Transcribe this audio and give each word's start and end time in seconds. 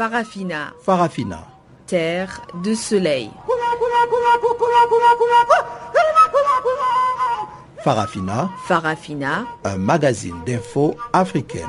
Farafina. 0.00 0.72
Farafina. 0.80 1.46
Terre 1.86 2.40
de 2.64 2.74
soleil. 2.74 3.30
Farafina. 7.84 8.48
Farafina. 8.66 9.44
Un 9.62 9.76
magazine 9.76 10.36
d'infos 10.46 10.96
africaine. 11.12 11.68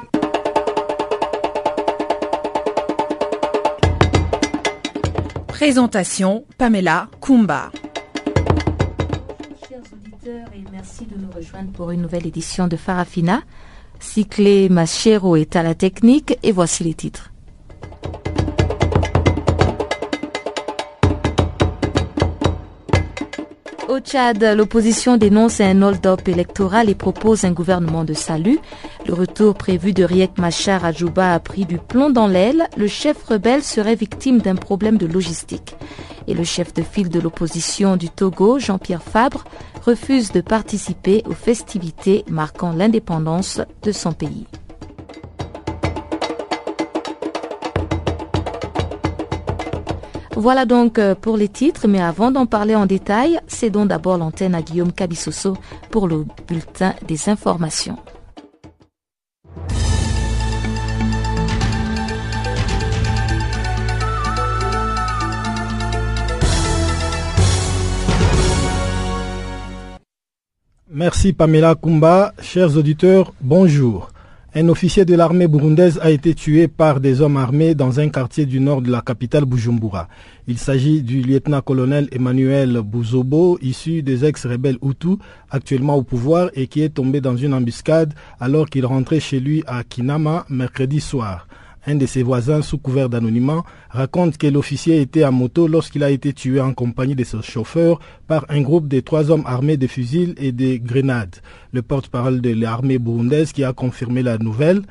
Présentation 5.48 6.45
Pamela 6.57 7.09
Kumba. 7.20 7.70
Chers 9.68 9.82
auditeurs 9.91 10.48
et 10.55 10.63
merci 10.71 11.05
de 11.05 11.18
nous 11.18 11.32
rejoindre 11.36 11.74
pour 11.74 11.91
une 11.91 12.02
nouvelle 12.02 12.25
édition 12.25 12.69
de 12.69 12.77
Farafina. 12.77 13.41
Cyclé 14.00 14.69
Machero 14.69 15.36
est 15.36 15.57
à 15.57 15.63
la 15.63 15.75
technique 15.75 16.39
et 16.43 16.54
voici 16.54 16.86
les 16.86 16.93
titres. 16.93 17.30
Au 23.91 24.00
Tchad, 24.00 24.41
l'opposition 24.55 25.18
dénonce 25.18 25.59
un 25.59 25.81
hold-up 25.81 26.25
électoral 26.29 26.89
et 26.89 26.95
propose 26.95 27.43
un 27.43 27.51
gouvernement 27.51 28.05
de 28.05 28.13
salut. 28.13 28.57
Le 29.05 29.13
retour 29.13 29.54
prévu 29.54 29.91
de 29.91 30.05
Riek 30.05 30.37
Machar 30.37 30.86
à 30.86 30.93
Djouba 30.93 31.33
a 31.33 31.39
pris 31.41 31.65
du 31.65 31.77
plomb 31.77 32.09
dans 32.09 32.27
l'aile. 32.27 32.69
Le 32.77 32.88
chef 32.88 33.22
rebelle 33.25 33.61
serait 33.61 33.95
victime 33.95 34.39
d'un 34.39 34.55
problème 34.55 34.97
de 34.97 35.08
logistique. 35.08 35.75
Et 36.30 36.33
le 36.33 36.45
chef 36.45 36.73
de 36.73 36.83
file 36.83 37.09
de 37.09 37.19
l'opposition 37.19 37.97
du 37.97 38.08
Togo, 38.08 38.59
Jean-Pierre 38.59 39.03
Fabre, 39.03 39.44
refuse 39.85 40.31
de 40.31 40.39
participer 40.39 41.21
aux 41.27 41.33
festivités 41.33 42.23
marquant 42.30 42.71
l'indépendance 42.71 43.59
de 43.83 43.91
son 43.91 44.13
pays. 44.13 44.47
Voilà 50.37 50.65
donc 50.65 50.97
euh, 50.97 51.13
pour 51.13 51.35
les 51.35 51.49
titres, 51.49 51.87
mais 51.87 52.01
avant 52.01 52.31
d'en 52.31 52.45
parler 52.45 52.75
en 52.75 52.85
détail, 52.85 53.39
cédons 53.47 53.85
d'abord 53.85 54.17
l'antenne 54.17 54.55
à 54.55 54.61
Guillaume 54.61 54.93
Cabissoso 54.93 55.57
pour 55.89 56.07
le 56.07 56.25
bulletin 56.47 56.93
des 57.07 57.29
informations. 57.29 57.97
Merci 70.89 71.33
Pamela 71.33 71.75
Kumba. 71.75 72.33
Chers 72.41 72.77
auditeurs, 72.77 73.33
bonjour. 73.41 74.10
Un 74.53 74.67
officier 74.67 75.05
de 75.05 75.16
l'armée 75.16 75.47
burundaise 75.47 75.97
a 76.02 76.11
été 76.11 76.35
tué 76.35 76.67
par 76.67 76.99
des 76.99 77.21
hommes 77.21 77.38
armés 77.38 77.73
dans 77.73 78.02
un 78.02 78.09
quartier 78.09 78.45
du 78.45 78.59
nord 78.59 78.81
de 78.81 78.91
la 78.91 78.99
capitale 78.99 79.45
Bujumbura. 79.45 80.09
Il 80.45 80.57
s'agit 80.57 81.02
du 81.02 81.21
lieutenant-colonel 81.21 82.09
Emmanuel 82.11 82.81
Bouzobo, 82.83 83.57
issu 83.61 84.03
des 84.03 84.25
ex-rebelles 84.25 84.77
Hutus, 84.83 85.19
actuellement 85.49 85.95
au 85.95 86.03
pouvoir 86.03 86.49
et 86.53 86.67
qui 86.67 86.81
est 86.81 86.89
tombé 86.89 87.22
dans 87.22 87.38
une 87.38 87.53
embuscade 87.53 88.13
alors 88.41 88.69
qu'il 88.69 88.85
rentrait 88.85 89.22
chez 89.22 89.39
lui 89.39 89.63
à 89.67 89.85
Kinama 89.85 90.45
mercredi 90.49 90.99
soir. 90.99 91.47
Un 91.87 91.95
de 91.95 92.05
ses 92.05 92.21
voisins, 92.21 92.61
sous 92.61 92.77
couvert 92.77 93.09
d'anonymat, 93.09 93.63
raconte 93.89 94.37
que 94.37 94.45
l'officier 94.45 95.01
était 95.01 95.23
à 95.23 95.31
moto 95.31 95.67
lorsqu'il 95.67 96.03
a 96.03 96.11
été 96.11 96.31
tué 96.31 96.61
en 96.61 96.73
compagnie 96.73 97.15
de 97.15 97.23
son 97.23 97.41
chauffeur 97.41 97.99
par 98.27 98.45
un 98.49 98.61
groupe 98.61 98.88
de 98.88 98.99
trois 98.99 99.31
hommes 99.31 99.43
armés 99.47 99.77
de 99.77 99.88
fusils 99.88 100.35
et 100.38 100.51
de 100.51 100.77
grenades. 100.77 101.38
Le 101.73 101.81
porte-parole 101.81 102.39
de 102.39 102.53
l'armée 102.53 102.99
burundaise 102.99 103.51
qui 103.51 103.63
a 103.63 103.73
confirmé 103.73 104.21
la 104.21 104.38
nouvelle 104.38 104.83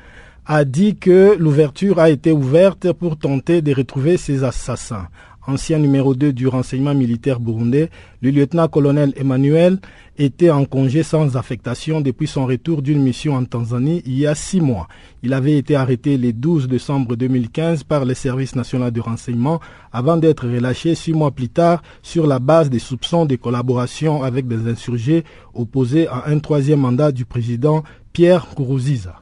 a 0.45 0.65
dit 0.65 0.97
que 0.97 1.37
l'ouverture 1.39 1.99
a 1.99 2.09
été 2.09 2.33
ouverte 2.33 2.91
pour 2.91 3.17
tenter 3.17 3.61
de 3.61 3.73
retrouver 3.73 4.17
ces 4.17 4.43
assassins 4.43 5.07
ancien 5.47 5.79
numéro 5.79 6.15
2 6.15 6.33
du 6.33 6.47
renseignement 6.47 6.93
militaire 6.93 7.39
burundais, 7.39 7.89
le 8.21 8.29
lieutenant-colonel 8.31 9.13
Emmanuel 9.15 9.79
était 10.17 10.49
en 10.51 10.65
congé 10.65 11.03
sans 11.03 11.35
affectation 11.37 12.01
depuis 12.01 12.27
son 12.27 12.45
retour 12.45 12.81
d'une 12.81 13.01
mission 13.01 13.35
en 13.35 13.45
Tanzanie 13.45 14.03
il 14.05 14.19
y 14.19 14.27
a 14.27 14.35
six 14.35 14.61
mois. 14.61 14.87
Il 15.23 15.33
avait 15.33 15.57
été 15.57 15.75
arrêté 15.75 16.17
le 16.17 16.33
12 16.33 16.67
décembre 16.67 17.15
2015 17.15 17.83
par 17.83 18.05
le 18.05 18.13
service 18.13 18.55
national 18.55 18.91
de 18.91 19.01
renseignement 19.01 19.59
avant 19.91 20.17
d'être 20.17 20.47
relâché 20.47 20.95
six 20.95 21.13
mois 21.13 21.31
plus 21.31 21.49
tard 21.49 21.81
sur 22.01 22.27
la 22.27 22.39
base 22.39 22.69
des 22.69 22.79
soupçons 22.79 23.25
de 23.25 23.35
collaboration 23.35 24.23
avec 24.23 24.47
des 24.47 24.69
insurgés 24.69 25.23
opposés 25.53 26.07
à 26.07 26.25
un 26.27 26.39
troisième 26.39 26.81
mandat 26.81 27.11
du 27.11 27.25
président 27.25 27.83
Pierre 28.13 28.47
Kourouziza. 28.47 29.20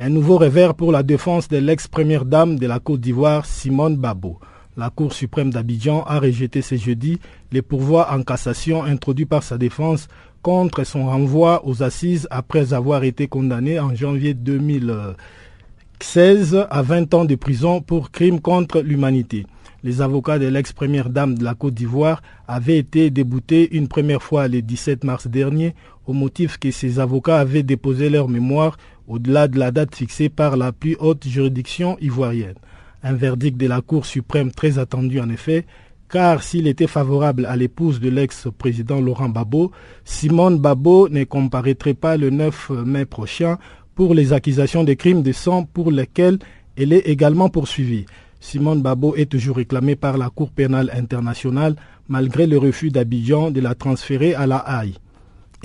Un 0.00 0.08
nouveau 0.08 0.38
revers 0.38 0.74
pour 0.74 0.90
la 0.92 1.02
défense 1.02 1.48
de 1.48 1.58
l'ex-première 1.58 2.24
dame 2.24 2.58
de 2.58 2.66
la 2.66 2.80
Côte 2.80 3.00
d'Ivoire, 3.00 3.46
Simone 3.46 3.96
Babo. 3.96 4.38
La 4.76 4.90
Cour 4.90 5.12
suprême 5.12 5.50
d'Abidjan 5.50 6.02
a 6.02 6.18
rejeté 6.18 6.62
ce 6.62 6.74
jeudi 6.76 7.20
les 7.52 7.62
pourvois 7.62 8.12
en 8.12 8.22
cassation 8.22 8.82
introduits 8.82 9.26
par 9.26 9.44
sa 9.44 9.56
défense 9.56 10.08
contre 10.42 10.84
son 10.84 11.06
renvoi 11.06 11.64
aux 11.66 11.82
assises 11.82 12.26
après 12.30 12.72
avoir 12.72 13.04
été 13.04 13.28
condamné 13.28 13.78
en 13.78 13.94
janvier 13.94 14.34
2016 14.34 16.66
à 16.68 16.82
20 16.82 17.14
ans 17.14 17.24
de 17.24 17.36
prison 17.36 17.80
pour 17.80 18.10
crime 18.10 18.40
contre 18.40 18.80
l'humanité. 18.80 19.46
Les 19.84 20.00
avocats 20.00 20.38
de 20.38 20.46
l'ex-première 20.46 21.10
dame 21.10 21.36
de 21.36 21.44
la 21.44 21.54
Côte 21.54 21.74
d'Ivoire 21.74 22.22
avaient 22.48 22.78
été 22.78 23.10
déboutés 23.10 23.76
une 23.76 23.86
première 23.86 24.22
fois 24.22 24.48
le 24.48 24.62
17 24.62 25.04
mars 25.04 25.28
dernier 25.28 25.74
au 26.06 26.12
motif 26.12 26.58
que 26.58 26.70
ces 26.70 26.98
avocats 26.98 27.38
avaient 27.38 27.62
déposé 27.62 28.10
leur 28.10 28.28
mémoire 28.28 28.76
au-delà 29.08 29.48
de 29.48 29.58
la 29.58 29.70
date 29.70 29.94
fixée 29.94 30.28
par 30.28 30.56
la 30.56 30.72
plus 30.72 30.96
haute 30.98 31.26
juridiction 31.26 31.96
ivoirienne. 32.00 32.54
Un 33.02 33.12
verdict 33.12 33.56
de 33.58 33.66
la 33.66 33.80
Cour 33.80 34.06
suprême 34.06 34.50
très 34.50 34.78
attendu 34.78 35.20
en 35.20 35.28
effet, 35.28 35.66
car 36.08 36.42
s'il 36.42 36.66
était 36.66 36.86
favorable 36.86 37.46
à 37.46 37.56
l'épouse 37.56 38.00
de 38.00 38.08
l'ex-président 38.08 39.00
Laurent 39.00 39.28
Babo, 39.28 39.72
Simone 40.04 40.58
Babo 40.58 41.08
ne 41.08 41.24
comparaîtrait 41.24 41.94
pas 41.94 42.16
le 42.16 42.30
9 42.30 42.70
mai 42.86 43.04
prochain 43.04 43.58
pour 43.94 44.14
les 44.14 44.32
accusations 44.32 44.84
de 44.84 44.94
crimes 44.94 45.22
de 45.22 45.32
sang 45.32 45.64
pour 45.64 45.90
lesquels 45.90 46.38
elle 46.76 46.92
est 46.92 47.06
également 47.06 47.48
poursuivie. 47.48 48.06
Simone 48.40 48.82
Babo 48.82 49.14
est 49.16 49.30
toujours 49.30 49.56
réclamée 49.56 49.96
par 49.96 50.18
la 50.18 50.30
Cour 50.30 50.50
pénale 50.50 50.90
internationale 50.94 51.76
malgré 52.08 52.46
le 52.46 52.58
refus 52.58 52.90
d'Abidjan 52.90 53.50
de 53.50 53.60
la 53.60 53.74
transférer 53.74 54.34
à 54.34 54.46
la 54.46 54.64
Haye. 54.68 54.94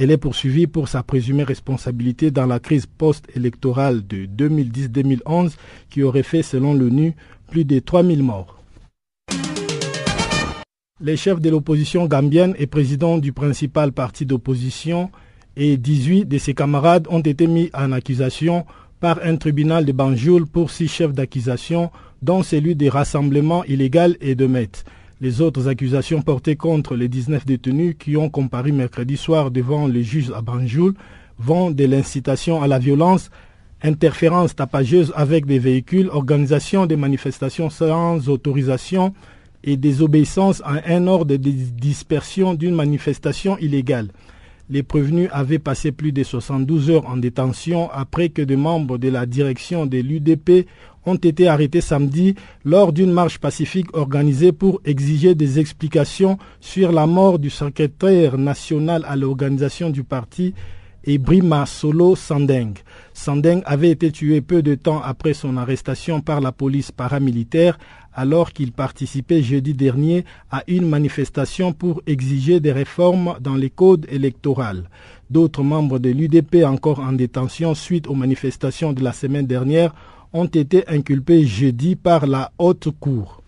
Elle 0.02 0.12
est 0.12 0.18
poursuivie 0.18 0.66
pour 0.66 0.88
sa 0.88 1.04
présumée 1.04 1.44
responsabilité 1.44 2.32
dans 2.32 2.46
la 2.46 2.62
crise 2.62 2.86
post-électorale 2.86 4.08
de 4.08 4.28
2010-2011 4.28 5.52
qui 5.90 6.04
aurait 6.04 6.24
fait, 6.24 6.42
selon 6.42 6.74
l'ONU, 6.74 7.18
plus 7.52 7.66
de 7.66 7.80
3000 7.80 8.24
morts. 8.24 8.64
Les 11.02 11.18
chefs 11.18 11.42
de 11.42 11.50
l'opposition 11.50 12.06
gambienne 12.06 12.56
et 12.58 12.66
président 12.66 13.18
du 13.18 13.34
principal 13.34 13.92
parti 13.92 14.26
d'opposition 14.26 15.12
et 15.58 15.76
18 15.76 16.24
de 16.24 16.38
ses 16.38 16.54
camarades 16.54 17.08
ont 17.10 17.20
été 17.20 17.46
mis 17.46 17.70
en 17.74 17.92
accusation 17.92 18.66
par 19.02 19.20
un 19.22 19.36
tribunal 19.36 19.84
de 19.84 19.92
Banjul 19.92 20.46
pour 20.46 20.72
six 20.72 20.88
chefs 20.88 21.14
d'accusation, 21.14 21.92
dont 22.22 22.42
celui 22.42 22.74
des 22.74 22.88
rassemblements 22.88 23.66
illégaux 23.66 24.16
et 24.22 24.36
de 24.36 24.48
maîtres. 24.48 24.86
Les 25.22 25.42
autres 25.42 25.68
accusations 25.68 26.22
portées 26.22 26.56
contre 26.56 26.96
les 26.96 27.10
19 27.10 27.46
détenus 27.46 27.96
qui 28.00 28.16
ont 28.16 28.30
comparu 28.30 28.72
mercredi 28.72 29.18
soir 29.18 29.52
devant 29.52 29.86
les 29.86 30.02
juges 30.02 30.32
à 30.34 30.42
Banjul 30.42 30.94
vont 31.38 31.72
de 31.72 31.84
l'incitation 31.84 32.62
à 32.62 32.68
la 32.68 32.80
violence, 32.80 33.30
interférence 33.82 34.56
tapageuse 34.56 35.12
avec 35.18 35.46
des 35.46 35.60
véhicules, 35.60 36.08
organisation 36.10 36.86
des 36.86 36.96
manifestations 36.96 37.70
sans 37.70 38.30
autorisation 38.30 39.14
et 39.66 39.76
désobéissance 39.76 40.62
à 40.64 40.80
un 40.88 41.06
ordre 41.06 41.36
de 41.36 41.36
dispersion 41.36 42.54
d'une 42.54 42.76
manifestation 42.76 43.58
illégale. 43.58 44.08
Les 44.70 44.84
prévenus 44.84 45.30
avaient 45.34 45.60
passé 45.60 45.92
plus 45.92 46.14
de 46.14 46.24
72 46.24 46.92
heures 46.92 47.08
en 47.08 47.18
détention 47.18 47.90
après 47.92 48.30
que 48.30 48.42
des 48.42 48.56
membres 48.56 48.98
de 48.98 49.10
la 49.10 49.26
direction 49.26 49.86
de 49.86 49.98
l'UDP 49.98 50.68
ont 51.06 51.16
été 51.16 51.48
arrêtés 51.48 51.82
samedi 51.82 52.36
lors 52.64 52.94
d'une 52.94 53.12
marche 53.12 53.40
pacifique 53.40 53.96
organisée 53.96 54.52
pour 54.52 54.82
exiger 54.86 55.36
des 55.36 55.60
explications 55.60 56.38
sur 56.60 56.92
la 56.92 57.08
mort 57.08 57.40
du 57.40 57.50
secrétaire 57.50 58.38
national 58.38 59.04
à 59.08 59.16
l'organisation 59.16 59.90
du 59.90 60.04
parti 60.04 60.54
Ibrima 61.06 61.66
Solo 61.66 62.16
Sandeng. 62.16 62.74
Sandeng 63.14 63.62
avait 63.66 63.90
été 63.90 64.12
tué 64.12 64.42
peu 64.42 64.62
de 64.62 64.76
temps 64.76 65.02
après 65.02 65.34
son 65.34 65.58
arrestation 65.58 66.22
par 66.22 66.42
la 66.42 66.52
police 66.52 66.92
paramilitaire 66.92 67.78
alors 68.14 68.52
qu'il 68.52 68.74
participait 68.74 69.42
jeudi 69.42 69.74
dernier 69.74 70.26
à 70.52 70.64
une 70.68 70.88
manifestation 70.88 71.72
pour 71.72 72.02
exiger 72.06 72.60
des 72.60 72.74
réformes 72.74 73.36
dans 73.40 73.56
les 73.56 73.70
codes 73.70 74.08
électoraux. 74.10 74.84
D'autres 75.30 75.64
membres 75.64 76.00
de 76.00 76.10
l'UDP 76.10 76.66
encore 76.66 77.00
en 77.00 77.14
détention 77.14 77.74
suite 77.76 78.08
aux 78.08 78.16
manifestations 78.16 78.94
de 78.94 79.04
la 79.04 79.14
semaine 79.14 79.48
dernière 79.48 79.94
ont 80.34 80.46
été 80.46 80.88
inculpés 80.88 81.46
jeudi 81.46 81.96
par 81.96 82.28
la 82.28 82.52
haute 82.58 82.90
cour. 83.00 83.40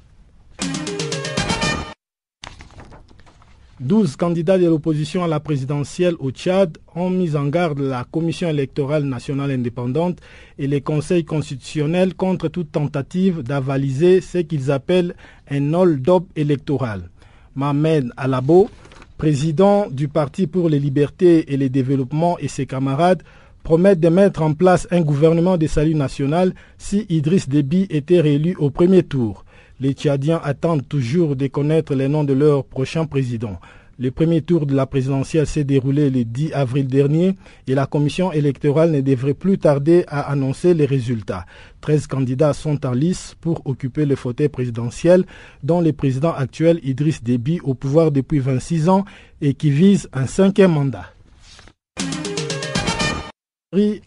12 3.82 4.16
candidats 4.16 4.60
de 4.60 4.68
l'opposition 4.68 5.24
à 5.24 5.28
la 5.28 5.40
présidentielle 5.40 6.14
au 6.20 6.30
Tchad 6.30 6.78
ont 6.94 7.10
mis 7.10 7.36
en 7.36 7.48
garde 7.48 7.80
la 7.80 8.04
Commission 8.04 8.48
électorale 8.48 9.06
nationale 9.06 9.50
indépendante 9.50 10.20
et 10.60 10.68
les 10.68 10.82
conseils 10.82 11.26
constitutionnels 11.26 12.14
contre 12.14 12.48
toute 12.48 12.72
tentative 12.72 13.42
d'avaliser 13.42 14.22
ce 14.22 14.38
qu'ils 14.38 14.70
appellent 14.70 15.16
un 15.50 15.74
hold-up 15.74 16.26
électoral. 16.36 17.10
Mohamed 17.56 18.12
Alabo, 18.18 18.70
président 19.18 19.88
du 19.90 20.08
Parti 20.08 20.46
pour 20.46 20.70
les 20.70 20.80
libertés 20.80 21.52
et 21.52 21.58
le 21.58 21.68
développement 21.70 22.38
et 22.38 22.48
ses 22.48 22.68
camarades 22.68 23.24
promettent 23.64 24.00
de 24.00 24.10
mettre 24.10 24.42
en 24.42 24.54
place 24.54 24.88
un 24.92 25.02
gouvernement 25.02 25.58
de 25.58 25.68
salut 25.68 25.96
national 25.96 26.54
si 26.78 27.06
Idriss 27.10 27.48
Déby 27.48 27.88
était 27.90 28.22
réélu 28.22 28.56
au 28.60 28.70
premier 28.70 29.04
tour. 29.04 29.46
Les 29.80 29.94
Tchadiens 29.94 30.40
attendent 30.44 30.88
toujours 30.88 31.36
de 31.36 31.48
connaître 31.48 31.96
les 31.96 32.08
noms 32.08 32.24
de 32.24 32.34
leur 32.34 32.64
prochain 32.66 33.06
président. 33.06 33.60
Le 34.00 34.10
premier 34.10 34.42
tour 34.42 34.66
de 34.66 34.74
la 34.74 34.88
présidentielle 34.88 35.46
s'est 35.46 35.64
déroulé 35.64 36.10
le 36.10 36.24
10 36.24 36.54
avril 36.54 36.88
dernier 36.88 37.36
et 37.68 37.76
la 37.76 37.86
commission 37.86 38.32
électorale 38.32 38.90
ne 38.90 39.02
devrait 39.02 39.36
plus 39.36 39.60
tarder 39.60 40.06
à 40.08 40.22
annoncer 40.32 40.74
les 40.74 40.86
résultats. 40.88 41.46
13 41.82 42.08
candidats 42.08 42.54
sont 42.54 42.84
en 42.86 42.94
lice 42.94 43.36
pour 43.42 43.62
occuper 43.66 44.06
le 44.06 44.16
fauteuil 44.16 44.50
présidentiel, 44.50 45.24
dont 45.62 45.82
le 45.82 45.94
président 45.94 46.34
actuel 46.34 46.80
Idriss 46.84 47.22
Déby 47.22 47.60
au 47.64 47.76
pouvoir 47.76 48.12
depuis 48.12 48.40
26 48.40 48.90
ans 48.90 49.06
et 49.40 49.54
qui 49.54 49.70
vise 49.70 50.10
un 50.14 50.26
cinquième 50.26 50.72
mandat 50.72 51.14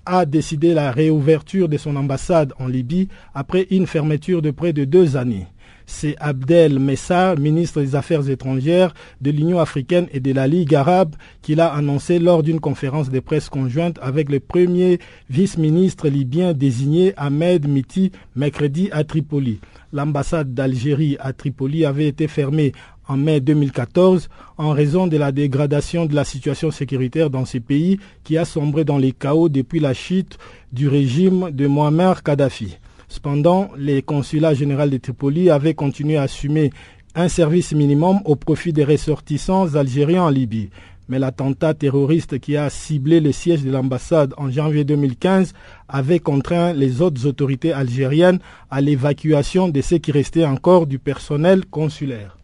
a 0.04 0.26
décidé 0.26 0.74
la 0.74 0.90
réouverture 0.90 1.70
de 1.70 1.78
son 1.78 1.96
ambassade 1.96 2.52
en 2.58 2.66
Libye 2.66 3.08
après 3.32 3.66
une 3.70 3.86
fermeture 3.86 4.42
de 4.42 4.50
près 4.50 4.74
de 4.74 4.84
deux 4.84 5.16
années. 5.16 5.46
C'est 5.86 6.16
Abdel 6.18 6.78
Messa, 6.78 7.34
ministre 7.36 7.80
des 7.80 7.94
Affaires 7.94 8.28
étrangères 8.28 8.92
de 9.22 9.30
l'Union 9.30 9.58
africaine 9.60 10.06
et 10.12 10.20
de 10.20 10.34
la 10.34 10.46
Ligue 10.46 10.74
arabe, 10.74 11.16
qui 11.40 11.54
l'a 11.54 11.72
annoncé 11.72 12.18
lors 12.18 12.42
d'une 12.42 12.60
conférence 12.60 13.08
de 13.08 13.20
presse 13.20 13.48
conjointe 13.48 13.98
avec 14.02 14.28
le 14.28 14.38
premier 14.38 14.98
vice-ministre 15.30 16.08
libyen 16.08 16.52
désigné 16.52 17.14
Ahmed 17.16 17.66
Miti 17.66 18.12
mercredi 18.36 18.90
à 18.92 19.02
Tripoli. 19.02 19.60
L'ambassade 19.94 20.52
d'Algérie 20.52 21.16
à 21.20 21.32
Tripoli 21.32 21.86
avait 21.86 22.08
été 22.08 22.28
fermée 22.28 22.72
en 23.08 23.16
mai 23.16 23.40
2014 23.40 24.28
en 24.58 24.70
raison 24.70 25.06
de 25.06 25.16
la 25.16 25.32
dégradation 25.32 26.06
de 26.06 26.14
la 26.14 26.24
situation 26.24 26.70
sécuritaire 26.70 27.30
dans 27.30 27.44
ces 27.44 27.60
pays 27.60 27.98
qui 28.22 28.38
a 28.38 28.44
sombré 28.44 28.84
dans 28.84 28.98
les 28.98 29.12
chaos 29.12 29.48
depuis 29.48 29.80
la 29.80 29.94
chute 29.94 30.38
du 30.72 30.88
régime 30.88 31.50
de 31.50 31.66
Muammar 31.66 32.22
Kadhafi. 32.22 32.78
Cependant, 33.08 33.70
les 33.76 34.02
consulats 34.02 34.54
généraux 34.54 34.88
de 34.88 34.96
Tripoli 34.96 35.50
avaient 35.50 35.74
continué 35.74 36.16
à 36.16 36.22
assumer 36.22 36.70
un 37.14 37.28
service 37.28 37.72
minimum 37.72 38.20
au 38.24 38.34
profit 38.34 38.72
des 38.72 38.84
ressortissants 38.84 39.74
algériens 39.76 40.24
en 40.24 40.30
Libye. 40.30 40.70
Mais 41.08 41.18
l'attentat 41.18 41.74
terroriste 41.74 42.38
qui 42.38 42.56
a 42.56 42.70
ciblé 42.70 43.20
le 43.20 43.30
siège 43.30 43.62
de 43.62 43.70
l'ambassade 43.70 44.32
en 44.38 44.50
janvier 44.50 44.84
2015 44.84 45.52
avait 45.86 46.18
contraint 46.18 46.72
les 46.72 47.02
autres 47.02 47.26
autorités 47.26 47.72
algériennes 47.74 48.38
à 48.70 48.80
l'évacuation 48.80 49.68
de 49.68 49.82
ce 49.82 49.96
qui 49.96 50.12
restait 50.12 50.46
encore 50.46 50.86
du 50.86 50.98
personnel 50.98 51.66
consulaire. 51.66 52.38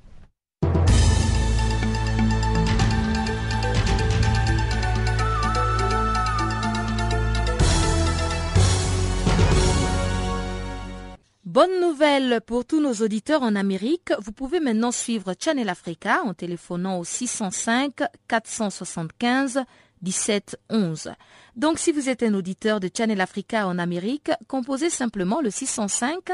Bonne 11.52 11.81
nouvelle 11.81 12.41
pour 12.47 12.64
tous 12.64 12.81
nos 12.81 12.94
auditeurs 13.05 13.43
en 13.43 13.56
Amérique. 13.56 14.12
Vous 14.20 14.31
pouvez 14.31 14.61
maintenant 14.61 14.93
suivre 14.93 15.35
Channel 15.37 15.69
Africa 15.69 16.23
en 16.25 16.32
téléphonant 16.32 17.00
au 17.00 17.05
605 17.05 18.05
475 18.29 19.64
1711. 20.00 21.11
Donc 21.56 21.81
si 21.81 21.91
vous 21.91 22.08
êtes 22.08 22.23
un 22.23 22.35
auditeur 22.35 22.79
de 22.79 22.88
Channel 22.97 23.20
Africa 23.20 23.67
en 23.67 23.79
Amérique, 23.79 24.31
composez 24.47 24.91
simplement 24.91 25.41
le 25.41 25.50
605 25.50 26.31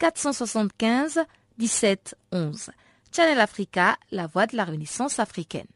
475 0.00 1.20
1711. 1.58 2.70
Channel 3.14 3.38
Africa, 3.38 3.96
la 4.10 4.26
voix 4.26 4.48
de 4.48 4.56
la 4.56 4.64
Renaissance 4.64 5.20
africaine. 5.20 5.68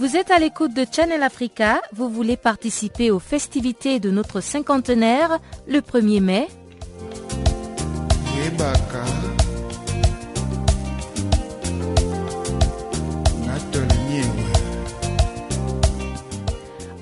Vous 0.00 0.16
êtes 0.16 0.30
à 0.30 0.38
l'écoute 0.38 0.72
de 0.72 0.86
Channel 0.90 1.22
Africa, 1.22 1.82
vous 1.92 2.08
voulez 2.08 2.38
participer 2.38 3.10
aux 3.10 3.18
festivités 3.18 4.00
de 4.00 4.10
notre 4.10 4.40
cinquantenaire 4.40 5.38
le 5.68 5.80
1er 5.80 6.22
mai. 6.22 6.48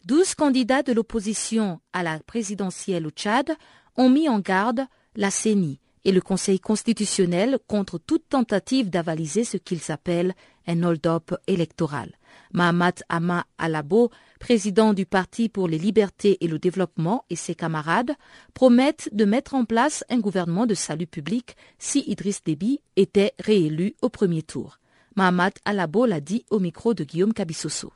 Douze 0.04 0.34
candidats 0.34 0.82
de 0.82 0.92
l'opposition 0.92 1.80
à 1.92 2.02
la 2.02 2.18
présidentielle 2.18 3.06
au 3.06 3.10
Tchad 3.10 3.52
ont 3.96 4.10
mis 4.10 4.28
en 4.28 4.40
garde 4.40 4.86
la 5.14 5.30
CENI 5.30 5.78
et 6.04 6.12
le 6.12 6.20
Conseil 6.20 6.58
constitutionnel 6.58 7.58
contre 7.68 7.98
toute 7.98 8.28
tentative 8.28 8.90
d'avaliser 8.90 9.44
ce 9.44 9.56
qu'ils 9.56 9.92
appellent 9.92 10.34
un 10.66 10.82
hold-up 10.82 11.34
électoral. 11.46 12.10
Mahamat 12.52 13.02
Ama 13.08 13.44
Alabo, 13.58 14.10
président 14.38 14.92
du 14.92 15.06
Parti 15.06 15.48
pour 15.48 15.68
les 15.68 15.78
libertés 15.78 16.38
et 16.40 16.48
le 16.48 16.58
développement, 16.58 17.24
et 17.30 17.36
ses 17.36 17.54
camarades 17.54 18.12
promettent 18.54 19.08
de 19.12 19.24
mettre 19.24 19.54
en 19.54 19.64
place 19.64 20.04
un 20.10 20.18
gouvernement 20.18 20.66
de 20.66 20.74
salut 20.74 21.06
public 21.06 21.56
si 21.78 22.00
Idriss 22.06 22.42
Déby 22.44 22.80
était 22.96 23.32
réélu 23.38 23.94
au 24.02 24.08
premier 24.08 24.42
tour. 24.42 24.78
Mahamat 25.16 25.52
Alabo 25.64 26.06
l'a 26.06 26.20
dit 26.20 26.44
au 26.50 26.58
micro 26.58 26.94
de 26.94 27.04
Guillaume 27.04 27.32
Cabissoso. 27.32 27.92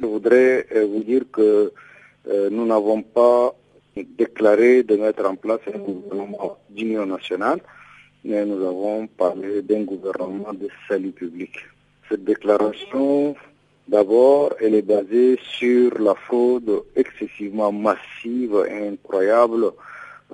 Je 0.00 0.06
voudrais 0.06 0.66
euh, 0.74 0.86
vous 0.86 1.02
dire 1.02 1.22
que 1.32 1.72
euh, 2.28 2.50
nous 2.50 2.66
n'avons 2.66 3.02
pas 3.02 3.54
déclaré 3.96 4.82
de 4.82 4.96
mettre 4.96 5.24
en 5.26 5.36
place 5.36 5.60
un 5.72 5.78
gouvernement 5.78 6.58
d'union 6.70 7.06
nationale, 7.06 7.60
mais 8.24 8.44
nous 8.46 8.64
avons 8.64 9.06
parlé 9.06 9.62
d'un 9.62 9.82
gouvernement 9.82 10.52
de 10.52 10.68
salut 10.88 11.12
public. 11.12 11.52
Cette 12.08 12.24
déclaration 12.24 13.34
D'abord, 13.88 14.54
elle 14.60 14.74
est 14.74 14.82
basée 14.82 15.38
sur 15.42 15.98
la 15.98 16.14
fraude 16.14 16.84
excessivement 16.94 17.72
massive 17.72 18.64
et 18.68 18.88
incroyable 18.88 19.72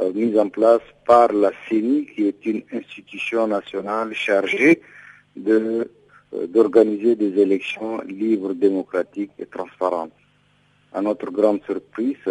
euh, 0.01 0.13
mise 0.13 0.39
en 0.39 0.49
place 0.49 0.83
par 1.07 1.33
la 1.33 1.51
CENI, 1.69 2.07
qui 2.15 2.29
est 2.29 2.45
une 2.47 2.63
institution 2.73 3.47
nationale 3.47 4.13
chargée 4.15 4.81
euh, 5.47 5.85
d'organiser 6.47 7.17
des 7.17 7.41
élections 7.41 8.01
libres, 8.03 8.53
démocratiques 8.53 9.33
et 9.39 9.47
transparentes. 9.47 10.13
À 10.93 11.01
notre 11.01 11.31
grande 11.31 11.63
surprise, 11.65 12.29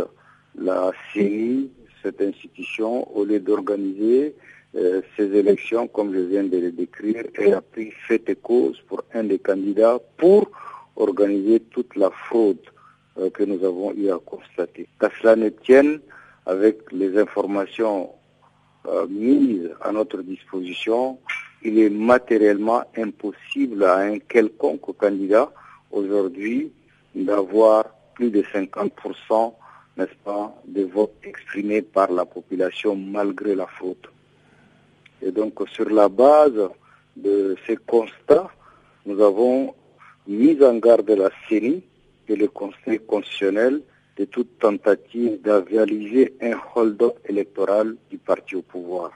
la 0.56 0.92
CENI, 1.14 1.72
cette 2.04 2.22
institution, 2.22 3.12
au 3.18 3.26
lieu 3.26 3.40
d'organiser 3.40 4.36
euh, 4.76 5.02
ces 5.16 5.36
élections, 5.36 5.88
comme 5.88 6.14
je 6.14 6.20
viens 6.20 6.44
de 6.44 6.58
le 6.58 6.72
décrire, 6.72 7.24
elle 7.36 7.56
a 7.56 7.62
pris 7.62 7.92
fait 8.08 8.30
et 8.30 8.36
cause 8.36 8.80
pour 8.88 9.04
un 9.14 9.24
des 9.24 9.40
candidats 9.40 10.00
pour 10.18 10.50
organiser 10.98 11.60
toute 11.60 11.96
la 11.96 12.10
fraude 12.10 12.60
euh, 13.18 13.30
que 13.30 13.44
nous 13.44 13.63
avons 13.63 13.94
eu 13.94 14.12
à 14.12 14.20
constater. 14.24 14.88
Qu'à 15.00 15.10
cela 15.22 15.36
ne 15.36 15.50
tienne, 15.50 16.00
avec 16.46 16.92
les 16.92 17.18
informations 17.18 18.12
euh, 18.88 19.08
mises 19.08 19.72
à 19.82 19.92
notre 19.92 20.22
disposition, 20.22 21.20
il 21.63 21.80
est 21.80 21.89
matériellement 21.89 22.84
impossible 22.96 23.84
à 23.84 23.98
un 23.98 24.20
quelconque 24.20 24.96
candidat 24.98 25.51
aujourd'hui 25.92 26.72
d'avoir 27.16 27.86
plus 28.16 28.30
de 28.32 28.42
50%, 28.44 29.54
n'est-ce 29.98 30.16
pas, 30.24 30.56
de 30.68 30.84
votes 30.84 31.16
exprimés 31.24 31.82
par 31.82 32.12
la 32.12 32.25
population 32.25 32.96
malgré 32.96 33.56
la 33.56 33.68
fraude. 33.68 34.08
Et 35.22 35.32
donc 35.32 35.54
sur 35.70 35.89
la 35.89 36.10
base 36.10 36.70
de 37.16 37.56
ces 37.66 37.77
constats, 37.77 38.50
nous 39.06 39.22
avons 39.22 39.74
mise 40.27 40.62
en 40.62 40.75
garde 40.75 41.05
de 41.05 41.13
la 41.15 41.29
CENI 41.48 41.81
et 42.27 42.36
le 42.36 42.48
Conseil 42.48 43.00
constitutionnel 43.00 43.81
de 44.17 44.25
toute 44.25 44.60
tentative 44.60 45.41
d'avialiser 45.41 46.34
un 46.41 46.57
hold-up 46.75 47.17
électoral 47.29 47.96
du 48.10 48.17
parti 48.17 48.55
au 48.55 48.62
pouvoir. 48.62 49.12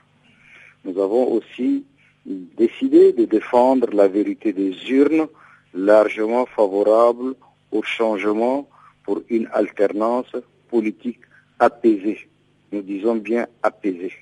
Nous 0.85 1.01
avons 1.01 1.31
aussi 1.33 1.83
décidé 2.25 3.13
de 3.13 3.25
défendre 3.25 3.89
la 3.93 4.07
vérité 4.07 4.53
des 4.53 4.73
urnes 4.89 5.27
largement 5.73 6.45
favorable 6.45 7.35
au 7.71 7.81
changement 7.81 8.67
pour 9.03 9.21
une 9.29 9.49
alternance 9.53 10.31
politique 10.69 11.19
apaisée. 11.59 12.29
Nous 12.71 12.81
disons 12.81 13.15
bien 13.15 13.47
apaisée. 13.63 14.13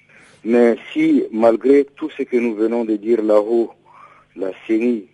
Mais 0.43 0.77
si, 0.93 1.23
malgré 1.31 1.85
tout 1.97 2.09
ce 2.09 2.23
que 2.23 2.37
nous 2.37 2.55
venons 2.55 2.85
de 2.85 2.95
dire 2.95 3.21
là-haut, 3.21 3.71
la 4.35 4.51
CENI 4.65 5.07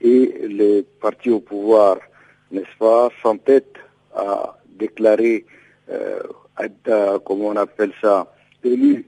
et 0.00 0.48
les 0.48 0.82
partis 1.00 1.30
au 1.30 1.40
pouvoir, 1.40 1.98
n'est-ce 2.50 2.76
pas, 2.78 3.10
s'entêtent 3.22 3.78
à 4.14 4.58
déclarer, 4.66 5.44
euh, 5.90 6.20
à, 6.56 7.18
comment 7.24 7.48
on 7.48 7.56
appelle 7.56 7.92
ça, 8.00 8.32
élu 8.64 9.06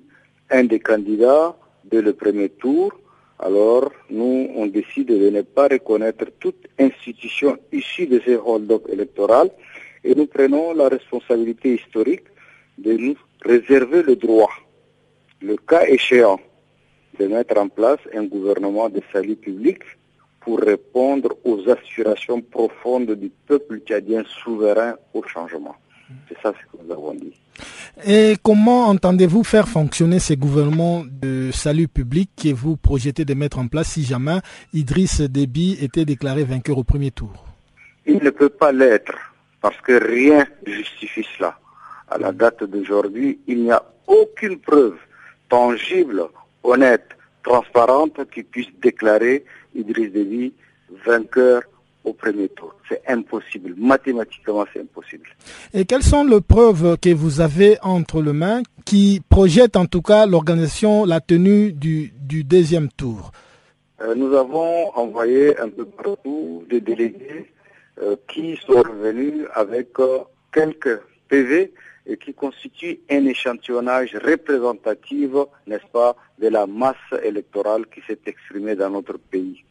un 0.51 0.65
des 0.65 0.81
candidats 0.81 1.57
dès 1.85 2.03
le 2.03 2.13
premier 2.13 2.49
tour, 2.51 2.93
alors 3.39 3.91
nous, 4.11 4.51
on 4.55 4.67
décide 4.67 5.09
de 5.09 5.31
ne 5.31 5.43
pas 5.43 5.67
reconnaître 5.67 6.27
toute 6.39 6.69
institution 6.79 7.59
issue 7.73 8.07
de 8.07 8.21
ce 8.25 8.33
hold-up 8.33 8.85
électoral 8.89 9.51
et 10.05 10.15
nous 10.15 10.27
prenons 10.27 10.73
la 10.75 10.89
responsabilité 10.89 11.75
historique 11.75 12.25
de 12.79 12.93
nous 12.93 13.17
réserver 13.45 14.03
le 14.03 14.15
droit, 14.17 14.53
le 15.41 15.57
cas 15.57 15.85
échéant, 15.87 16.41
de 17.19 17.27
mettre 17.27 17.59
en 17.59 17.69
place 17.69 17.99
un 18.15 18.25
gouvernement 18.25 18.89
de 18.89 19.01
salut 19.13 19.37
public 19.37 19.81
pour 20.45 20.59
répondre 20.59 21.37
aux 21.45 21.69
aspirations 21.69 22.41
profondes 22.41 23.13
du 23.13 23.31
peuple 23.47 23.81
tchadien 23.81 24.23
souverain 24.43 24.95
au 25.15 25.23
changement. 25.23 25.77
C'est 26.29 26.37
ça 26.43 26.53
ce 26.53 26.77
que 26.77 26.83
nous 26.83 26.93
avons 26.93 27.15
dit. 27.15 27.33
Et 28.07 28.37
comment 28.43 28.87
entendez-vous 28.89 29.45
faire 29.45 29.69
fonctionner 29.69 30.19
ces 30.19 30.37
gouvernements 30.37 31.05
de 31.07 31.51
salut 31.53 31.89
public 31.89 32.31
que 32.37 32.53
vous 32.53 32.77
projetez 32.77 33.25
de 33.25 33.35
mettre 33.35 33.59
en 33.59 33.69
place 33.69 33.91
si 33.91 34.03
jamais 34.03 34.39
Idriss 34.73 35.21
Déby 35.21 35.79
était 35.81 36.05
déclaré 36.05 36.45
vainqueur 36.45 36.79
au 36.79 36.85
premier 36.85 37.11
tour? 37.11 37.47
Il 38.07 38.19
ne 38.23 38.31
peut 38.31 38.49
pas 38.49 38.73
l'être 38.73 39.15
parce 39.61 39.81
que 39.81 39.93
rien 39.93 40.47
ne 40.67 40.73
justifie 40.73 41.27
cela. 41.37 41.57
À 42.09 42.19
la 42.19 42.33
date 42.33 42.65
d'aujourd'hui, 42.65 43.39
il 43.47 43.63
n'y 43.63 43.71
a 43.71 43.83
aucune 44.07 44.59
preuve 44.59 44.97
tangible, 45.49 46.25
honnête, 46.65 47.09
transparente 47.43 48.21
qui 48.33 48.43
puisse 48.43 48.69
déclarer 48.81 49.45
Idriss 49.75 50.13
Déby 50.13 50.53
vainqueur 51.05 51.63
au 52.05 52.13
premier 52.13 52.49
tour. 52.49 52.75
C'est 52.89 53.03
impossible. 53.07 53.75
Mathématiquement, 53.77 54.65
c'est 54.73 54.81
impossible. 54.81 55.29
Et 55.73 55.85
quelles 55.85 56.03
sont 56.03 56.25
les 56.25 56.41
preuves 56.41 56.99
que 56.99 57.15
vous 57.15 57.41
avez 57.41 57.79
entre 57.83 58.21
les 58.23 58.33
mains 58.33 58.63
qui 58.85 59.23
projettent 59.29 59.77
en 59.77 59.87
tout 59.87 60.03
cas 60.03 60.27
l'organisation, 60.27 61.05
la 61.05 61.21
tenue 61.21 61.73
du, 61.73 62.13
du 62.21 62.45
deuxième 62.45 62.89
tour? 62.89 63.31
Euh, 64.01 64.15
Nous 64.15 64.35
avons 64.35 64.91
envoyé 64.97 65.59
un 65.61 65.69
peu 65.69 65.85
partout 65.85 66.65
des 66.69 66.81
délégués 66.81 67.53
euh, 68.03 68.17
qui 68.29 68.59
sont 68.67 68.83
revenus 68.83 69.47
avec 69.55 69.91
euh, 70.01 70.19
quelques 70.53 71.01
PV 71.29 71.73
et 72.07 72.17
qui 72.17 72.35
constituent 72.35 73.01
un 73.11 73.27
échantillonnage 73.27 74.17
représentatif, 74.17 75.31
n'est-ce 75.67 75.87
pas, 75.93 76.17
de 76.39 76.49
la 76.49 76.67
masse 76.67 76.97
électorale 77.23 77.87
qui 77.87 78.01
s'est 78.07 78.21
exprimée 78.27 78.75
dans 78.75 78.91
notre 78.91 79.19
pays. 79.19 79.65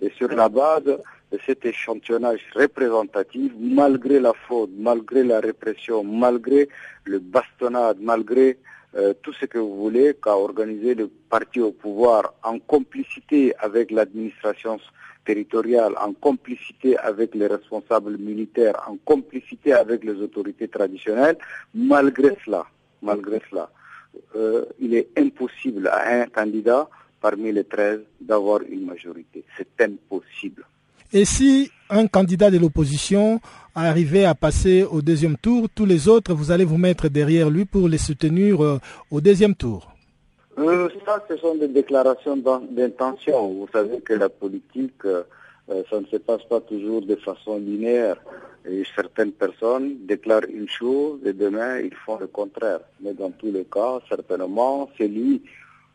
Et 0.00 0.10
sur 0.10 0.28
la 0.28 0.48
base 0.48 0.84
de 0.84 1.38
cet 1.46 1.64
échantillonnage 1.64 2.40
représentatif, 2.54 3.52
malgré 3.58 4.20
la 4.20 4.32
faute, 4.46 4.70
malgré 4.76 5.24
la 5.24 5.40
répression, 5.40 6.04
malgré 6.04 6.68
le 7.04 7.18
bastonnade, 7.18 7.96
malgré 8.00 8.58
euh, 8.96 9.14
tout 9.22 9.32
ce 9.32 9.46
que 9.46 9.58
vous 9.58 9.76
voulez, 9.76 10.14
qu'a 10.22 10.36
organisé 10.36 10.94
le 10.94 11.08
parti 11.28 11.60
au 11.60 11.72
pouvoir 11.72 12.34
en 12.42 12.58
complicité 12.58 13.54
avec 13.58 13.90
l'administration 13.90 14.78
territoriale, 15.24 15.94
en 16.00 16.12
complicité 16.12 16.96
avec 16.98 17.34
les 17.34 17.46
responsables 17.46 18.16
militaires, 18.18 18.82
en 18.88 18.96
complicité 19.04 19.72
avec 19.72 20.04
les 20.04 20.14
autorités 20.14 20.68
traditionnelles, 20.68 21.38
malgré 21.74 22.36
cela, 22.44 22.66
malgré 23.02 23.40
cela, 23.50 23.70
euh, 24.36 24.64
il 24.80 24.94
est 24.94 25.08
impossible 25.16 25.88
à 25.88 26.22
un 26.22 26.26
candidat 26.26 26.88
parmi 27.20 27.52
les 27.52 27.64
13 27.64 28.00
d'avoir 28.20 28.60
une 28.68 28.84
majorité. 28.84 29.44
C'est 29.56 29.80
impossible. 29.82 30.64
Et 31.12 31.24
si 31.24 31.70
un 31.90 32.06
candidat 32.06 32.50
de 32.50 32.58
l'opposition 32.58 33.40
arrivait 33.74 34.24
à 34.24 34.34
passer 34.34 34.84
au 34.84 35.00
deuxième 35.00 35.36
tour, 35.36 35.68
tous 35.74 35.86
les 35.86 36.08
autres, 36.08 36.34
vous 36.34 36.50
allez 36.50 36.64
vous 36.64 36.78
mettre 36.78 37.08
derrière 37.08 37.50
lui 37.50 37.64
pour 37.64 37.88
les 37.88 37.98
soutenir 37.98 38.62
euh, 38.62 38.78
au 39.10 39.20
deuxième 39.20 39.54
tour 39.54 39.93
euh, 40.58 40.88
Ça, 41.04 41.24
ce 41.28 41.36
sont 41.36 41.54
des 41.56 41.68
déclarations 41.68 42.36
d'intention. 42.36 43.48
Vous 43.48 43.68
savez 43.72 44.00
que 44.00 44.14
la 44.14 44.28
politique, 44.28 45.04
euh, 45.04 45.22
ça 45.90 46.00
ne 46.00 46.06
se 46.06 46.16
passe 46.16 46.42
pas 46.44 46.60
toujours 46.60 47.02
de 47.02 47.16
façon 47.16 47.58
linéaire. 47.58 48.16
Et 48.66 48.82
certaines 48.96 49.32
personnes 49.32 50.06
déclarent 50.06 50.48
une 50.48 50.68
chose 50.68 51.20
et 51.24 51.34
demain 51.34 51.80
ils 51.80 51.94
font 51.94 52.18
le 52.18 52.26
contraire. 52.26 52.80
Mais 53.00 53.12
dans 53.12 53.30
tous 53.30 53.52
les 53.52 53.64
cas, 53.64 54.00
certainement, 54.08 54.88
c'est 54.96 55.08
lui 55.08 55.42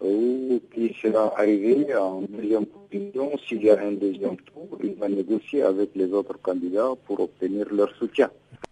ou 0.01 0.61
qui 0.73 0.95
sera 1.01 1.33
arrivé 1.37 1.93
en 1.95 2.21
deuxième 2.21 2.65
position, 2.65 3.31
s'il 3.47 3.63
y 3.63 3.69
a 3.69 3.79
un 3.81 3.91
deuxième 3.91 4.37
tour, 4.37 4.77
il 4.83 4.93
va 4.95 5.09
négocier 5.09 5.61
avec 5.63 5.89
les 5.95 6.11
autres 6.13 6.39
candidats 6.41 6.91
pour 7.05 7.19
obtenir 7.19 7.65
leur 7.71 7.93
soutien. 7.97 8.29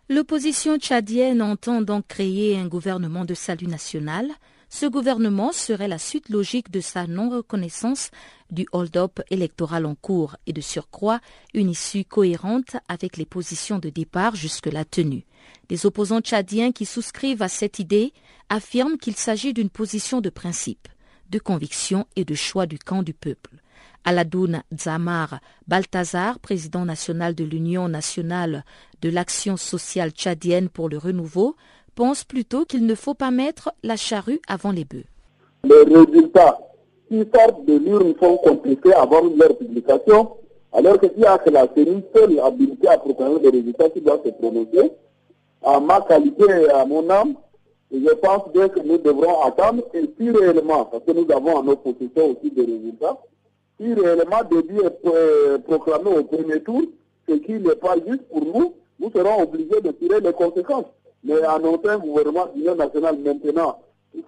L'opposition 0.10 0.78
tchadienne 0.78 1.42
entend 1.42 1.82
donc 1.82 2.08
créer 2.08 2.58
un 2.58 2.68
gouvernement 2.68 3.26
de 3.26 3.34
salut 3.34 3.68
national. 3.68 4.28
Ce 4.70 4.86
gouvernement 4.86 5.52
serait 5.52 5.88
la 5.88 5.98
suite 5.98 6.30
logique 6.30 6.72
de 6.72 6.82
sa 6.82 7.08
non-reconnaissance 7.08 8.12
du 8.52 8.66
hold-up 8.72 9.22
électoral 9.30 9.86
en 9.86 9.96
cours 9.96 10.36
et 10.46 10.54
de 10.54 10.62
surcroît 10.62 11.22
une 11.54 11.70
issue 11.70 12.04
cohérente 12.04 12.76
avec 12.88 13.18
les 13.18 13.26
positions 13.26 13.80
de 13.80 13.90
départ 13.90 14.36
jusque-là 14.36 14.84
tenues. 14.84 15.26
Les 15.70 15.86
opposants 15.86 16.22
tchadiens 16.22 16.72
qui 16.72 16.86
souscrivent 16.86 17.42
à 17.42 17.48
cette 17.48 17.80
idée 17.80 18.14
affirment 18.50 18.98
qu'il 18.98 19.16
s'agit 19.16 19.54
d'une 19.54 19.70
position 19.70 20.20
de 20.22 20.30
principe 20.30 20.88
de 21.30 21.40
conviction 21.40 22.08
et 22.16 22.26
de 22.26 22.36
choix 22.36 22.66
du 22.66 22.80
camp 22.80 23.04
du 23.04 23.14
peuple. 23.14 23.56
Aladoun 24.04 24.64
Zamar 24.78 25.40
Balthazar, 25.68 26.40
président 26.40 26.86
national 26.86 27.36
de 27.36 27.44
l'Union 27.44 27.90
nationale 27.90 28.64
de 29.02 29.10
l'action 29.10 29.58
sociale 29.58 30.12
tchadienne 30.12 30.70
pour 30.70 30.88
le 30.88 30.98
renouveau, 30.98 31.56
pense 31.98 32.24
plutôt 32.24 32.64
qu'il 32.64 32.86
ne 32.86 32.94
faut 32.94 33.16
pas 33.16 33.32
mettre 33.32 33.74
la 33.82 33.96
charrue 33.96 34.40
avant 34.48 34.72
les 34.72 34.86
bœufs. 34.86 35.10
Les 35.64 35.82
résultats 35.96 36.60
qui 37.10 37.24
sortent 37.34 37.66
de 37.66 37.76
l'urne 37.76 38.14
sont 38.22 38.38
contestés 38.38 38.94
avant 38.94 39.24
leur 39.24 39.58
publication, 39.58 40.30
alors 40.74 41.00
que 41.00 41.08
s'il 41.08 41.22
y 41.22 41.52
la 41.52 41.68
CENI 41.74 42.04
seule 42.16 42.40
habilité 42.40 42.88
à 42.88 43.00
proclamer 43.00 43.40
les 43.42 43.50
résultats 43.50 43.90
qui 43.90 44.02
doivent 44.02 44.22
se 44.24 44.30
prononcer, 44.30 44.92
à 45.64 45.80
ma 45.80 46.02
qualité 46.02 46.46
et 46.48 46.70
à 46.70 46.86
mon 46.86 47.10
âme, 47.10 47.34
je 47.92 48.14
pense 48.22 48.44
bien 48.54 48.70
que 48.70 48.80
nous 48.82 49.00
devrons 49.00 49.42
attendre 49.42 49.84
et 49.96 50.08
si 50.20 50.30
réellement, 50.30 50.86
parce 50.86 51.04
que 51.04 51.14
nous 51.14 51.26
avons 51.36 51.56
en 51.56 51.64
nos 51.64 51.78
possessions 51.78 52.30
aussi 52.30 52.52
des 52.52 52.66
résultats, 52.66 53.18
si 53.82 53.92
réellement 53.92 54.44
début 54.52 54.82
est 54.86 55.64
proclamé 55.64 56.16
au 56.16 56.24
premier 56.24 56.62
tour, 56.62 56.84
ce 57.28 57.34
qui 57.34 57.54
n'est 57.54 57.76
pas 57.76 57.96
juste 58.08 58.28
pour 58.30 58.46
nous, 58.46 58.76
nous 59.00 59.10
serons 59.12 59.42
obligés 59.42 59.82
de 59.82 59.92
tirer 59.92 60.20
les 60.20 60.34
conséquences. 60.34 60.86
Mais 61.24 61.42
annoncer 61.44 61.90
un 61.90 61.98
gouvernement 62.00 62.48
d'union 62.54 62.76
nationale 62.76 63.18
maintenant, 63.20 63.80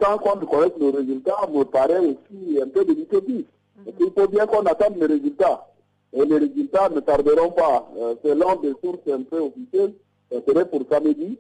sans 0.02 0.18
qu'on 0.18 0.46
connaisse 0.46 0.78
nos 0.80 0.92
résultats, 0.92 1.48
me 1.54 1.64
paraît 1.64 2.00
aussi 2.00 2.60
un 2.62 2.68
peu 2.68 2.84
de 2.86 2.94
l'utopie. 2.94 3.46
Il 3.86 4.12
faut 4.16 4.28
bien 4.28 4.46
qu'on 4.46 4.64
attende 4.64 4.98
les 4.98 5.06
résultats. 5.06 5.68
Et 6.14 6.26
les 6.26 6.38
résultats 6.38 6.90
ne 6.90 7.00
tarderont 7.00 7.52
pas. 7.52 7.88
Euh, 7.98 8.16
selon 8.24 8.56
des 8.58 8.74
sources 8.84 9.08
un 9.12 9.22
peu 9.22 9.40
officielles, 9.40 9.94
serait 10.48 10.68
pour 10.70 10.82
samedi. 10.90 11.38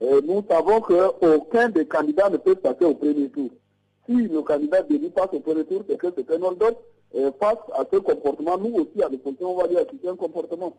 Et 0.00 0.20
nous 0.26 0.44
savons 0.48 0.80
qu'aucun 0.80 1.68
des 1.70 1.86
candidats 1.86 2.30
ne 2.30 2.36
peut 2.36 2.54
passer 2.54 2.84
au 2.84 2.94
premier 2.94 3.28
tour. 3.30 3.50
Si 4.06 4.14
le 4.14 4.42
candidat 4.42 4.82
Denis 4.82 5.10
passe 5.10 5.28
au 5.32 5.40
premier 5.40 5.64
tour, 5.64 5.82
c'est 5.88 5.98
que 5.98 6.06
c'est 6.16 6.30
un 6.30 6.42
autre 6.42 6.76
et 7.14 7.24
face 7.40 7.58
à 7.74 7.84
ce 7.90 7.98
comportement, 7.98 8.58
nous 8.58 8.74
aussi, 8.74 9.02
à 9.02 9.08
l'opposition, 9.08 9.52
on 9.52 9.60
va 9.60 9.68
dire 9.68 9.86
que 9.86 9.96
c'est 10.02 10.08
un 10.08 10.16
comportement. 10.16 10.76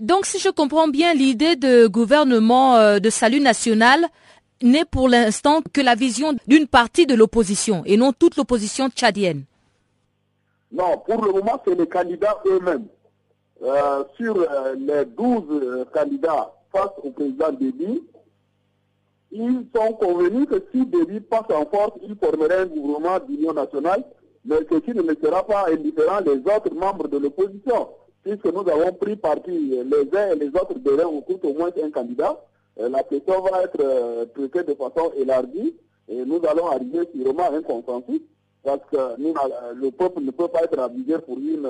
Donc, 0.00 0.26
si 0.26 0.38
je 0.38 0.48
comprends 0.48 0.86
bien, 0.88 1.12
l'idée 1.12 1.56
de 1.56 1.86
gouvernement 1.88 2.76
euh, 2.76 2.98
de 3.00 3.10
salut 3.10 3.40
national 3.40 4.06
n'est 4.62 4.84
pour 4.84 5.08
l'instant 5.08 5.60
que 5.72 5.80
la 5.80 5.94
vision 5.94 6.36
d'une 6.46 6.66
partie 6.68 7.06
de 7.06 7.14
l'opposition 7.14 7.82
et 7.84 7.96
non 7.96 8.12
toute 8.12 8.36
l'opposition 8.36 8.88
tchadienne. 8.90 9.44
Non, 10.70 10.98
pour 10.98 11.24
le 11.24 11.32
moment, 11.32 11.60
c'est 11.66 11.74
les 11.74 11.86
candidats 11.86 12.40
eux-mêmes. 12.46 12.86
Euh, 13.62 14.04
sur 14.16 14.36
euh, 14.36 14.76
les 14.78 15.04
12 15.04 15.86
candidats 15.92 16.52
face 16.72 16.90
au 17.02 17.10
président 17.10 17.50
Déby, 17.50 18.04
ils 19.32 19.66
sont 19.74 19.92
convenus 19.94 20.46
que 20.48 20.62
si 20.72 20.86
Déby 20.86 21.20
passe 21.20 21.50
en 21.52 21.66
force, 21.66 21.98
il 22.06 22.14
formerait 22.16 22.60
un 22.60 22.66
gouvernement 22.66 23.18
d'union 23.26 23.52
nationale, 23.52 24.04
mais 24.44 24.58
qui 24.64 24.94
ne 24.94 25.02
sera 25.22 25.44
pas 25.44 25.66
indifférent 25.70 26.20
les 26.20 26.38
autres 26.38 26.72
membres 26.74 27.08
de 27.08 27.18
l'opposition. 27.18 27.88
Puisque 28.22 28.46
nous 28.46 28.68
avons 28.68 28.92
pris 28.92 29.16
parti 29.16 29.50
les 29.50 30.18
uns 30.18 30.32
et 30.32 30.36
les 30.36 30.48
autres 30.48 30.78
de 30.78 31.04
on 31.04 31.20
coûte 31.20 31.44
au 31.44 31.54
moins 31.54 31.70
un 31.82 31.90
candidat. 31.90 32.36
la 32.76 33.02
question 33.02 33.40
va 33.42 33.62
être 33.62 34.28
traitée 34.34 34.64
de 34.64 34.74
façon 34.74 35.12
élargie 35.16 35.74
et 36.08 36.24
nous 36.24 36.40
allons 36.48 36.68
arriver 36.68 37.08
sûrement 37.14 37.44
à 37.44 37.54
un 37.54 37.62
consensus 37.62 38.22
parce 38.64 38.80
que 38.90 39.20
nous, 39.20 39.34
le 39.76 39.90
peuple 39.90 40.20
ne 40.22 40.30
peut 40.30 40.48
pas 40.48 40.64
être 40.64 40.78
abusé 40.78 41.18
pour 41.18 41.38
une 41.38 41.68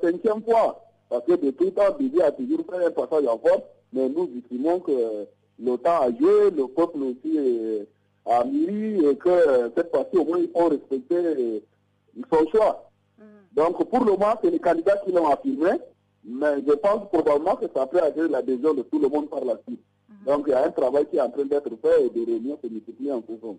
cinquième 0.00 0.42
fois. 0.42 0.84
Parce 1.08 1.24
que 1.26 1.32
de 1.32 1.50
tout 1.50 1.70
temps, 1.70 1.92
Bibi 1.98 2.22
a 2.22 2.30
toujours 2.30 2.64
fait 2.70 2.84
un 2.84 2.90
passage 2.90 3.26
en 3.26 3.38
force, 3.38 3.62
mais 3.92 4.08
nous 4.08 4.30
estimons 4.38 4.80
que 4.80 5.26
le 5.58 5.76
temps 5.76 6.00
a 6.02 6.10
joué, 6.10 6.50
le 6.50 6.68
peuple 6.68 6.98
aussi 7.02 7.86
a 8.26 8.44
mûri 8.44 9.04
et 9.06 9.16
que 9.16 9.72
cette 9.76 9.90
fois-ci, 9.90 10.16
au 10.16 10.24
moins, 10.24 10.38
il 10.38 10.50
faut 10.50 10.68
respecter 10.68 11.62
son 12.32 12.46
choix. 12.50 12.89
Donc, 13.52 13.88
pour 13.88 14.04
le 14.04 14.12
moment, 14.12 14.34
c'est 14.42 14.50
les 14.50 14.58
candidats 14.58 14.96
qui 15.04 15.12
l'ont 15.12 15.28
affirmé, 15.28 15.70
mais 16.24 16.62
je 16.66 16.72
pense 16.74 17.08
probablement 17.08 17.56
que 17.56 17.66
ça 17.74 17.86
peut 17.86 18.02
attirer 18.02 18.28
l'adhésion 18.28 18.74
de 18.74 18.82
tout 18.82 18.98
le 18.98 19.08
monde 19.08 19.28
par 19.28 19.44
la 19.44 19.54
suite. 19.66 19.80
Mm. 20.08 20.26
Donc, 20.26 20.44
il 20.46 20.50
y 20.50 20.54
a 20.54 20.64
un 20.64 20.70
travail 20.70 21.06
qui 21.06 21.16
est 21.16 21.20
en 21.20 21.30
train 21.30 21.44
d'être 21.44 21.70
fait 21.82 22.06
et 22.06 22.10
des 22.10 22.24
réunions 22.24 22.58
se 22.62 22.68
multiplient 22.68 23.12
en 23.12 23.20
cours. 23.20 23.56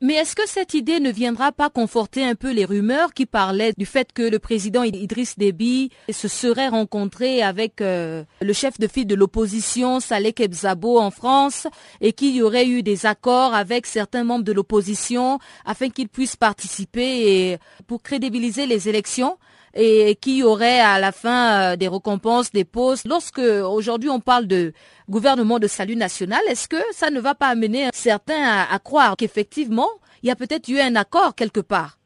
Mais 0.00 0.14
est-ce 0.14 0.36
que 0.36 0.48
cette 0.48 0.74
idée 0.74 1.00
ne 1.00 1.10
viendra 1.10 1.50
pas 1.50 1.68
conforter 1.68 2.24
un 2.24 2.36
peu 2.36 2.52
les 2.52 2.64
rumeurs 2.64 3.12
qui 3.12 3.26
parlaient 3.26 3.72
du 3.76 3.86
fait 3.86 4.12
que 4.12 4.22
le 4.22 4.38
président 4.38 4.84
Idriss 4.84 5.36
Déby 5.36 5.90
se 6.10 6.28
serait 6.28 6.68
rencontré 6.68 7.42
avec 7.42 7.80
euh, 7.80 8.22
le 8.40 8.52
chef 8.52 8.78
de 8.78 8.86
file 8.86 9.06
de 9.06 9.16
l'opposition, 9.16 9.98
Saleh 9.98 10.32
Kebzabo, 10.32 11.00
en 11.00 11.10
France, 11.10 11.66
et 12.00 12.12
qu'il 12.12 12.34
y 12.36 12.42
aurait 12.42 12.68
eu 12.68 12.82
des 12.82 13.06
accords 13.06 13.54
avec 13.54 13.86
certains 13.86 14.22
membres 14.22 14.44
de 14.44 14.52
l'opposition 14.52 15.40
afin 15.64 15.90
qu'ils 15.90 16.08
puissent 16.08 16.36
participer 16.36 17.58
pour 17.88 18.02
crédibiliser 18.02 18.66
les 18.66 18.88
élections? 18.88 19.36
Et 19.74 20.16
qui 20.16 20.42
aurait 20.42 20.80
à 20.80 20.98
la 20.98 21.12
fin 21.12 21.72
euh, 21.72 21.76
des 21.76 21.88
récompenses, 21.88 22.52
des 22.52 22.64
postes. 22.64 23.06
Lorsque 23.06 23.38
aujourd'hui 23.38 24.10
on 24.10 24.20
parle 24.20 24.46
de 24.46 24.72
gouvernement 25.08 25.58
de 25.58 25.66
salut 25.66 25.96
national, 25.96 26.40
est-ce 26.48 26.68
que 26.68 26.76
ça 26.92 27.10
ne 27.10 27.20
va 27.20 27.34
pas 27.34 27.48
amener 27.48 27.88
certains 27.92 28.64
à, 28.70 28.78
croire 28.78 29.16
qu'effectivement 29.16 29.88
il 30.22 30.28
y 30.28 30.30
a 30.30 30.36
peut-être 30.36 30.68
eu 30.68 30.78
un 30.78 30.96
accord 30.96 31.34
quelque 31.34 31.60
part? 31.60 31.98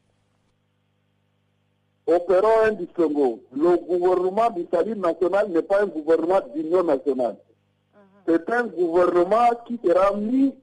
Opérons 2.07 2.61
un 2.65 2.73
distinguo. 2.73 3.43
Le 3.53 3.77
gouvernement 3.79 4.51
du 4.51 4.65
salut 4.73 4.97
national 4.97 5.51
n'est 5.51 5.63
pas 5.63 5.83
un 5.83 5.87
gouvernement 5.87 6.41
d'union 6.55 6.85
nationale. 6.85 7.37
C'est 8.29 8.49
un 8.51 8.65
gouvernement 8.65 9.51
qui 9.67 9.79
sera 9.85 10.15
mis 10.17 10.55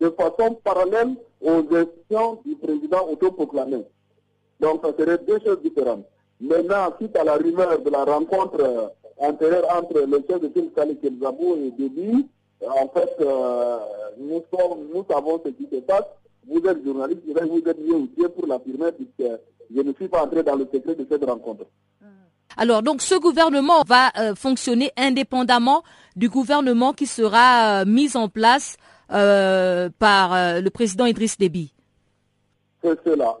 de 0.00 0.10
façon 0.10 0.54
parallèle 0.62 1.14
aux 1.40 1.62
élections 1.70 2.40
du 2.44 2.54
président 2.56 3.08
autoproclamé. 3.08 3.84
Donc, 4.60 4.80
ça 4.84 4.92
serait 4.96 5.18
deux 5.18 5.40
choses 5.44 5.60
différentes. 5.62 6.04
Maintenant, 6.42 6.92
suite 6.98 7.16
à 7.16 7.22
la 7.22 7.36
rumeur 7.36 7.80
de 7.80 7.88
la 7.88 8.04
rencontre 8.04 8.60
euh, 8.60 8.88
antérieure 9.18 9.64
entre 9.76 10.00
le 10.00 10.24
chef 10.28 10.40
de 10.40 10.48
file 10.48 10.70
Khalid 10.74 10.98
Zabou 11.22 11.54
et 11.54 11.70
Déby, 11.70 12.26
euh, 12.62 12.66
en 12.68 12.88
fait, 12.88 13.14
euh, 13.20 13.78
nous, 14.18 14.42
nous 14.92 15.04
savons 15.08 15.40
ce 15.44 15.50
qui 15.50 15.68
se 15.72 15.80
passe. 15.82 16.02
Vous 16.48 16.58
êtes 16.66 16.84
journaliste, 16.84 17.20
vous 17.24 17.68
êtes 17.68 17.78
mieux 17.78 17.94
outillé 17.94 18.28
pour 18.28 18.48
l'affirmer 18.48 18.90
puisque 18.90 19.30
je 19.72 19.82
ne 19.82 19.92
suis 19.92 20.08
pas 20.08 20.24
entré 20.24 20.42
dans 20.42 20.56
le 20.56 20.66
secret 20.74 20.96
de 20.96 21.06
cette 21.08 21.24
rencontre. 21.24 21.64
Alors, 22.56 22.82
donc, 22.82 23.02
ce 23.02 23.14
gouvernement 23.14 23.82
va 23.86 24.10
fonctionner 24.34 24.90
indépendamment 24.96 25.84
du 26.16 26.28
gouvernement 26.28 26.92
qui 26.92 27.06
sera 27.06 27.84
mis 27.84 28.16
en 28.16 28.28
place 28.28 28.76
par 29.08 30.60
le 30.60 30.68
président 30.68 31.06
Idriss 31.06 31.38
Déby. 31.38 31.72
C'est 32.82 32.98
cela 33.04 33.38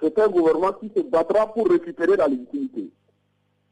c'est 0.00 0.18
un 0.18 0.28
gouvernement 0.28 0.72
qui 0.72 0.90
se 0.94 1.00
battra 1.02 1.52
pour 1.52 1.68
récupérer 1.68 2.16
la 2.16 2.28
légitimité. 2.28 2.90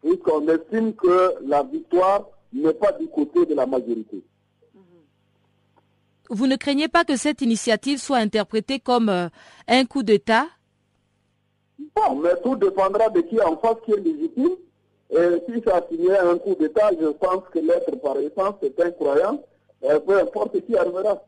Puisqu'on 0.02 0.46
estime 0.48 0.94
que 0.94 1.34
la 1.46 1.62
victoire 1.62 2.28
n'est 2.52 2.74
pas 2.74 2.92
du 2.92 3.06
côté 3.08 3.46
de 3.46 3.54
la 3.54 3.66
majorité. 3.66 4.22
Vous 6.28 6.46
ne 6.46 6.56
craignez 6.56 6.88
pas 6.88 7.04
que 7.04 7.16
cette 7.16 7.42
initiative 7.42 7.98
soit 7.98 8.16
interprétée 8.18 8.80
comme 8.80 9.08
euh, 9.08 9.28
un 9.68 9.84
coup 9.84 10.02
d'État? 10.02 10.46
Bon, 11.94 12.16
mais 12.16 12.30
tout 12.42 12.56
dépendra 12.56 13.10
de 13.10 13.20
qui 13.20 13.40
en 13.40 13.56
face 13.58 13.76
qui 13.84 13.92
est 13.92 14.00
légitime. 14.00 14.56
Et 15.10 15.42
si 15.46 15.62
ça 15.62 15.84
signait 15.90 16.18
un 16.18 16.38
coup 16.38 16.54
d'État, 16.54 16.90
je 16.98 17.08
pense 17.08 17.42
que 17.52 17.58
l'être 17.58 17.94
par 18.00 18.16
essence 18.16 18.54
est 18.62 18.80
incroyant, 18.80 19.42
peu 20.06 20.18
importe 20.18 20.64
qui 20.64 20.74
arrivera. 20.74 21.22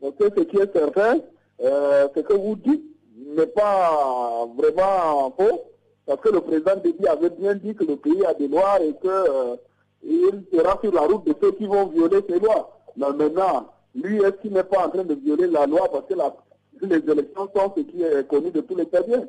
Donc 0.00 0.14
ce 0.20 0.40
qui 0.42 0.56
est 0.56 0.72
certain, 0.72 1.18
euh, 1.60 2.08
c'est 2.14 2.24
que 2.24 2.32
vous 2.34 2.56
dites 2.56 2.84
n'est 3.16 3.46
pas 3.46 4.46
vraiment 4.56 5.34
faux, 5.38 5.62
parce 6.06 6.20
que 6.20 6.28
le 6.30 6.40
président 6.40 6.76
Déby 6.76 7.06
avait 7.06 7.30
bien 7.30 7.54
dit 7.54 7.74
que 7.74 7.84
le 7.84 7.96
pays 7.96 8.24
a 8.24 8.34
des 8.34 8.48
lois 8.48 8.80
et 8.82 8.92
qu'il 9.00 9.10
euh, 9.10 9.56
sera 10.52 10.78
sur 10.82 10.92
la 10.92 11.02
route 11.02 11.26
de 11.26 11.34
ceux 11.40 11.52
qui 11.52 11.66
vont 11.66 11.86
violer 11.86 12.20
ces 12.28 12.38
lois. 12.38 12.82
Mais 12.96 13.10
maintenant, 13.12 13.68
lui, 13.94 14.18
est-ce 14.18 14.40
qu'il 14.42 14.52
n'est 14.52 14.64
pas 14.64 14.86
en 14.86 14.90
train 14.90 15.04
de 15.04 15.14
violer 15.14 15.46
la 15.46 15.66
loi 15.66 15.90
parce 15.90 16.06
que 16.06 16.86
les 16.86 16.96
élections 16.96 17.48
sont 17.54 17.72
ce 17.76 17.82
qui 17.82 18.02
est 18.02 18.26
connu 18.28 18.50
de 18.50 18.60
tous 18.60 18.76
les 18.76 18.84
hmm. 18.84 19.26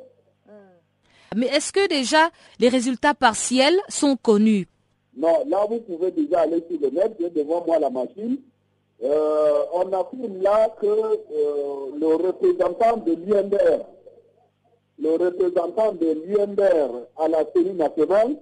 Mais 1.36 1.46
est-ce 1.46 1.72
que 1.72 1.86
déjà 1.88 2.30
les 2.58 2.68
résultats 2.68 3.14
partiels 3.14 3.78
sont 3.88 4.16
connus? 4.16 4.66
Non, 5.16 5.44
là 5.46 5.64
vous 5.68 5.80
pouvez 5.80 6.10
déjà 6.10 6.40
aller 6.40 6.64
sur 6.68 6.80
le 6.80 6.90
net, 6.90 7.14
j'ai 7.20 7.30
devant 7.30 7.64
moi 7.64 7.78
la 7.78 7.90
machine. 7.90 8.38
Euh, 9.02 9.64
on 9.72 9.92
affirme 9.92 10.40
là 10.40 10.68
que 10.80 10.86
euh, 10.86 11.90
le 11.98 12.14
représentant 12.26 12.96
de 12.98 13.12
l'UNDR, 13.12 13.84
le 14.98 15.10
représentant 15.10 15.92
de 15.92 16.12
l'UNDR 16.24 17.06
à 17.16 17.28
la 17.28 17.44
série 17.54 17.74
nationale, 17.74 18.36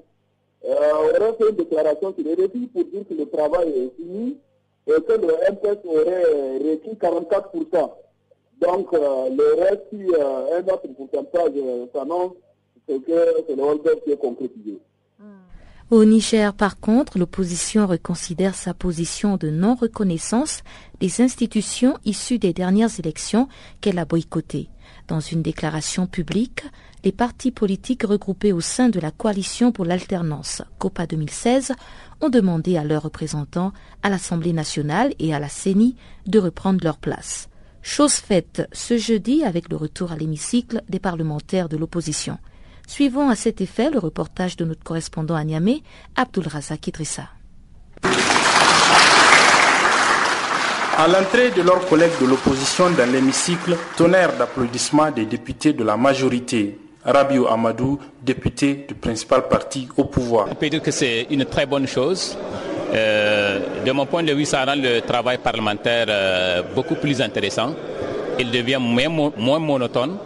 euh, 0.65 0.93
aurait 0.93 1.33
fait 1.35 1.49
une 1.51 1.57
déclaration 1.57 2.15
sur 2.15 2.25
les 2.25 2.35
récits 2.35 2.69
pour 2.73 2.85
dire 2.85 3.03
que 3.09 3.15
le 3.15 3.27
travail 3.27 3.69
est 3.71 3.97
fini 3.97 4.37
et 4.87 5.01
que 5.01 5.12
le 5.12 5.35
MPS 5.51 5.79
aurait 5.87 6.59
requis 6.59 6.97
44%. 7.01 7.91
Donc, 8.61 8.93
le 8.93 9.61
reste, 9.61 9.87
si 9.91 10.07
un 10.15 10.73
autre 10.73 10.87
pourcentage 10.97 11.53
s'annonce, 11.93 12.35
c'est 12.87 13.01
que 13.03 13.45
c'est 13.49 13.57
le 13.57 13.62
holder 13.62 14.01
qui 14.05 14.12
est 14.12 14.17
concrétisé. 14.17 14.79
Au 15.93 16.07
Niger, 16.07 16.55
par 16.55 16.81
contre, 16.81 17.19
l'opposition 17.19 17.87
reconsidère 17.87 18.55
sa 18.55 18.73
position 18.73 19.37
de 19.37 19.51
non-reconnaissance 19.51 20.63
des 21.01 21.21
institutions 21.21 21.99
issues 22.07 22.39
des 22.39 22.55
dernières 22.55 22.99
élections 22.99 23.47
qu'elle 23.83 23.99
a 23.99 24.07
boycottées. 24.07 24.71
Dans 25.07 25.21
une 25.21 25.43
déclaration 25.43 26.07
publique, 26.07 26.63
les 27.05 27.13
partis 27.13 27.51
politiques 27.51 28.05
regroupés 28.05 28.55
au 28.55 28.63
sein 28.63 28.89
de 28.89 29.01
la 29.01 29.11
coalition 29.11 29.71
pour 29.71 29.85
l'alternance 29.85 30.63
COPA 30.79 31.07
2016 31.07 31.73
ont 32.23 32.31
demandé 32.31 32.79
à 32.79 32.85
leurs 32.85 33.03
représentants 33.03 33.75
à 34.03 34.09
l'Assemblée 34.09 34.55
nationale 34.55 35.13
et 35.19 35.35
à 35.35 35.39
la 35.39 35.51
CENI 35.51 35.97
de 36.27 36.39
reprendre 36.39 36.83
leur 36.83 36.97
place. 36.97 37.51
Chose 37.83 38.15
faite 38.15 38.67
ce 38.73 38.97
jeudi 38.97 39.45
avec 39.45 39.69
le 39.69 39.77
retour 39.77 40.11
à 40.11 40.17
l'hémicycle 40.17 40.81
des 40.89 41.01
parlementaires 41.01 41.69
de 41.69 41.77
l'opposition. 41.77 42.39
Suivons 42.93 43.31
à 43.31 43.37
cet 43.37 43.63
effet 43.63 43.89
le 43.89 43.99
reportage 43.99 44.55
de 44.59 44.67
notre 44.67 44.83
correspondant 44.83 45.35
à 45.35 45.43
Niamey, 45.45 45.81
Abdul 46.15 46.47
Razak 46.47 46.89
Idrissa. 46.89 47.23
À 50.99 51.09
l'entrée 51.09 51.51
de 51.53 51.63
leurs 51.63 51.89
collègues 51.89 52.13
de 52.21 52.27
l'opposition 52.27 52.91
dans 52.91 53.11
l'hémicycle, 53.11 53.79
tonnerre 53.97 54.37
d'applaudissements 54.37 55.11
des 55.11 55.25
députés 55.25 55.73
de 55.73 55.83
la 55.85 55.97
majorité. 55.97 56.79
Rabiou 57.03 57.47
Amadou, 57.47 57.99
député 58.23 58.85
du 58.87 58.95
principal 58.95 59.49
parti 59.49 59.89
au 59.97 60.05
pouvoir. 60.05 60.49
On 60.51 60.55
peut 60.55 60.69
dire 60.69 60.83
que 60.83 60.91
c'est 60.91 61.29
une 61.31 61.47
très 61.47 61.65
bonne 61.65 61.87
chose. 61.87 62.37
Euh, 62.93 63.83
de 63.87 63.93
mon 63.93 64.05
point 64.05 64.23
de 64.23 64.35
vue, 64.35 64.45
ça 64.45 64.67
rend 64.67 64.75
le 64.77 65.01
travail 65.01 65.39
parlementaire 65.39 66.05
euh, 66.11 66.63
beaucoup 66.75 66.97
plus 66.97 67.23
intéressant. 67.23 67.75
Il 68.39 68.51
devient 68.51 68.79
moins 68.79 69.59
monotone 69.59 70.19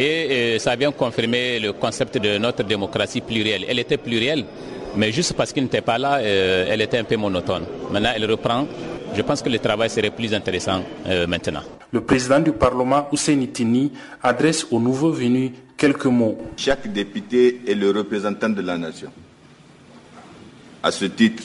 et, 0.00 0.58
ça 0.58 0.76
vient 0.76 0.92
confirmer 0.92 1.58
le 1.60 1.72
concept 1.72 2.18
de 2.18 2.38
notre 2.38 2.62
démocratie 2.64 3.20
plurielle. 3.20 3.64
Elle 3.68 3.78
était 3.78 3.98
plurielle, 3.98 4.44
mais 4.96 5.12
juste 5.12 5.34
parce 5.34 5.52
qu'il 5.52 5.62
n'était 5.62 5.80
pas 5.80 5.98
là, 5.98 6.18
euh, 6.18 6.66
elle 6.68 6.80
était 6.80 6.98
un 6.98 7.04
peu 7.04 7.16
monotone. 7.16 7.64
Maintenant, 7.92 8.12
elle 8.14 8.30
reprend. 8.30 8.66
Je 9.14 9.22
pense 9.22 9.42
que 9.42 9.48
le 9.48 9.58
travail 9.58 9.90
serait 9.90 10.10
plus 10.10 10.32
intéressant 10.32 10.82
euh, 11.06 11.26
maintenant. 11.26 11.62
Le 11.92 12.00
président 12.00 12.38
du 12.38 12.52
Parlement, 12.52 13.08
Hussein 13.12 13.44
Tini, 13.52 13.90
adresse 14.22 14.66
aux 14.70 14.78
nouveaux 14.78 15.10
venus 15.10 15.50
quelques 15.76 16.06
mots. 16.06 16.38
Chaque 16.56 16.92
député 16.92 17.62
est 17.66 17.74
le 17.74 17.90
représentant 17.90 18.48
de 18.48 18.62
la 18.62 18.78
nation. 18.78 19.10
À 20.82 20.90
ce 20.92 21.06
titre, 21.06 21.42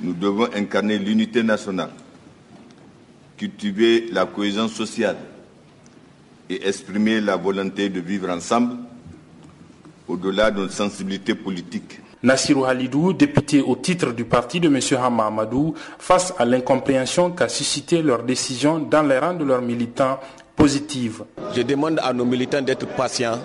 nous 0.00 0.14
devons 0.14 0.48
incarner 0.54 0.98
l'unité 0.98 1.42
nationale, 1.42 1.90
cultiver 3.36 4.06
la 4.10 4.26
cohésion 4.26 4.68
sociale, 4.68 5.16
et 6.50 6.66
exprimer 6.66 7.20
la 7.20 7.36
volonté 7.36 7.88
de 7.88 8.00
vivre 8.00 8.28
ensemble 8.30 8.76
au-delà 10.08 10.50
de 10.50 10.60
notre 10.60 10.72
sensibilité 10.72 11.34
politique. 11.34 12.00
Nassirou 12.22 12.64
Halidou, 12.64 13.12
député 13.12 13.60
au 13.60 13.76
titre 13.76 14.12
du 14.12 14.24
parti 14.24 14.58
de 14.60 14.68
M. 14.68 14.78
Hama 14.98 15.26
Amadou, 15.26 15.74
face 15.98 16.32
à 16.38 16.44
l'incompréhension 16.44 17.30
qu'a 17.30 17.48
suscité 17.48 18.02
leur 18.02 18.22
décision 18.22 18.78
dans 18.78 19.02
les 19.02 19.18
rangs 19.18 19.34
de 19.34 19.44
leurs 19.44 19.60
militants 19.62 20.18
positive. 20.56 21.24
Je 21.54 21.62
demande 21.62 22.00
à 22.02 22.12
nos 22.12 22.24
militants 22.24 22.62
d'être 22.62 22.86
patients 22.86 23.38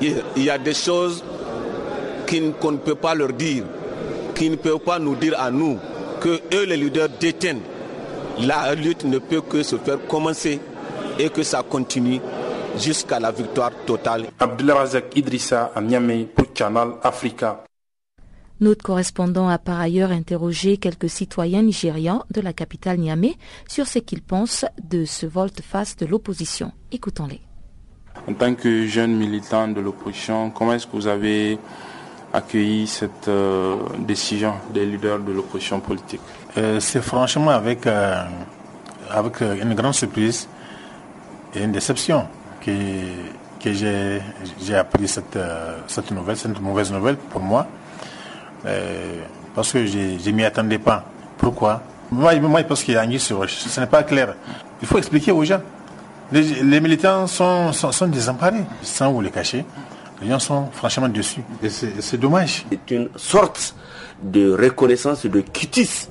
il 0.00 0.44
y 0.44 0.50
a 0.50 0.58
des 0.58 0.74
choses 0.74 1.24
qu'on 2.60 2.72
ne 2.72 2.76
peut 2.76 2.94
pas 2.94 3.14
leur 3.14 3.32
dire, 3.32 3.64
qui 4.34 4.50
ne 4.50 4.56
peuvent 4.56 4.78
pas 4.78 4.98
nous 4.98 5.16
dire 5.16 5.34
à 5.38 5.50
nous 5.50 5.78
que 6.20 6.40
eux, 6.54 6.64
les 6.64 6.76
leaders, 6.76 7.08
détiennent. 7.20 7.60
La 8.40 8.74
lutte 8.74 9.04
ne 9.04 9.18
peut 9.18 9.40
que 9.40 9.62
se 9.62 9.76
faire 9.76 9.98
commencer 10.06 10.60
et 11.18 11.30
que 11.30 11.42
ça 11.42 11.62
continue 11.62 12.20
jusqu'à 12.76 13.18
la 13.18 13.30
victoire 13.32 13.72
totale. 13.86 14.26
Abdelrazak 14.38 15.16
Idrissa 15.16 15.72
à 15.74 15.80
Niamey 15.80 16.24
pour 16.34 16.46
Channel 16.54 16.90
Africa. 17.02 17.64
Notre 18.60 18.82
correspondant 18.82 19.48
a 19.48 19.58
par 19.58 19.78
ailleurs 19.80 20.10
interrogé 20.10 20.78
quelques 20.78 21.08
citoyens 21.08 21.62
nigérians 21.62 22.24
de 22.32 22.40
la 22.40 22.52
capitale 22.52 22.98
Niamey 22.98 23.36
sur 23.68 23.86
ce 23.86 24.00
qu'ils 24.00 24.22
pensent 24.22 24.64
de 24.82 25.04
ce 25.04 25.26
volte-face 25.26 25.96
de 25.96 26.06
l'opposition. 26.06 26.72
Écoutons-les. 26.90 27.40
En 28.28 28.34
tant 28.34 28.54
que 28.54 28.84
jeune 28.86 29.14
militant 29.16 29.68
de 29.68 29.80
l'opposition, 29.80 30.50
comment 30.50 30.72
est-ce 30.72 30.88
que 30.88 30.96
vous 30.96 31.06
avez 31.06 31.56
accueilli 32.32 32.88
cette 32.88 33.28
euh, 33.28 33.76
décision 34.00 34.54
des 34.74 34.84
leaders 34.84 35.20
de 35.20 35.30
l'opposition 35.32 35.78
politique? 35.78 36.20
Euh, 36.56 36.80
C'est 36.80 37.00
franchement 37.00 37.50
avec, 37.50 37.86
euh, 37.86 38.24
avec 39.08 39.40
une 39.40 39.74
grande 39.74 39.94
surprise 39.94 40.48
une 41.54 41.72
déception 41.72 42.26
que, 42.60 42.70
que 43.62 43.72
j'ai 43.72 44.74
appris 44.74 45.08
cette, 45.08 45.38
cette 45.86 46.10
nouvelle, 46.10 46.36
cette 46.36 46.60
mauvaise 46.60 46.92
nouvelle 46.92 47.16
pour 47.16 47.40
moi. 47.40 47.66
parce 49.54 49.72
que 49.72 49.86
je 49.86 50.30
ne 50.30 50.36
m'y 50.36 50.44
attendais 50.44 50.78
pas. 50.78 51.04
Pourquoi? 51.38 51.82
Moi, 52.10 52.38
moi, 52.40 52.62
parce 52.64 52.82
qu'il 52.82 52.94
y 52.94 52.96
a 52.96 53.02
un 53.02 53.18
sur 53.18 53.48
Ce 53.48 53.80
n'est 53.80 53.86
pas 53.86 54.02
clair. 54.02 54.34
Il 54.80 54.88
faut 54.88 54.98
expliquer 54.98 55.32
aux 55.32 55.44
gens. 55.44 55.60
Les, 56.32 56.80
militants 56.80 57.26
sont, 57.26 57.72
sont, 57.72 58.06
désemparés, 58.06 58.64
sans 58.82 59.12
vous 59.12 59.20
les 59.20 59.30
cacher. 59.30 59.64
Les 60.20 60.28
gens 60.28 60.38
sont 60.38 60.68
franchement 60.72 61.08
dessus. 61.08 61.42
C'est 61.68 62.18
dommage. 62.18 62.66
C'est 62.70 62.94
une 62.94 63.08
sorte 63.16 63.74
de 64.22 64.52
reconnaissance 64.52 65.24
de 65.26 65.40
quitis 65.40 66.08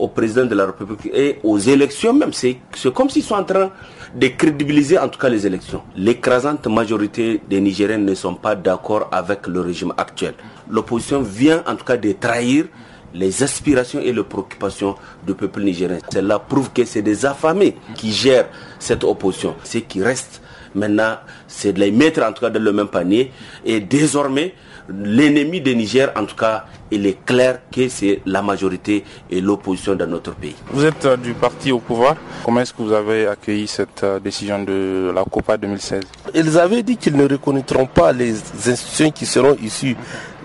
au 0.00 0.08
président 0.08 0.46
de 0.46 0.54
la 0.54 0.66
République 0.66 1.06
et 1.12 1.38
aux 1.42 1.58
élections 1.58 2.12
même. 2.14 2.32
C'est 2.32 2.56
comme 2.94 3.10
s'ils 3.10 3.22
sont 3.22 3.34
en 3.34 3.44
train 3.44 3.70
de 4.14 4.26
crédibiliser 4.28 4.98
en 4.98 5.08
tout 5.08 5.18
cas 5.18 5.28
les 5.28 5.46
élections. 5.46 5.82
L'écrasante 5.96 6.66
majorité 6.66 7.40
des 7.48 7.60
Nigériens 7.60 7.98
ne 7.98 8.14
sont 8.14 8.34
pas 8.34 8.54
d'accord 8.56 9.08
avec 9.12 9.46
le 9.46 9.60
régime 9.60 9.92
actuel. 9.96 10.34
L'opposition 10.70 11.20
vient 11.22 11.62
en 11.66 11.76
tout 11.76 11.84
cas 11.84 11.96
de 11.96 12.12
trahir 12.12 12.64
les 13.12 13.42
aspirations 13.42 14.00
et 14.00 14.12
les 14.12 14.22
préoccupations 14.22 14.94
du 15.26 15.34
peuple 15.34 15.62
nigérien. 15.62 15.98
Cela 16.12 16.38
prouve 16.38 16.70
que 16.72 16.84
c'est 16.84 17.02
des 17.02 17.26
affamés 17.26 17.76
qui 17.94 18.12
gèrent 18.12 18.48
cette 18.78 19.04
opposition. 19.04 19.54
Ce 19.64 19.78
qui 19.78 20.02
reste 20.02 20.40
maintenant, 20.74 21.16
c'est 21.48 21.72
de 21.72 21.80
les 21.80 21.90
mettre 21.90 22.22
en 22.22 22.32
tout 22.32 22.40
cas 22.42 22.50
dans 22.50 22.62
le 22.62 22.72
même 22.72 22.88
panier. 22.88 23.32
Et 23.64 23.80
désormais, 23.80 24.54
l'ennemi 24.88 25.60
des 25.60 25.74
Niger, 25.74 26.12
en 26.16 26.24
tout 26.24 26.36
cas, 26.36 26.66
il 26.90 27.06
est 27.06 27.24
clair 27.24 27.60
que 27.70 27.88
c'est 27.88 28.20
la 28.26 28.42
majorité 28.42 29.04
et 29.30 29.40
l'opposition 29.40 29.94
dans 29.94 30.06
notre 30.06 30.34
pays. 30.34 30.54
Vous 30.72 30.84
êtes 30.84 31.04
euh, 31.06 31.16
du 31.16 31.32
parti 31.34 31.72
au 31.72 31.78
pouvoir. 31.78 32.16
Comment 32.44 32.60
est-ce 32.60 32.74
que 32.74 32.82
vous 32.82 32.92
avez 32.92 33.26
accueilli 33.26 33.66
cette 33.66 34.02
euh, 34.04 34.18
décision 34.18 34.62
de 34.62 35.12
la 35.14 35.24
COPA 35.24 35.56
2016 35.56 36.02
Ils 36.34 36.58
avaient 36.58 36.82
dit 36.82 36.96
qu'ils 36.96 37.16
ne 37.16 37.28
reconnaîtront 37.28 37.86
pas 37.86 38.12
les 38.12 38.34
institutions 38.66 39.10
qui 39.10 39.26
seront 39.26 39.56
issues 39.62 39.96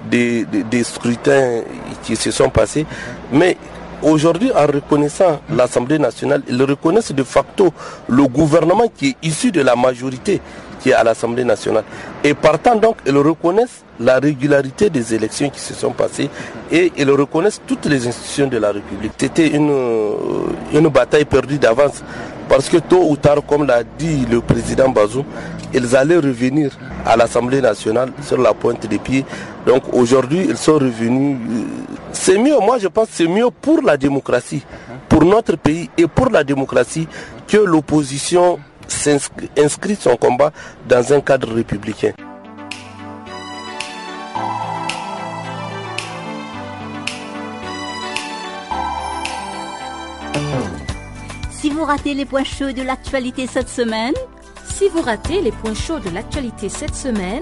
des, 0.09 0.45
des, 0.45 0.83
scrutins 0.83 1.61
qui 2.03 2.15
se 2.15 2.29
sont 2.31 2.49
passés. 2.49 2.85
Mais 3.31 3.57
aujourd'hui, 4.03 4.51
en 4.51 4.67
reconnaissant 4.67 5.41
l'Assemblée 5.49 5.97
nationale, 5.97 6.43
ils 6.47 6.61
reconnaissent 6.61 7.11
de 7.11 7.23
facto 7.23 7.73
le 8.07 8.27
gouvernement 8.27 8.87
qui 8.95 9.09
est 9.09 9.27
issu 9.27 9.51
de 9.51 9.61
la 9.61 9.75
majorité 9.75 10.41
à 10.93 11.03
l'Assemblée 11.03 11.43
nationale. 11.43 11.83
Et 12.23 12.33
partant 12.33 12.75
donc, 12.75 12.97
ils 13.05 13.17
reconnaissent 13.17 13.83
la 13.99 14.19
régularité 14.19 14.89
des 14.89 15.13
élections 15.13 15.49
qui 15.49 15.59
se 15.59 15.73
sont 15.73 15.91
passées 15.91 16.29
et 16.71 16.91
ils 16.97 17.09
reconnaissent 17.09 17.61
toutes 17.65 17.85
les 17.85 18.07
institutions 18.07 18.47
de 18.47 18.57
la 18.57 18.71
République. 18.71 19.13
C'était 19.17 19.47
une, 19.47 19.71
une 20.73 20.87
bataille 20.89 21.25
perdue 21.25 21.57
d'avance 21.57 22.03
parce 22.49 22.69
que 22.69 22.77
tôt 22.77 23.09
ou 23.09 23.17
tard, 23.17 23.37
comme 23.47 23.65
l'a 23.65 23.83
dit 23.83 24.25
le 24.29 24.41
président 24.41 24.89
Bazoum, 24.89 25.25
ils 25.73 25.95
allaient 25.95 26.17
revenir 26.17 26.71
à 27.05 27.15
l'Assemblée 27.17 27.61
nationale 27.61 28.11
sur 28.21 28.37
la 28.37 28.53
pointe 28.53 28.85
des 28.87 28.97
pieds. 28.99 29.25
Donc 29.65 29.83
aujourd'hui, 29.93 30.45
ils 30.49 30.57
sont 30.57 30.75
revenus. 30.75 31.37
C'est 32.11 32.37
mieux, 32.37 32.57
moi 32.59 32.77
je 32.79 32.87
pense 32.87 33.07
c'est 33.11 33.27
mieux 33.27 33.47
pour 33.61 33.81
la 33.81 33.97
démocratie, 33.97 34.63
pour 35.09 35.25
notre 35.25 35.57
pays 35.57 35.89
et 35.97 36.07
pour 36.07 36.29
la 36.29 36.43
démocratie 36.43 37.07
que 37.47 37.57
l'opposition 37.57 38.59
inscrit 39.57 39.95
son 39.95 40.15
combat 40.15 40.51
dans 40.87 41.13
un 41.13 41.21
cadre 41.21 41.53
républicain. 41.53 42.13
Si 51.51 51.69
vous 51.69 51.83
ratez 51.83 52.13
les 52.13 52.25
points 52.25 52.43
chauds 52.43 52.73
de 52.73 52.83
l'actualité 52.83 53.47
cette 53.47 53.69
semaine, 53.69 54.13
si 54.65 54.87
vous 54.89 55.01
ratez 55.01 55.41
les 55.41 55.51
points 55.51 55.73
chauds 55.73 55.99
de 55.99 56.09
l'actualité 56.09 56.69
cette 56.69 56.95
semaine, 56.95 57.41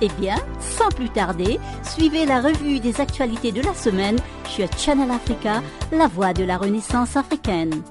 eh 0.00 0.08
bien, 0.18 0.36
sans 0.60 0.88
plus 0.88 1.10
tarder, 1.10 1.60
suivez 1.82 2.26
la 2.26 2.40
revue 2.40 2.80
des 2.80 3.00
actualités 3.00 3.52
de 3.52 3.62
la 3.62 3.74
semaine 3.74 4.16
sur 4.54 4.68
Channel 4.78 5.10
Africa, 5.10 5.62
la 5.90 6.06
voix 6.06 6.32
de 6.32 6.44
la 6.44 6.56
Renaissance 6.56 7.16
africaine. 7.16 7.82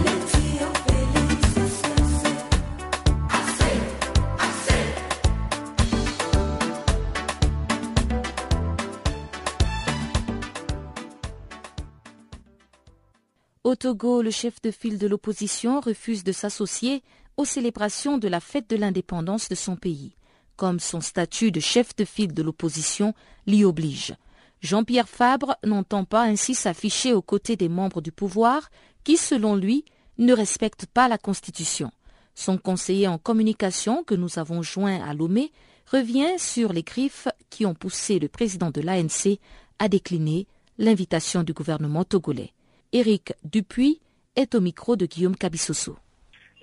Au 13.69 13.75
Togo, 13.75 14.23
le 14.23 14.31
chef 14.31 14.59
de 14.63 14.71
file 14.71 14.97
de 14.97 15.05
l'opposition 15.05 15.79
refuse 15.79 16.23
de 16.23 16.31
s'associer 16.31 17.03
aux 17.37 17.45
célébrations 17.45 18.17
de 18.17 18.27
la 18.27 18.39
fête 18.39 18.67
de 18.67 18.75
l'indépendance 18.75 19.47
de 19.47 19.53
son 19.53 19.75
pays, 19.75 20.15
comme 20.55 20.79
son 20.79 21.01
statut 21.01 21.51
de 21.51 21.59
chef 21.59 21.95
de 21.95 22.03
file 22.03 22.33
de 22.33 22.41
l'opposition 22.41 23.13
l'y 23.45 23.63
oblige. 23.63 24.15
Jean-Pierre 24.61 25.07
Fabre 25.07 25.55
n'entend 25.63 26.03
pas 26.03 26.23
ainsi 26.23 26.55
s'afficher 26.55 27.13
aux 27.13 27.21
côtés 27.21 27.57
des 27.57 27.69
membres 27.69 28.01
du 28.01 28.11
pouvoir 28.11 28.71
qui, 29.03 29.17
selon 29.17 29.55
lui, 29.55 29.85
ne 30.17 30.33
respectent 30.33 30.87
pas 30.87 31.07
la 31.07 31.19
Constitution. 31.19 31.91
Son 32.33 32.57
conseiller 32.57 33.07
en 33.07 33.19
communication 33.19 34.03
que 34.03 34.15
nous 34.15 34.39
avons 34.39 34.63
joint 34.63 34.99
à 35.07 35.13
Lomé 35.13 35.51
revient 35.85 36.39
sur 36.39 36.73
les 36.73 36.81
griffes 36.81 37.27
qui 37.51 37.67
ont 37.67 37.75
poussé 37.75 38.17
le 38.17 38.29
président 38.29 38.71
de 38.71 38.81
l'ANC 38.81 39.37
à 39.77 39.89
décliner 39.89 40.47
l'invitation 40.79 41.43
du 41.43 41.53
gouvernement 41.53 42.03
togolais. 42.03 42.51
Éric 42.91 43.33
Dupuis 43.43 43.99
est 44.35 44.55
au 44.55 44.61
micro 44.61 44.95
de 44.95 45.05
Guillaume 45.05 45.35
Cabissoso. 45.35 45.95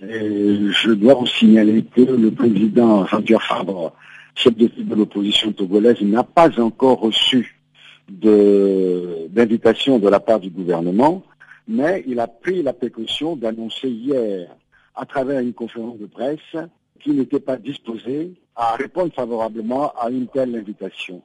je 0.01 0.91
dois 0.91 1.15
vous 1.15 1.27
signaler 1.29 1.85
que 1.85 2.01
le 2.01 2.33
président 2.33 3.07
Jean-Pierre 3.07 3.45
Fabre, 3.45 3.93
chef 4.35 4.57
de 4.57 4.67
de 4.67 4.95
l'opposition 4.97 5.53
togolaise, 5.53 6.01
n'a 6.01 6.25
pas 6.25 6.59
encore 6.61 6.99
reçu 6.99 7.61
d'invitation 8.09 10.01
de, 10.01 10.09
la 10.09 10.19
part 10.19 10.41
du 10.41 10.51
gouvernement, 10.51 11.23
mais 11.69 12.03
il 12.09 12.19
a 12.19 12.27
pris 12.27 12.61
la 12.65 12.73
précaution 12.73 13.37
d'annoncer 13.37 13.89
hier, 13.89 14.49
à 14.97 15.07
travers 15.07 15.39
une 15.39 15.55
conférence 15.55 15.99
de 16.01 16.07
presse, 16.07 16.57
qu'il 16.99 17.15
n'était 17.19 17.39
pas 17.39 17.57
disposé 17.57 18.35
à 18.57 18.75
répondre 18.75 19.13
favorablement 19.15 19.93
à 19.97 20.11
une 20.11 20.27
telle 20.27 20.57
invitation. 20.57 21.23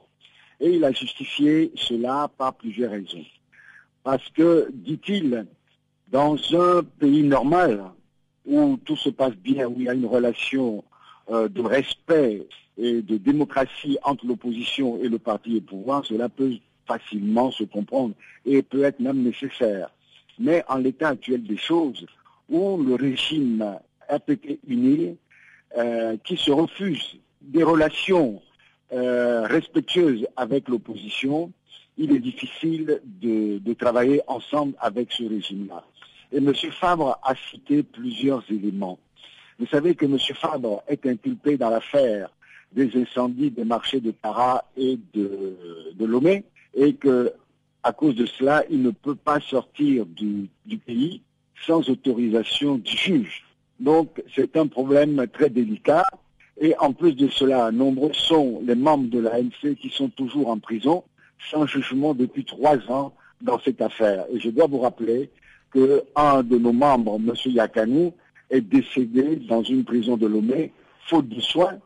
Et 0.60 0.76
il 0.76 0.84
a 0.84 0.92
justifié 0.92 1.72
cela 1.76 2.30
par 2.38 2.54
plusieurs 2.54 2.92
raisons. 2.92 3.26
Parce 4.04 4.28
que, 4.30 4.70
dit-il, 4.74 5.46
dans 6.10 6.36
un 6.54 6.84
pays 7.00 7.24
normal, 7.24 7.84
où 8.46 8.78
tout 8.84 8.96
se 8.96 9.10
passe 9.10 9.36
bien, 9.36 9.68
où 9.68 9.76
il 9.78 9.84
y 9.84 9.90
a 9.90 9.94
une 9.94 10.06
relation 10.06 10.84
euh, 11.30 11.48
de 11.48 11.62
respect 11.62 12.48
et 12.78 13.02
de 13.02 13.18
démocratie 13.18 13.98
entre 14.04 14.26
l'opposition 14.26 14.98
et 15.02 15.08
le 15.08 15.20
parti 15.20 15.58
au 15.58 15.62
pouvoir, 15.62 16.06
cela 16.06 16.30
peut 16.30 16.54
facilement 16.88 17.52
se 17.52 17.64
comprendre 17.64 18.16
et 18.46 18.62
peut 18.62 18.84
être 18.84 19.00
même 19.00 19.22
nécessaire. 19.22 19.92
Mais 20.40 20.64
en 20.68 20.78
l'état 20.78 21.10
actuel 21.10 21.44
des 21.44 21.58
choses, 21.58 22.06
où 22.50 22.78
le 22.82 22.96
régime 22.96 23.78
RPT 24.10 24.60
uni, 24.68 25.18
euh, 25.78 26.18
qui 26.26 26.36
se 26.36 26.52
refuse 26.52 27.18
des 27.42 27.64
relations 27.64 28.42
euh, 28.92 29.44
respectueuses 29.44 30.28
avec 30.36 30.68
l'opposition, 30.68 31.52
il 32.02 32.12
est 32.14 32.20
difficile 32.20 33.00
de, 33.22 33.74
travailler 33.74 34.22
ensemble 34.28 34.74
avec 34.80 35.12
ce 35.12 35.24
régime-là. 35.24 35.84
Et 36.32 36.38
M. 36.38 36.52
Fabre 36.72 37.20
a 37.24 37.36
cité 37.52 37.84
plusieurs 37.84 38.44
éléments. 38.50 38.98
Vous 39.60 39.68
savez 39.68 39.94
que 39.94 40.06
M. 40.06 40.18
Fabre 40.36 40.84
est 40.88 41.06
inculpé 41.06 41.58
dans 41.58 41.70
l'affaire 41.70 42.30
des 42.72 42.90
incendies 43.00 43.52
des 43.52 43.66
marchés 43.66 44.00
de 44.00 44.12
Tara 44.12 44.66
et 44.76 44.98
de, 45.14 45.56
Lomé 46.00 46.44
et 46.74 46.94
que 46.94 47.32
à 47.84 47.92
cause 47.92 48.16
de 48.16 48.26
cela, 48.26 48.64
il 48.70 48.82
ne 48.82 48.92
peut 48.92 49.16
pas 49.16 49.40
sortir 49.40 50.06
du, 50.06 50.50
du 50.66 50.78
pays 50.78 51.22
sans 51.66 51.88
autorisation 51.90 52.78
du 52.78 52.96
juge. 52.96 53.44
Donc 53.80 54.24
c'est 54.36 54.58
un 54.58 54.68
problème 54.68 55.28
très 55.32 55.50
délicat. 55.50 56.06
Et 56.60 56.76
en 56.78 56.94
plus 56.94 57.14
de 57.14 57.28
cela, 57.28 57.72
nombreux 57.72 58.14
sont 58.14 58.62
les 58.64 58.76
membres 58.76 59.10
de 59.10 59.20
l'ANC 59.20 59.76
qui 59.80 59.90
sont 59.90 60.10
toujours 60.10 60.50
en 60.50 60.60
prison 60.60 61.04
sans 61.49 61.65
jugement 61.65 62.13
depuis 62.13 62.45
trois 62.45 62.77
ans 62.89 63.13
dans 63.41 63.60
cette 63.60 63.82
affaire. 63.82 64.25
Et 64.32 64.39
je 64.39 64.49
dois 64.49 64.67
vous 64.67 64.80
rappeler 64.80 65.30
qu'un 65.73 66.43
de 66.43 66.58
nos 66.58 66.73
membres, 66.73 67.15
M. 67.15 67.34
Yakanou, 67.45 68.13
est 68.49 68.62
décédé 68.62 69.38
dans 69.47 69.63
une 69.63 69.84
prison 69.84 70.17
de 70.17 70.27
Lomé, 70.27 70.71
faute 71.08 71.30
de 71.30 71.39
soins, 71.39 71.77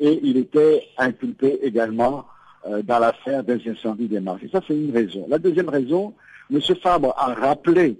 et 0.00 0.20
il 0.22 0.36
était 0.36 0.86
inculpé 0.96 1.58
également 1.62 2.26
euh, 2.66 2.82
dans 2.82 2.98
l'affaire 2.98 3.42
des 3.44 3.60
incendies 3.68 4.08
des 4.08 4.20
marchés. 4.20 4.48
Ça, 4.52 4.60
c'est 4.66 4.74
une 4.74 4.92
raison. 4.92 5.26
La 5.28 5.38
deuxième 5.38 5.68
raison, 5.68 6.14
M. 6.52 6.60
Fabre 6.82 7.14
a 7.16 7.34
rappelé 7.34 7.96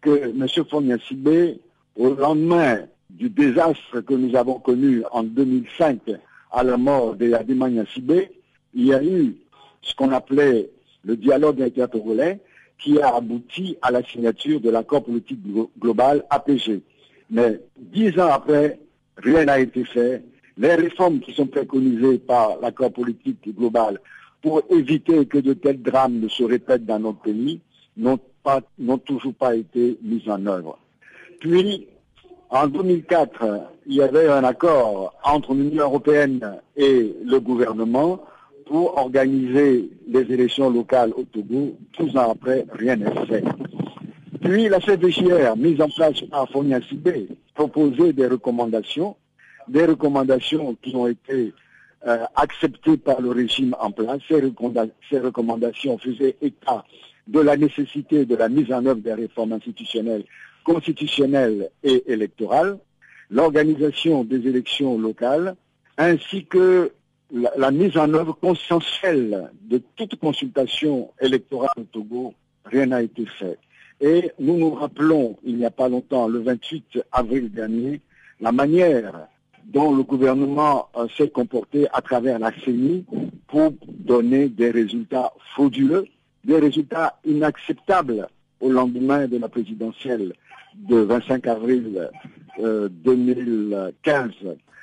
que 0.00 0.30
M. 0.30 0.46
Fognassibé, 0.68 1.58
au 1.96 2.14
lendemain 2.14 2.80
du 3.10 3.30
désastre 3.30 4.00
que 4.00 4.14
nous 4.14 4.36
avons 4.36 4.58
connu 4.58 5.02
en 5.10 5.22
2005 5.22 6.00
à 6.52 6.62
la 6.62 6.76
mort 6.76 7.16
de 7.16 7.28
Yadima 7.28 7.68
Sibé, 7.92 8.30
il 8.74 8.86
y 8.86 8.94
a 8.94 9.02
eu 9.02 9.36
ce 9.86 9.94
qu'on 9.94 10.12
appelait 10.12 10.68
le 11.04 11.16
dialogue 11.16 11.62
intertogolais 11.62 12.40
qui 12.78 13.00
a 13.00 13.14
abouti 13.14 13.76
à 13.80 13.90
la 13.90 14.02
signature 14.02 14.60
de 14.60 14.68
l'accord 14.70 15.04
politique 15.04 15.40
global 15.78 16.24
APG. 16.28 16.82
Mais 17.30 17.60
dix 17.78 18.18
ans 18.18 18.30
après, 18.30 18.78
rien 19.16 19.44
n'a 19.44 19.60
été 19.60 19.84
fait. 19.84 20.22
Les 20.58 20.74
réformes 20.74 21.20
qui 21.20 21.32
sont 21.32 21.46
préconisées 21.46 22.18
par 22.18 22.58
l'accord 22.60 22.92
politique 22.92 23.56
global 23.56 23.98
pour 24.42 24.62
éviter 24.70 25.26
que 25.26 25.38
de 25.38 25.54
tels 25.54 25.80
drames 25.80 26.20
ne 26.20 26.28
se 26.28 26.44
répètent 26.44 26.84
dans 26.84 26.98
notre 26.98 27.20
pays 27.20 27.60
n'ont 27.96 28.98
toujours 28.98 29.34
pas 29.34 29.56
été 29.56 29.98
mises 30.02 30.28
en 30.28 30.44
œuvre. 30.46 30.78
Puis, 31.40 31.86
en 32.50 32.66
2004, 32.68 33.44
il 33.86 33.94
y 33.94 34.02
avait 34.02 34.28
un 34.28 34.44
accord 34.44 35.14
entre 35.24 35.54
l'Union 35.54 35.84
européenne 35.84 36.58
et 36.76 37.14
le 37.24 37.40
gouvernement 37.40 38.20
pour 38.66 38.98
organiser 38.98 39.88
les 40.08 40.32
élections 40.32 40.68
locales 40.70 41.12
au 41.16 41.22
Togo. 41.22 41.76
Douze 41.98 42.16
ans 42.16 42.32
après, 42.32 42.66
rien 42.72 42.96
n'est 42.96 43.26
fait. 43.26 43.44
Puis 44.42 44.68
la 44.68 44.80
CDJR, 44.80 45.56
mise 45.56 45.80
en 45.80 45.88
place 45.88 46.20
par 46.22 46.48
Fonia 46.50 46.80
Sibé, 46.82 47.28
proposait 47.54 48.12
des 48.12 48.26
recommandations, 48.26 49.16
des 49.68 49.86
recommandations 49.86 50.76
qui 50.82 50.94
ont 50.94 51.06
été 51.06 51.54
euh, 52.06 52.24
acceptées 52.34 52.96
par 52.96 53.20
le 53.20 53.30
régime 53.30 53.74
en 53.80 53.90
place. 53.90 54.18
Ces, 54.28 54.42
ces 55.10 55.18
recommandations 55.20 55.96
faisaient 55.98 56.36
état 56.42 56.84
de 57.26 57.40
la 57.40 57.56
nécessité 57.56 58.24
de 58.24 58.36
la 58.36 58.48
mise 58.48 58.72
en 58.72 58.84
œuvre 58.86 59.00
des 59.00 59.14
réformes 59.14 59.52
institutionnelles, 59.52 60.24
constitutionnelles 60.64 61.70
et 61.82 62.04
électorales, 62.12 62.78
l'organisation 63.30 64.24
des 64.24 64.46
élections 64.46 64.98
locales, 64.98 65.56
ainsi 65.98 66.44
que 66.44 66.92
la, 67.32 67.70
mise 67.70 67.96
en 67.96 68.12
œuvre 68.14 68.34
consensuelle 68.34 69.50
de 69.62 69.82
toute 69.96 70.16
consultation 70.16 71.10
électorale 71.20 71.70
au 71.76 71.84
Togo, 71.84 72.34
rien 72.64 72.86
n'a 72.86 73.02
été 73.02 73.26
fait. 73.26 73.58
Et 74.00 74.30
nous 74.38 74.56
nous 74.56 74.74
rappelons, 74.74 75.36
il 75.44 75.56
n'y 75.56 75.64
a 75.64 75.70
pas 75.70 75.88
longtemps, 75.88 76.28
le 76.28 76.40
28 76.40 77.02
avril 77.12 77.50
dernier, 77.50 78.00
la 78.40 78.52
manière 78.52 79.28
dont 79.64 79.94
le 79.94 80.02
gouvernement 80.02 80.88
euh, 80.96 81.06
s'est 81.16 81.30
comporté 81.30 81.88
à 81.92 82.00
travers 82.00 82.38
la 82.38 82.52
CENI 82.64 83.04
pour 83.48 83.72
donner 83.88 84.48
des 84.48 84.70
résultats 84.70 85.32
frauduleux, 85.54 86.06
des 86.44 86.58
résultats 86.58 87.18
inacceptables 87.24 88.28
au 88.60 88.70
lendemain 88.70 89.26
de 89.26 89.38
la 89.38 89.48
présidentielle 89.48 90.34
de 90.74 90.96
25 90.96 91.46
avril 91.46 92.08
euh, 92.60 92.88
2015. 92.88 94.30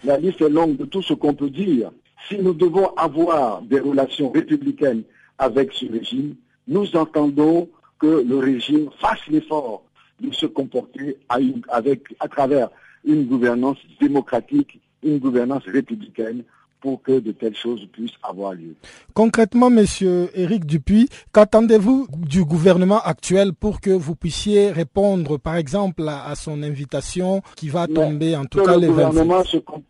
La 0.04 0.18
liste 0.18 0.42
est 0.42 0.50
longue 0.50 0.76
de 0.76 0.86
tout 0.86 1.02
ce 1.02 1.14
qu'on 1.14 1.34
peut 1.34 1.50
dire. 1.50 1.92
Si 2.30 2.38
nous 2.38 2.54
devons 2.54 2.88
avoir 2.96 3.62
des 3.62 3.80
relations 3.80 4.32
républicaines 4.32 5.04
avec 5.38 5.72
ce 5.74 5.86
régime, 5.92 6.36
nous 6.68 6.96
entendons 6.96 7.70
que 8.00 8.24
le 8.28 8.38
régime 8.38 8.90
fasse 9.00 9.20
l'effort 9.30 9.84
de 10.22 10.32
se 10.34 10.46
comporter 10.46 11.18
à, 11.30 11.40
une, 11.40 11.62
avec, 11.70 12.02
à 12.20 12.28
travers 12.28 12.70
une 13.06 13.26
gouvernance 13.26 13.78
démocratique, 14.00 14.80
une 15.04 15.18
gouvernance 15.20 15.64
républicaine 15.66 16.44
pour 16.80 17.02
que 17.02 17.20
de 17.20 17.32
telles 17.32 17.56
choses 17.56 17.86
puissent 17.94 18.12
avoir 18.24 18.54
lieu. 18.54 18.76
Concrètement, 19.14 19.70
Monsieur 19.70 20.30
Éric 20.38 20.66
Dupuis, 20.66 21.08
qu'attendez-vous 21.34 22.08
du 22.18 22.44
gouvernement 22.44 23.00
actuel 23.02 23.54
pour 23.54 23.80
que 23.82 23.90
vous 23.90 24.16
puissiez 24.16 24.70
répondre, 24.72 25.38
par 25.38 25.56
exemple, 25.56 26.08
à, 26.08 26.26
à 26.26 26.36
son 26.36 26.62
invitation 26.62 27.42
qui 27.56 27.70
va 27.70 27.88
tomber 27.88 28.36
en 28.36 28.46
tout 28.46 28.60
que 28.60 28.66
cas 28.66 28.76
le 28.76 28.82
les 28.82 28.88
gouvernement 28.88 29.38
27 29.38 29.48
se, 29.52 29.58
com- 29.58 29.82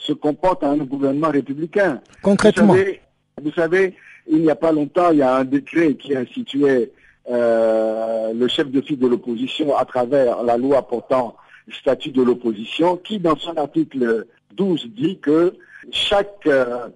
se 0.00 0.12
comporte 0.12 0.64
en 0.64 0.72
un 0.72 0.84
gouvernement 0.84 1.30
républicain. 1.30 2.00
Concrètement. 2.22 2.72
Vous 2.72 2.78
savez, 2.78 3.00
vous 3.42 3.52
savez, 3.52 3.94
il 4.26 4.40
n'y 4.40 4.50
a 4.50 4.56
pas 4.56 4.72
longtemps, 4.72 5.10
il 5.12 5.18
y 5.18 5.22
a 5.22 5.36
un 5.36 5.44
décret 5.44 5.94
qui 5.94 6.16
instituait 6.16 6.90
euh, 7.30 8.32
le 8.32 8.48
chef 8.48 8.70
de 8.70 8.80
file 8.80 8.98
de 8.98 9.06
l'opposition 9.06 9.76
à 9.76 9.84
travers 9.84 10.42
la 10.42 10.56
loi 10.56 10.86
portant 10.86 11.36
statut 11.70 12.10
de 12.10 12.22
l'opposition, 12.22 12.96
qui 12.96 13.18
dans 13.18 13.36
son 13.36 13.54
article 13.56 14.26
12 14.56 14.88
dit 14.96 15.18
que 15.18 15.54
chaque 15.92 16.46
euh, 16.46 16.88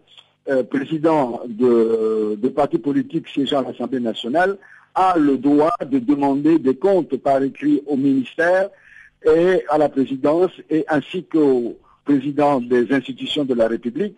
euh, 0.49 0.63
président 0.65 1.43
de, 1.47 2.37
de 2.37 2.49
parti 2.49 2.79
politique 2.79 3.29
siégeant 3.29 3.61
à 3.61 3.71
l'Assemblée 3.71 4.01
nationale 4.01 4.57
a 4.95 5.17
le 5.19 5.39
droit 5.39 5.75
de 5.85 5.99
demander 5.99 6.59
des 6.59 6.77
comptes 6.77 7.17
par 7.17 7.43
écrit 7.43 7.83
au 7.87 7.97
ministère 7.97 8.71
et 9.25 9.63
à 9.69 9.79
la 9.79 9.89
présidence 9.89 10.51
et 10.71 10.85
ainsi 10.89 11.25
qu'au 11.25 11.77
président 12.05 12.61
des 12.61 12.93
institutions 12.93 13.45
de 13.45 13.55
la 13.55 13.69
République. 13.69 14.17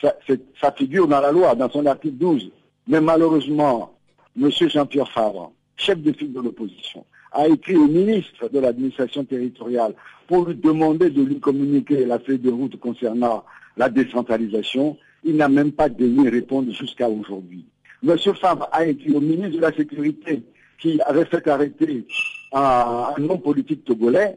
Ça, 0.00 0.14
ça 0.60 0.72
figure 0.72 1.06
dans 1.06 1.20
la 1.20 1.30
loi, 1.30 1.54
dans 1.54 1.70
son 1.70 1.86
article 1.86 2.16
12. 2.16 2.50
Mais 2.88 3.00
malheureusement, 3.00 3.94
M. 4.40 4.50
Jean-Pierre 4.50 5.10
Favre, 5.10 5.52
chef 5.76 6.00
de 6.00 6.12
file 6.12 6.32
de 6.32 6.40
l'opposition, 6.40 7.04
a 7.32 7.48
écrit 7.48 7.76
au 7.76 7.86
ministre 7.86 8.48
de 8.48 8.58
l'administration 8.58 9.24
territoriale 9.24 9.94
pour 10.26 10.46
lui 10.46 10.54
demander 10.54 11.10
de 11.10 11.22
lui 11.22 11.38
communiquer 11.40 12.04
la 12.04 12.18
feuille 12.18 12.38
de 12.38 12.50
route 12.50 12.78
concernant 12.78 13.44
la 13.76 13.88
décentralisation. 13.88 14.96
Il 15.24 15.36
n'a 15.36 15.48
même 15.48 15.72
pas 15.72 15.88
daigné 15.88 16.28
répondre 16.28 16.72
jusqu'à 16.72 17.08
aujourd'hui. 17.08 17.64
M. 18.06 18.16
Favre 18.18 18.68
a 18.72 18.84
écrit 18.84 19.12
au 19.12 19.20
ministre 19.20 19.56
de 19.56 19.60
la 19.60 19.72
Sécurité 19.72 20.42
qui 20.80 21.00
avait 21.02 21.24
fait 21.24 21.46
arrêter 21.46 22.04
un, 22.52 23.14
homme 23.18 23.40
politique 23.40 23.84
togolais. 23.84 24.36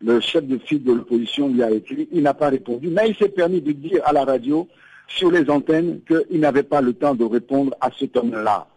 Le 0.00 0.20
chef 0.20 0.44
de 0.44 0.58
file 0.58 0.84
de 0.84 0.92
l'opposition 0.92 1.48
lui 1.48 1.62
a 1.62 1.70
écrit, 1.70 2.08
il 2.12 2.22
n'a 2.22 2.34
pas 2.34 2.50
répondu, 2.50 2.88
mais 2.88 3.10
il 3.10 3.16
s'est 3.16 3.28
permis 3.28 3.60
de 3.60 3.72
dire 3.72 4.00
à 4.04 4.12
la 4.12 4.24
radio, 4.24 4.68
sur 5.08 5.30
les 5.30 5.48
antennes, 5.50 6.00
qu'il 6.06 6.40
n'avait 6.40 6.62
pas 6.62 6.80
le 6.80 6.92
temps 6.92 7.14
de 7.14 7.24
répondre 7.24 7.74
à 7.80 7.90
cet 7.98 8.16
homme-là. 8.16 8.68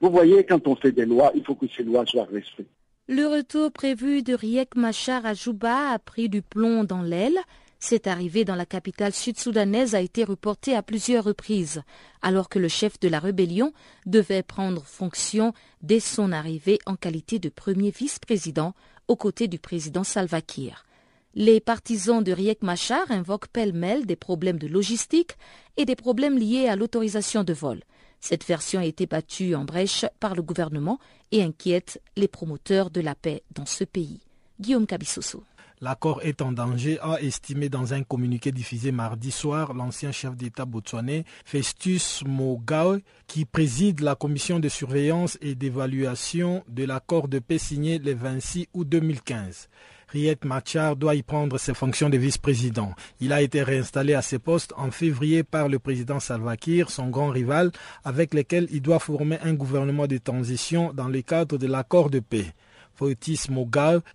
Vous 0.00 0.10
voyez, 0.10 0.44
quand 0.44 0.66
on 0.66 0.76
fait 0.76 0.92
des 0.92 1.04
lois, 1.04 1.32
il 1.34 1.44
faut 1.44 1.54
que 1.54 1.66
ces 1.76 1.82
lois 1.82 2.06
soient 2.06 2.24
respectées. 2.32 2.66
Le 3.08 3.26
retour 3.26 3.72
prévu 3.72 4.22
de 4.22 4.34
Riek 4.34 4.76
Machar 4.76 5.26
à 5.26 5.34
Juba 5.34 5.90
a 5.90 5.98
pris 5.98 6.28
du 6.28 6.42
plomb 6.42 6.84
dans 6.84 7.02
l'aile. 7.02 7.38
Cette 7.80 8.06
arrivée 8.06 8.44
dans 8.44 8.54
la 8.54 8.66
capitale 8.66 9.12
sud-soudanaise 9.12 9.94
a 9.94 10.00
été 10.00 10.22
reportée 10.22 10.76
à 10.76 10.82
plusieurs 10.82 11.24
reprises, 11.24 11.82
alors 12.22 12.48
que 12.48 12.58
le 12.58 12.68
chef 12.68 13.00
de 13.00 13.08
la 13.08 13.18
rébellion 13.18 13.72
devait 14.06 14.42
prendre 14.42 14.84
fonction 14.84 15.54
dès 15.82 15.98
son 15.98 16.30
arrivée 16.30 16.78
en 16.86 16.94
qualité 16.94 17.38
de 17.38 17.48
premier 17.48 17.90
vice-président 17.90 18.74
aux 19.10 19.16
côtés 19.16 19.48
du 19.48 19.58
président 19.58 20.04
Salva 20.04 20.40
Kiir. 20.40 20.86
Les 21.34 21.58
partisans 21.58 22.22
de 22.22 22.30
Riek 22.30 22.62
Machar 22.62 23.10
invoquent 23.10 23.48
pêle-mêle 23.48 24.06
des 24.06 24.14
problèmes 24.14 24.60
de 24.60 24.68
logistique 24.68 25.32
et 25.76 25.84
des 25.84 25.96
problèmes 25.96 26.38
liés 26.38 26.68
à 26.68 26.76
l'autorisation 26.76 27.42
de 27.42 27.52
vol. 27.52 27.80
Cette 28.20 28.46
version 28.46 28.78
a 28.78 28.84
été 28.84 29.06
battue 29.06 29.56
en 29.56 29.64
brèche 29.64 30.04
par 30.20 30.36
le 30.36 30.42
gouvernement 30.42 31.00
et 31.32 31.42
inquiète 31.42 32.00
les 32.16 32.28
promoteurs 32.28 32.90
de 32.90 33.00
la 33.00 33.16
paix 33.16 33.42
dans 33.52 33.66
ce 33.66 33.82
pays. 33.82 34.20
Guillaume 34.60 34.86
Cabissoso. 34.86 35.42
L'accord 35.82 36.20
est 36.22 36.42
en 36.42 36.52
danger, 36.52 36.98
a 37.00 37.22
estimé 37.22 37.70
dans 37.70 37.94
un 37.94 38.02
communiqué 38.02 38.52
diffusé 38.52 38.92
mardi 38.92 39.30
soir 39.30 39.72
l'ancien 39.72 40.12
chef 40.12 40.36
d'État 40.36 40.66
botswanais 40.66 41.24
Festus 41.46 42.22
Mogawe, 42.26 43.00
qui 43.26 43.46
préside 43.46 44.00
la 44.00 44.14
commission 44.14 44.58
de 44.58 44.68
surveillance 44.68 45.38
et 45.40 45.54
d'évaluation 45.54 46.62
de 46.68 46.84
l'accord 46.84 47.28
de 47.28 47.38
paix 47.38 47.56
signé 47.56 47.98
le 47.98 48.12
26 48.12 48.68
août 48.74 48.86
2015. 48.90 49.70
Riek 50.08 50.44
Machar 50.44 50.96
doit 50.96 51.14
y 51.14 51.22
prendre 51.22 51.56
ses 51.56 51.72
fonctions 51.72 52.10
de 52.10 52.18
vice-président. 52.18 52.92
Il 53.20 53.32
a 53.32 53.40
été 53.40 53.62
réinstallé 53.62 54.12
à 54.12 54.20
ses 54.20 54.38
postes 54.38 54.74
en 54.76 54.90
février 54.90 55.44
par 55.44 55.70
le 55.70 55.78
président 55.78 56.20
Salva 56.20 56.58
Kiir, 56.58 56.90
son 56.90 57.08
grand 57.08 57.30
rival, 57.30 57.70
avec 58.04 58.34
lequel 58.34 58.68
il 58.70 58.82
doit 58.82 58.98
former 58.98 59.38
un 59.42 59.54
gouvernement 59.54 60.06
de 60.06 60.18
transition 60.18 60.92
dans 60.92 61.08
le 61.08 61.22
cadre 61.22 61.56
de 61.56 61.66
l'accord 61.66 62.10
de 62.10 62.18
paix. 62.18 62.52
Fotis 63.00 63.46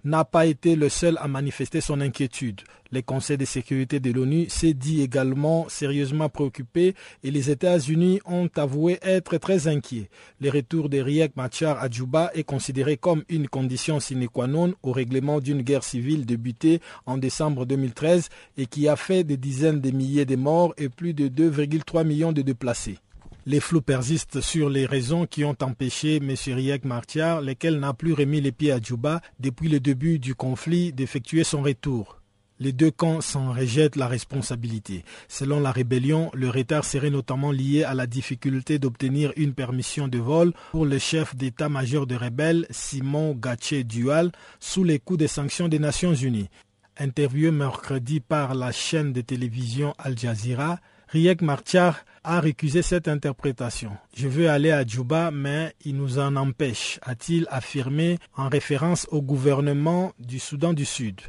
n'a 0.04 0.26
pas 0.26 0.45
été 0.45 0.76
le 0.76 0.89
seul 0.89 1.17
à 1.19 1.28
manifester 1.28 1.82
son 1.82 2.02
inquiétude. 2.02 2.62
Le 2.91 3.02
Conseil 3.02 3.36
de 3.36 3.43
sécurité 3.43 4.00
de 4.00 4.12
l'ONU 4.12 4.45
s'est 4.48 4.76
dit 4.76 5.02
également 5.02 5.67
sérieusement 5.69 6.30
préoccupé 6.30 6.93
et 7.24 7.32
les 7.32 7.50
États-Unis 7.50 8.19
ont 8.26 8.48
avoué 8.56 9.00
être 9.02 9.38
très 9.39 9.67
inquiets. 9.67 10.08
Le 10.39 10.52
retour 10.52 10.88
de 10.89 11.00
Riek 11.00 11.36
Machar 11.36 11.82
à 11.82 11.89
Djouba 11.89 12.30
est 12.36 12.43
considéré 12.43 12.95
comme 12.95 13.24
une 13.28 13.48
condition 13.48 14.00
sine 14.00 14.28
qua 14.28 14.45
non 14.45 14.76
au 14.84 14.91
règlement 14.91 15.39
d'une 15.39 15.63
guerre 15.63 15.84
civile 15.84 16.28
débutée 16.28 16.80
en 17.08 17.17
décembre 17.17 17.65
2013 17.65 18.30
et 18.60 18.67
qui 18.67 18.88
a 18.88 18.95
fait 18.95 19.24
des 19.24 19.38
dizaines 19.38 19.82
de 19.82 19.89
milliers 19.89 20.26
de 20.26 20.36
morts 20.36 20.76
et 20.78 20.89
plus 20.89 21.15
de 21.15 21.28
2,3 21.28 22.06
millions 22.06 22.34
de 22.34 22.43
déplacés. 22.43 23.00
Les 23.48 23.60
flous 23.60 23.84
persistent 23.84 24.42
sur 24.42 24.70
les 24.72 24.88
raisons 24.88 25.28
qui 25.28 25.44
ont 25.46 25.56
empêché 25.62 26.16
M. 26.16 26.34
Riek 26.48 26.84
Machar, 26.84 27.42
lequel 27.42 27.80
n'a 27.80 27.94
plus 27.94 28.14
remis 28.14 28.42
les 28.42 28.52
pieds 28.52 28.72
à 28.72 28.80
Djouba 28.80 29.22
depuis 29.40 29.70
le 29.70 29.80
début 29.80 30.18
du 30.18 30.34
conflit, 30.34 30.92
d'effectuer 30.92 31.44
son 31.44 31.62
retour. 31.62 32.22
Les 32.60 32.72
deux 32.72 32.90
camps 32.90 33.22
s'en 33.22 33.52
rejettent 33.52 33.98
la 33.98 34.08
responsabilité. 34.08 35.04
Selon 35.28 35.60
la 35.60 35.72
rébellion, 35.72 36.32
le 36.34 36.50
retard 36.50 36.86
serait 36.86 37.12
notamment 37.12 37.52
lié 37.52 37.84
à 37.84 37.94
la 37.94 38.08
difficulté 38.08 38.80
d'obtenir 38.80 39.32
une 39.36 39.54
permission 39.54 40.08
de 40.08 40.18
vol 40.18 40.52
pour 40.72 40.86
le 40.86 40.98
chef 40.98 41.36
d'état-major 41.36 42.08
de 42.08 42.16
rebelles, 42.16 42.66
Simon 42.72 43.36
Gatché 43.36 43.84
Dual, 43.84 44.32
sous 44.60 44.84
les 44.84 44.98
coups 44.98 45.20
des 45.20 45.28
sanctions 45.28 45.68
des 45.68 45.78
Nations 45.78 46.16
Unies. 46.16 46.50
Interviewé 46.98 47.52
mercredi 47.52 48.22
par 48.22 48.56
la 48.56 48.72
chaîne 48.72 49.14
de 49.14 49.22
télévision 49.22 49.94
Al 50.00 50.18
Jazeera, 50.18 50.80
Riek 51.10 51.41
Machar 51.41 52.04
a 52.24 52.39
récusé 52.39 52.82
cette 52.82 53.08
interprétation. 53.08 53.91
Je 54.15 54.28
veux 54.28 54.50
aller 54.50 54.72
à 54.72 54.86
Djouba, 54.86 55.30
mais 55.32 55.74
il 55.86 55.96
nous 55.96 56.18
en 56.18 56.36
empêche, 56.36 57.00
a-t-il 57.04 57.46
affirmé 57.50 58.18
en 58.36 58.50
référence 58.50 59.08
au 59.12 59.22
gouvernement 59.22 60.13
du 60.20 60.39
Soudan 60.39 60.74
du 60.74 60.86
Sud. 60.86 61.22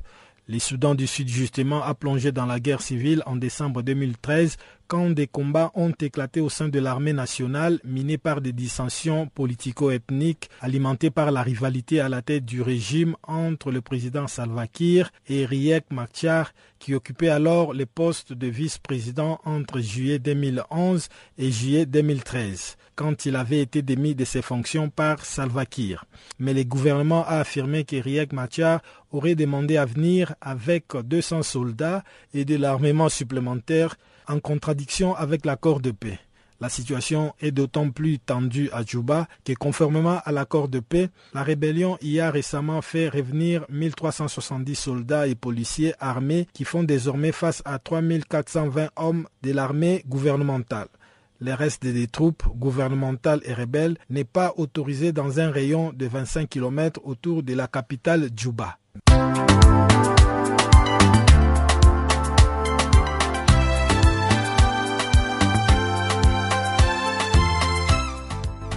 Le 0.49 0.59
Soudan 0.59 0.95
du 0.95 1.07
Sud 1.07 1.29
justement 1.29 1.83
a 1.83 1.95
plongé 1.95 2.33
dans 2.33 2.47
la 2.47 2.61
guerre 2.61 2.81
civile 2.81 3.23
en 3.27 3.37
décembre 3.37 3.83
2013 3.83 4.57
quand 4.87 5.11
des 5.11 5.27
combats 5.27 5.73
ont 5.75 5.93
éclaté 6.01 6.41
au 6.41 6.49
sein 6.49 6.69
de 6.69 6.79
l'armée 6.79 7.13
nationale 7.13 7.81
minés 7.85 8.19
par 8.19 8.41
des 8.41 8.53
dissensions 8.53 9.27
politico-ethniques 9.29 10.51
alimentées 10.61 11.11
par 11.11 11.31
la 11.31 11.43
rivalité 11.43 12.01
à 12.01 12.09
la 12.09 12.23
tête 12.23 12.45
du 12.45 12.63
régime 12.63 13.17
entre 13.23 13.71
le 13.71 13.81
président 13.81 14.27
Salva 14.27 14.67
Kiir 14.67 15.11
et 15.29 15.45
Riek 15.45 15.91
Machar 15.91 16.53
qui 16.79 16.95
occupait 16.95 17.29
alors 17.29 17.73
le 17.73 17.87
poste 17.87 18.33
de 18.33 18.47
vice-président 18.47 19.41
entre 19.45 19.81
juillet 19.81 20.19
2011 20.19 21.09
et 21.39 21.51
juillet 21.51 21.87
2013 21.87 22.77
quand 22.97 23.27
il 23.27 23.37
avait 23.37 23.61
été 23.61 23.83
démis 23.83 24.15
de 24.15 24.25
ses 24.25 24.43
fonctions 24.43 24.89
par 24.89 25.25
Salva 25.25 25.67
Kiir. 25.67 26.07
Mais 26.39 26.55
le 26.55 26.65
gouvernement 26.65 27.25
a 27.27 27.41
affirmé 27.41 27.85
que 27.85 27.97
Riek 27.97 28.33
Machar 28.33 28.81
aurait 29.13 29.35
demandé 29.35 29.77
à 29.77 29.85
venir 29.85 30.35
avec 30.41 30.97
200 30.97 31.43
soldats 31.43 32.03
et 32.33 32.45
de 32.45 32.57
l'armement 32.57 33.11
supplémentaire 33.11 33.97
en 34.29 34.41
contradiction 34.41 35.15
avec 35.15 35.47
l'accord 35.47 35.81
de 35.81 35.91
paix. 35.91 36.19
La 36.59 36.71
situation 36.71 37.35
est 37.41 37.51
d'autant 37.51 37.91
plus 37.91 38.19
tendue 38.19 38.71
à 38.73 38.83
Djouba 38.83 39.29
que 39.45 39.53
conformément 39.53 40.21
à 40.25 40.33
l'accord 40.33 40.69
de 40.69 40.81
paix, 40.81 41.11
la 41.35 41.43
rébellion 41.43 41.99
y 42.01 42.19
a 42.19 42.31
récemment 42.31 42.81
fait 42.81 43.11
revenir 43.11 43.67
1370 43.69 44.75
soldats 44.75 45.27
et 45.27 45.35
policiers 45.35 45.93
armés 46.01 46.49
qui 46.55 46.65
font 46.65 46.83
désormais 46.83 47.33
face 47.33 47.61
à 47.67 47.79
3420 47.79 48.89
hommes 48.97 49.29
de 49.43 49.53
l'armée 49.53 50.03
gouvernementale. 50.09 50.89
Le 51.41 51.53
reste 51.53 51.85
des 51.85 52.07
troupes 52.07 52.45
gouvernementales 52.57 53.43
et 53.45 53.53
rebelles 53.53 53.99
n'est 54.09 54.25
pas 54.25 54.55
autorisé 54.57 55.13
dans 55.13 55.39
un 55.39 55.51
rayon 55.51 55.93
de 55.95 56.07
25 56.07 56.49
km 56.49 57.01
autour 57.05 57.43
de 57.43 57.53
la 57.53 57.67
capitale 57.69 58.31
Djouba. 58.35 58.79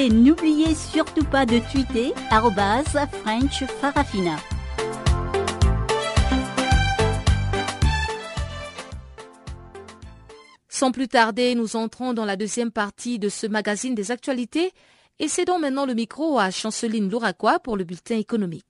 Et 0.00 0.08
n'oubliez 0.08 0.74
surtout 0.74 1.24
pas 1.24 1.44
de 1.44 1.58
tweeter 1.58 2.14
French 3.22 3.64
Farafina. 3.82 4.38
Sans 10.70 10.90
plus 10.90 11.06
tarder, 11.06 11.54
nous 11.54 11.76
entrons 11.76 12.14
dans 12.14 12.24
la 12.24 12.36
deuxième 12.36 12.70
partie 12.70 13.18
de 13.18 13.28
ce 13.28 13.46
magazine 13.46 13.94
des 13.94 14.10
actualités 14.10 14.72
et 15.18 15.28
cédons 15.28 15.58
maintenant 15.58 15.84
le 15.84 15.92
micro 15.92 16.38
à 16.38 16.50
Chanceline 16.50 17.10
Louraquois 17.10 17.58
pour 17.58 17.76
le 17.76 17.84
bulletin 17.84 18.16
économique. 18.16 18.69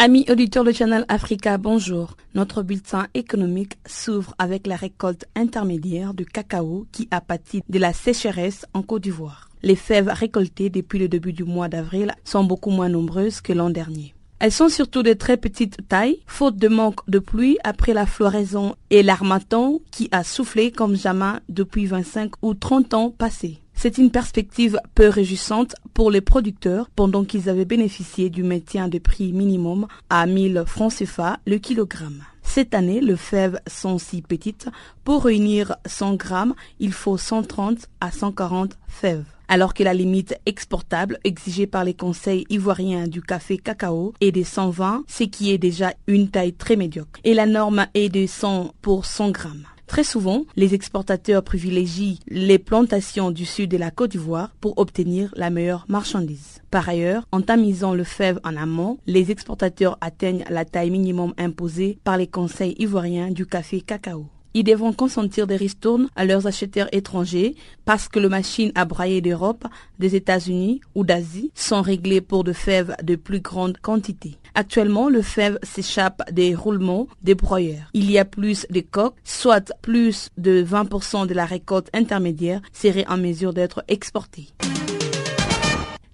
Amis 0.00 0.26
auditeurs 0.28 0.64
de 0.64 0.72
Channel 0.72 1.04
Africa, 1.08 1.56
bonjour. 1.56 2.16
Notre 2.34 2.62
bulletin 2.62 3.06
économique 3.14 3.78
s'ouvre 3.86 4.34
avec 4.40 4.66
la 4.66 4.74
récolte 4.74 5.24
intermédiaire 5.36 6.14
du 6.14 6.26
cacao 6.26 6.86
qui 6.90 7.06
a 7.12 7.20
pâti 7.20 7.62
de 7.68 7.78
la 7.78 7.92
sécheresse 7.92 8.66
en 8.74 8.82
Côte 8.82 9.04
d'Ivoire. 9.04 9.48
Les 9.62 9.76
fèves 9.76 10.08
récoltées 10.08 10.68
depuis 10.68 10.98
le 10.98 11.06
début 11.06 11.32
du 11.32 11.44
mois 11.44 11.68
d'avril 11.68 12.12
sont 12.24 12.42
beaucoup 12.42 12.70
moins 12.70 12.88
nombreuses 12.88 13.40
que 13.40 13.52
l'an 13.52 13.70
dernier. 13.70 14.14
Elles 14.40 14.50
sont 14.50 14.68
surtout 14.68 15.04
de 15.04 15.12
très 15.12 15.36
petite 15.36 15.88
taille, 15.88 16.18
faute 16.26 16.56
de 16.56 16.68
manque 16.68 17.08
de 17.08 17.20
pluie 17.20 17.56
après 17.62 17.94
la 17.94 18.04
floraison 18.04 18.74
et 18.90 19.04
l'armaton 19.04 19.80
qui 19.92 20.08
a 20.10 20.24
soufflé 20.24 20.72
comme 20.72 20.96
jamais 20.96 21.38
depuis 21.48 21.86
25 21.86 22.32
ou 22.42 22.54
30 22.54 22.94
ans 22.94 23.10
passés. 23.10 23.60
C'est 23.74 23.98
une 23.98 24.10
perspective 24.10 24.78
peu 24.94 25.08
réjouissante 25.08 25.74
pour 25.92 26.10
les 26.10 26.20
producteurs 26.20 26.88
pendant 26.90 27.24
qu'ils 27.24 27.48
avaient 27.48 27.64
bénéficié 27.64 28.30
du 28.30 28.42
maintien 28.42 28.88
de 28.88 28.98
prix 28.98 29.32
minimum 29.32 29.86
à 30.08 30.26
1000 30.26 30.64
francs 30.66 30.94
CFA 30.94 31.38
le 31.46 31.58
kilogramme. 31.58 32.24
Cette 32.42 32.74
année, 32.74 33.00
les 33.00 33.16
fèves 33.16 33.60
sont 33.66 33.98
si 33.98 34.22
petites. 34.22 34.68
Pour 35.02 35.24
réunir 35.24 35.76
100 35.86 36.14
grammes, 36.14 36.54
il 36.78 36.92
faut 36.92 37.18
130 37.18 37.88
à 38.00 38.10
140 38.10 38.78
fèves. 38.86 39.24
Alors 39.48 39.74
que 39.74 39.82
la 39.82 39.92
limite 39.92 40.38
exportable 40.46 41.18
exigée 41.24 41.66
par 41.66 41.84
les 41.84 41.94
conseils 41.94 42.46
ivoiriens 42.50 43.08
du 43.08 43.20
café 43.20 43.58
cacao 43.58 44.14
est 44.20 44.32
de 44.32 44.42
120, 44.42 45.04
ce 45.06 45.24
qui 45.24 45.50
est 45.52 45.58
déjà 45.58 45.92
une 46.06 46.28
taille 46.28 46.54
très 46.54 46.76
médiocre. 46.76 47.20
Et 47.24 47.34
la 47.34 47.46
norme 47.46 47.86
est 47.94 48.08
de 48.08 48.26
100 48.26 48.74
pour 48.80 49.04
100 49.04 49.30
grammes. 49.30 49.66
Très 49.94 50.02
souvent, 50.02 50.42
les 50.56 50.74
exportateurs 50.74 51.44
privilégient 51.44 52.18
les 52.26 52.58
plantations 52.58 53.30
du 53.30 53.44
sud 53.44 53.70
de 53.70 53.76
la 53.76 53.92
Côte 53.92 54.10
d'Ivoire 54.10 54.50
pour 54.60 54.76
obtenir 54.76 55.32
la 55.36 55.50
meilleure 55.50 55.84
marchandise. 55.88 56.62
Par 56.72 56.88
ailleurs, 56.88 57.28
en 57.30 57.42
tamisant 57.42 57.94
le 57.94 58.02
fève 58.02 58.40
en 58.42 58.56
amont, 58.56 58.98
les 59.06 59.30
exportateurs 59.30 59.96
atteignent 60.00 60.44
la 60.50 60.64
taille 60.64 60.90
minimum 60.90 61.32
imposée 61.38 62.00
par 62.02 62.16
les 62.16 62.26
conseils 62.26 62.74
ivoiriens 62.80 63.30
du 63.30 63.46
café 63.46 63.82
cacao. 63.82 64.26
Ils 64.56 64.62
devront 64.62 64.92
consentir 64.92 65.48
des 65.48 65.56
ristournes 65.56 66.08
à 66.14 66.24
leurs 66.24 66.46
acheteurs 66.46 66.86
étrangers 66.92 67.56
parce 67.84 68.08
que 68.08 68.20
les 68.20 68.28
machines 68.28 68.70
à 68.76 68.84
brailler 68.84 69.20
d'Europe, 69.20 69.66
des 69.98 70.14
États-Unis 70.14 70.80
ou 70.94 71.02
d'Asie 71.02 71.50
sont 71.56 71.82
réglées 71.82 72.20
pour 72.20 72.44
de 72.44 72.52
fèves 72.52 72.94
de 73.02 73.16
plus 73.16 73.40
grande 73.40 73.76
quantité. 73.78 74.36
Actuellement, 74.54 75.08
le 75.08 75.22
fève 75.22 75.58
s'échappe 75.64 76.22
des 76.30 76.54
roulements 76.54 77.08
des 77.22 77.34
broyeurs. 77.34 77.90
Il 77.94 78.08
y 78.08 78.16
a 78.16 78.24
plus 78.24 78.64
de 78.70 78.78
coques, 78.78 79.16
soit 79.24 79.72
plus 79.82 80.28
de 80.38 80.64
20% 80.64 81.26
de 81.26 81.34
la 81.34 81.46
récolte 81.46 81.88
intermédiaire 81.92 82.60
serait 82.72 83.06
en 83.08 83.16
mesure 83.16 83.54
d'être 83.54 83.82
exportée. 83.88 84.50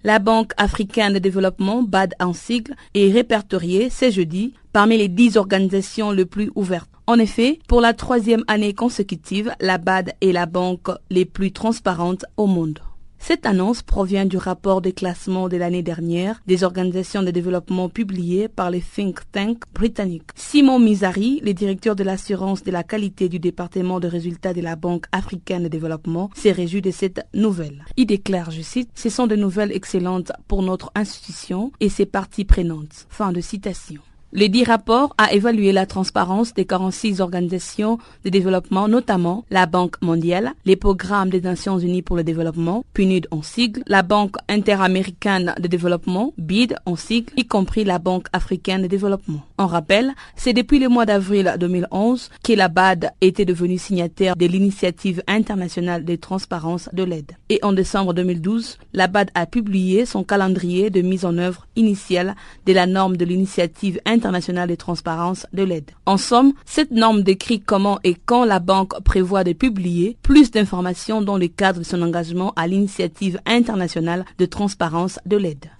La 0.03 0.17
Banque 0.17 0.53
africaine 0.57 1.13
de 1.13 1.19
développement, 1.19 1.83
BAD 1.83 2.15
en 2.19 2.33
sigle, 2.33 2.75
est 2.95 3.11
répertoriée 3.11 3.91
ce 3.91 4.09
jeudi 4.09 4.55
parmi 4.73 4.97
les 4.97 5.09
dix 5.09 5.37
organisations 5.37 6.09
les 6.09 6.25
plus 6.25 6.49
ouvertes. 6.55 6.90
En 7.11 7.19
effet, 7.19 7.59
pour 7.67 7.81
la 7.81 7.93
troisième 7.93 8.45
année 8.47 8.73
consécutive, 8.73 9.53
la 9.59 9.77
BAD 9.77 10.13
est 10.21 10.31
la 10.31 10.45
banque 10.45 10.87
les 11.09 11.25
plus 11.25 11.51
transparentes 11.51 12.23
au 12.37 12.47
monde. 12.47 12.79
Cette 13.19 13.45
annonce 13.45 13.81
provient 13.81 14.25
du 14.25 14.37
rapport 14.37 14.81
de 14.81 14.91
classement 14.91 15.49
de 15.49 15.57
l'année 15.57 15.83
dernière 15.83 16.41
des 16.47 16.63
organisations 16.63 17.21
de 17.21 17.29
développement 17.29 17.89
publié 17.89 18.47
par 18.47 18.71
les 18.71 18.79
think 18.79 19.19
tanks 19.33 19.63
britanniques. 19.73 20.29
Simon 20.35 20.79
Mizari, 20.79 21.41
le 21.43 21.53
directeur 21.53 21.97
de 21.97 22.05
l'assurance 22.05 22.63
de 22.63 22.71
la 22.71 22.83
qualité 22.83 23.27
du 23.27 23.39
département 23.39 23.99
de 23.99 24.07
résultats 24.07 24.53
de 24.53 24.61
la 24.61 24.77
Banque 24.77 25.07
africaine 25.11 25.63
de 25.63 25.67
développement, 25.67 26.29
s'est 26.33 26.53
réjoui 26.53 26.81
de 26.81 26.91
cette 26.91 27.27
nouvelle. 27.33 27.83
Il 27.97 28.05
déclare, 28.05 28.51
je 28.51 28.61
cite, 28.61 28.89
Ce 28.95 29.09
sont 29.09 29.27
de 29.27 29.35
nouvelles 29.35 29.73
excellentes 29.73 30.31
pour 30.47 30.63
notre 30.63 30.93
institution 30.95 31.73
et 31.81 31.89
ses 31.89 32.05
parties 32.05 32.45
prenantes. 32.45 33.05
Fin 33.09 33.33
de 33.33 33.41
citation. 33.41 33.99
Le 34.33 34.47
dit 34.47 34.63
rapport 34.63 35.13
a 35.17 35.33
évalué 35.33 35.73
la 35.73 35.85
transparence 35.85 36.53
des 36.53 36.63
46 36.63 37.19
organisations 37.19 37.97
de 38.23 38.29
développement, 38.29 38.87
notamment 38.87 39.43
la 39.51 39.65
Banque 39.65 40.01
mondiale, 40.01 40.53
les 40.63 40.77
programmes 40.77 41.29
des 41.29 41.41
Nations 41.41 41.77
unies 41.77 42.01
pour 42.01 42.15
le 42.15 42.23
développement, 42.23 42.85
PNUD 42.93 43.27
en 43.31 43.41
sigle, 43.41 43.83
la 43.87 44.03
Banque 44.03 44.37
interaméricaine 44.47 45.53
de 45.59 45.67
développement, 45.67 46.33
BID 46.37 46.77
en 46.85 46.95
sigle, 46.95 47.33
y 47.35 47.45
compris 47.45 47.83
la 47.83 47.99
Banque 47.99 48.27
africaine 48.31 48.83
de 48.83 48.87
développement. 48.87 49.41
En 49.57 49.67
rappel, 49.67 50.13
c'est 50.37 50.53
depuis 50.53 50.79
le 50.79 50.87
mois 50.87 51.05
d'avril 51.05 51.53
2011 51.59 52.29
que 52.41 52.53
la 52.53 52.69
BAD 52.69 53.11
était 53.19 53.43
devenue 53.43 53.77
signataire 53.77 54.37
de 54.37 54.45
l'initiative 54.45 55.21
internationale 55.27 56.05
de 56.05 56.15
transparence 56.15 56.87
de 56.93 57.03
l'aide. 57.03 57.33
Et 57.49 57.59
en 57.63 57.73
décembre 57.73 58.13
2012, 58.13 58.77
la 58.93 59.07
BAD 59.07 59.29
a 59.35 59.45
publié 59.45 60.05
son 60.05 60.23
calendrier 60.23 60.89
de 60.89 61.01
mise 61.01 61.25
en 61.25 61.37
œuvre 61.37 61.67
initiale 61.75 62.37
de 62.65 62.71
la 62.71 62.85
norme 62.87 63.17
de 63.17 63.25
l'initiative 63.25 63.99
internationale 64.05 64.20
internationale 64.21 64.69
de 64.69 64.75
transparence 64.75 65.47
de 65.51 65.63
l'aide. 65.63 65.89
En 66.05 66.17
somme, 66.17 66.53
cette 66.63 66.91
norme 66.91 67.23
décrit 67.23 67.59
comment 67.59 67.97
et 68.03 68.13
quand 68.13 68.45
la 68.45 68.59
banque 68.59 69.01
prévoit 69.03 69.43
de 69.43 69.53
publier 69.53 70.15
plus 70.21 70.51
d'informations 70.51 71.23
dans 71.23 71.39
le 71.39 71.47
cadre 71.47 71.79
de 71.79 71.83
son 71.83 72.03
engagement 72.03 72.53
à 72.55 72.67
l'initiative 72.67 73.39
internationale 73.47 74.25
de 74.37 74.45
transparence 74.45 75.17
de 75.25 75.37
l'aide. 75.37 75.71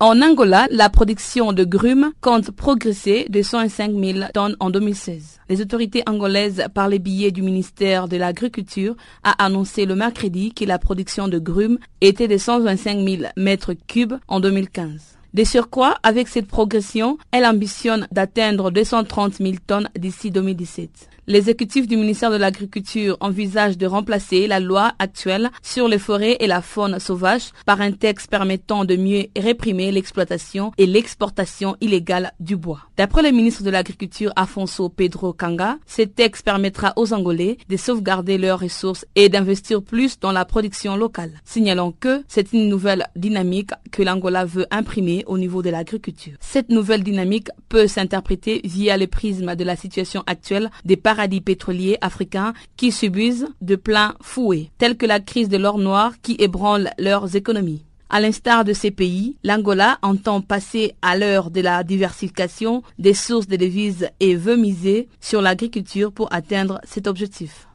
En 0.00 0.22
Angola, 0.22 0.68
la 0.70 0.88
production 0.88 1.52
de 1.52 1.64
grumes 1.64 2.12
compte 2.20 2.52
progresser 2.52 3.26
de 3.28 3.42
105 3.42 3.92
000 3.92 4.18
tonnes 4.32 4.56
en 4.60 4.70
2016. 4.70 5.40
Les 5.48 5.60
autorités 5.60 6.04
angolaises, 6.06 6.64
par 6.72 6.88
les 6.88 7.00
billets 7.00 7.32
du 7.32 7.42
ministère 7.42 8.06
de 8.06 8.16
l'Agriculture, 8.16 8.94
a 9.24 9.44
annoncé 9.44 9.86
le 9.86 9.96
mercredi 9.96 10.54
que 10.54 10.64
la 10.64 10.78
production 10.78 11.26
de 11.26 11.40
grumes 11.40 11.78
était 12.00 12.28
de 12.28 12.38
125 12.38 13.00
000 13.00 13.22
mètres 13.36 13.74
cubes 13.88 14.14
en 14.28 14.38
2015. 14.38 15.17
De 15.34 15.44
surcroît, 15.44 15.96
avec 16.02 16.28
cette 16.28 16.46
progression, 16.46 17.18
elle 17.32 17.44
ambitionne 17.44 18.08
d'atteindre 18.10 18.70
230 18.70 19.34
000 19.34 19.54
tonnes 19.66 19.90
d'ici 19.96 20.30
2017. 20.30 21.17
L'exécutif 21.30 21.86
du 21.86 21.98
ministère 21.98 22.30
de 22.30 22.38
l'Agriculture 22.38 23.18
envisage 23.20 23.76
de 23.76 23.84
remplacer 23.86 24.46
la 24.46 24.60
loi 24.60 24.94
actuelle 24.98 25.50
sur 25.62 25.86
les 25.86 25.98
forêts 25.98 26.38
et 26.40 26.46
la 26.46 26.62
faune 26.62 26.98
sauvage 26.98 27.50
par 27.66 27.82
un 27.82 27.92
texte 27.92 28.30
permettant 28.30 28.86
de 28.86 28.96
mieux 28.96 29.26
réprimer 29.36 29.92
l'exploitation 29.92 30.72
et 30.78 30.86
l'exportation 30.86 31.76
illégale 31.82 32.32
du 32.40 32.56
bois. 32.56 32.80
D'après 32.96 33.20
le 33.20 33.30
ministre 33.30 33.62
de 33.62 33.68
l'Agriculture 33.68 34.32
Afonso 34.36 34.88
Pedro 34.88 35.34
Kanga, 35.34 35.76
ce 35.86 36.00
texte 36.00 36.46
permettra 36.46 36.94
aux 36.96 37.12
Angolais 37.12 37.58
de 37.68 37.76
sauvegarder 37.76 38.38
leurs 38.38 38.60
ressources 38.60 39.04
et 39.14 39.28
d'investir 39.28 39.82
plus 39.82 40.18
dans 40.18 40.32
la 40.32 40.46
production 40.46 40.96
locale. 40.96 41.32
Signalons 41.44 41.92
que 41.92 42.22
c'est 42.26 42.54
une 42.54 42.70
nouvelle 42.70 43.06
dynamique 43.16 43.72
que 43.92 44.02
l'Angola 44.02 44.46
veut 44.46 44.66
imprimer 44.70 45.24
au 45.26 45.36
niveau 45.36 45.60
de 45.60 45.68
l'agriculture. 45.68 46.38
Cette 46.40 46.70
nouvelle 46.70 47.02
dynamique 47.02 47.50
peut 47.68 47.86
s'interpréter 47.86 48.62
via 48.64 48.96
le 48.96 49.06
prisme 49.06 49.54
de 49.54 49.64
la 49.64 49.76
situation 49.76 50.24
actuelle 50.26 50.70
des 50.86 50.96
paradis 51.18 51.40
pétroliers 51.40 51.98
africains 52.00 52.52
qui 52.76 52.92
subissent 52.92 53.46
de 53.60 53.74
plein 53.74 54.14
fouet, 54.22 54.70
tels 54.78 54.96
que 54.96 55.04
la 55.04 55.18
crise 55.18 55.48
de 55.48 55.56
l'or 55.56 55.76
noir 55.76 56.12
qui 56.22 56.36
ébranle 56.38 56.90
leurs 56.96 57.34
économies. 57.34 57.84
À 58.08 58.20
l'instar 58.20 58.64
de 58.64 58.72
ces 58.72 58.92
pays, 58.92 59.36
l'Angola 59.42 59.98
entend 60.02 60.40
passer 60.40 60.92
à 61.02 61.18
l'heure 61.18 61.50
de 61.50 61.60
la 61.60 61.82
diversification 61.82 62.84
des 63.00 63.14
sources 63.14 63.48
de 63.48 63.56
devises 63.56 64.08
et 64.20 64.36
veut 64.36 64.56
miser 64.56 65.08
sur 65.20 65.42
l'agriculture 65.42 66.12
pour 66.12 66.32
atteindre 66.32 66.80
cet 66.84 67.08
objectif. 67.08 67.66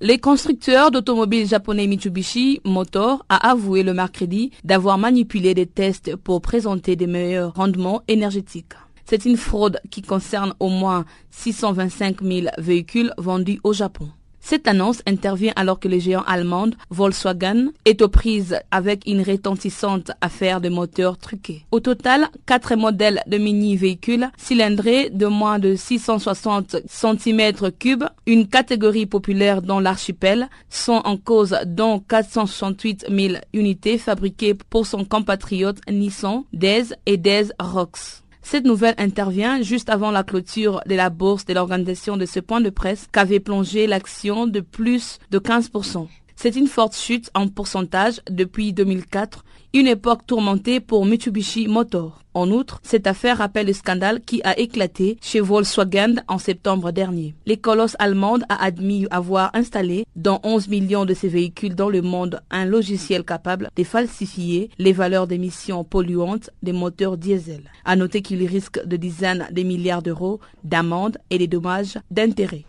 Les 0.00 0.18
constructeurs 0.18 0.92
d'automobiles 0.92 1.48
japonais 1.48 1.88
Mitsubishi 1.88 2.60
Motor 2.64 3.26
a 3.28 3.50
avoué 3.50 3.82
le 3.82 3.92
mercredi 3.92 4.52
d'avoir 4.62 4.98
manipulé 4.98 5.52
des 5.54 5.66
tests 5.66 6.14
pour 6.14 6.42
présenter 6.42 6.94
des 6.94 7.08
meilleurs 7.08 7.54
rendements 7.54 8.02
énergétiques. 8.06 8.74
C'est 9.04 9.24
une 9.24 9.36
fraude 9.36 9.80
qui 9.90 10.02
concerne 10.02 10.54
au 10.60 10.68
moins 10.68 11.04
625 11.30 12.22
000 12.22 12.46
véhicules 12.58 13.12
vendus 13.18 13.60
au 13.64 13.72
Japon. 13.72 14.08
Cette 14.44 14.66
annonce 14.66 15.02
intervient 15.06 15.52
alors 15.54 15.78
que 15.78 15.86
le 15.86 16.00
géant 16.00 16.24
allemand 16.24 16.70
Volkswagen 16.90 17.68
est 17.84 18.02
aux 18.02 18.08
prises 18.08 18.58
avec 18.72 19.04
une 19.06 19.22
retentissante 19.22 20.10
affaire 20.20 20.60
de 20.60 20.68
moteurs 20.68 21.16
truqués. 21.16 21.64
Au 21.70 21.78
total, 21.78 22.28
quatre 22.44 22.74
modèles 22.74 23.22
de 23.28 23.38
mini-véhicules 23.38 24.28
cylindrés 24.36 25.10
de 25.10 25.26
moins 25.26 25.60
de 25.60 25.76
660 25.76 26.74
cm3, 26.88 28.08
une 28.26 28.48
catégorie 28.48 29.06
populaire 29.06 29.62
dans 29.62 29.78
l'archipel, 29.78 30.48
sont 30.68 31.00
en 31.04 31.16
cause 31.16 31.56
dont 31.64 32.00
468 32.00 33.06
000 33.08 33.34
unités 33.54 33.96
fabriquées 33.96 34.54
pour 34.54 34.88
son 34.88 35.04
compatriote 35.04 35.78
Nissan, 35.88 36.42
Dez 36.52 36.86
et 37.06 37.16
Dez 37.16 37.44
Rocks. 37.60 38.21
Cette 38.42 38.64
nouvelle 38.64 38.94
intervient 38.98 39.62
juste 39.62 39.88
avant 39.88 40.10
la 40.10 40.24
clôture 40.24 40.80
de 40.86 40.94
la 40.94 41.10
bourse 41.10 41.44
de 41.44 41.54
l'organisation 41.54 42.16
de 42.16 42.26
ce 42.26 42.40
point 42.40 42.60
de 42.60 42.70
presse 42.70 43.06
qu'avait 43.12 43.40
plongé 43.40 43.86
l'action 43.86 44.46
de 44.46 44.60
plus 44.60 45.18
de 45.30 45.38
15%. 45.38 46.08
C'est 46.42 46.56
une 46.56 46.66
forte 46.66 46.96
chute 46.96 47.30
en 47.34 47.46
pourcentage 47.46 48.20
depuis 48.28 48.72
2004 48.72 49.44
une 49.74 49.86
époque 49.86 50.26
tourmentée 50.26 50.80
pour 50.80 51.06
Mitsubishi 51.06 51.68
Motor. 51.68 52.18
En 52.34 52.50
outre, 52.50 52.80
cette 52.82 53.06
affaire 53.06 53.38
rappelle 53.38 53.68
le 53.68 53.72
scandale 53.72 54.20
qui 54.20 54.40
a 54.42 54.58
éclaté 54.58 55.18
chez 55.22 55.38
Volkswagen 55.38 56.16
en 56.26 56.38
septembre 56.38 56.90
dernier. 56.90 57.36
Les 57.46 57.58
colosses 57.58 57.94
allemandes 58.00 58.42
a 58.48 58.60
admis 58.60 59.06
avoir 59.12 59.52
installé 59.54 60.04
dans 60.16 60.40
11 60.42 60.66
millions 60.66 61.04
de 61.04 61.14
ses 61.14 61.28
véhicules 61.28 61.76
dans 61.76 61.88
le 61.90 62.02
monde 62.02 62.40
un 62.50 62.64
logiciel 62.64 63.22
capable 63.22 63.70
de 63.76 63.84
falsifier 63.84 64.68
les 64.80 64.92
valeurs 64.92 65.28
d'émissions 65.28 65.84
polluantes 65.84 66.50
des 66.64 66.72
moteurs 66.72 67.18
diesel. 67.18 67.70
À 67.84 67.94
noter 67.94 68.20
qu'il 68.20 68.44
risque 68.44 68.84
de 68.84 68.96
dizaines 68.96 69.46
de 69.52 69.62
milliards 69.62 70.02
d'euros 70.02 70.40
d'amendes 70.64 71.18
et 71.30 71.38
des 71.38 71.46
dommages 71.46 71.98
d'intérêt. 72.10 72.64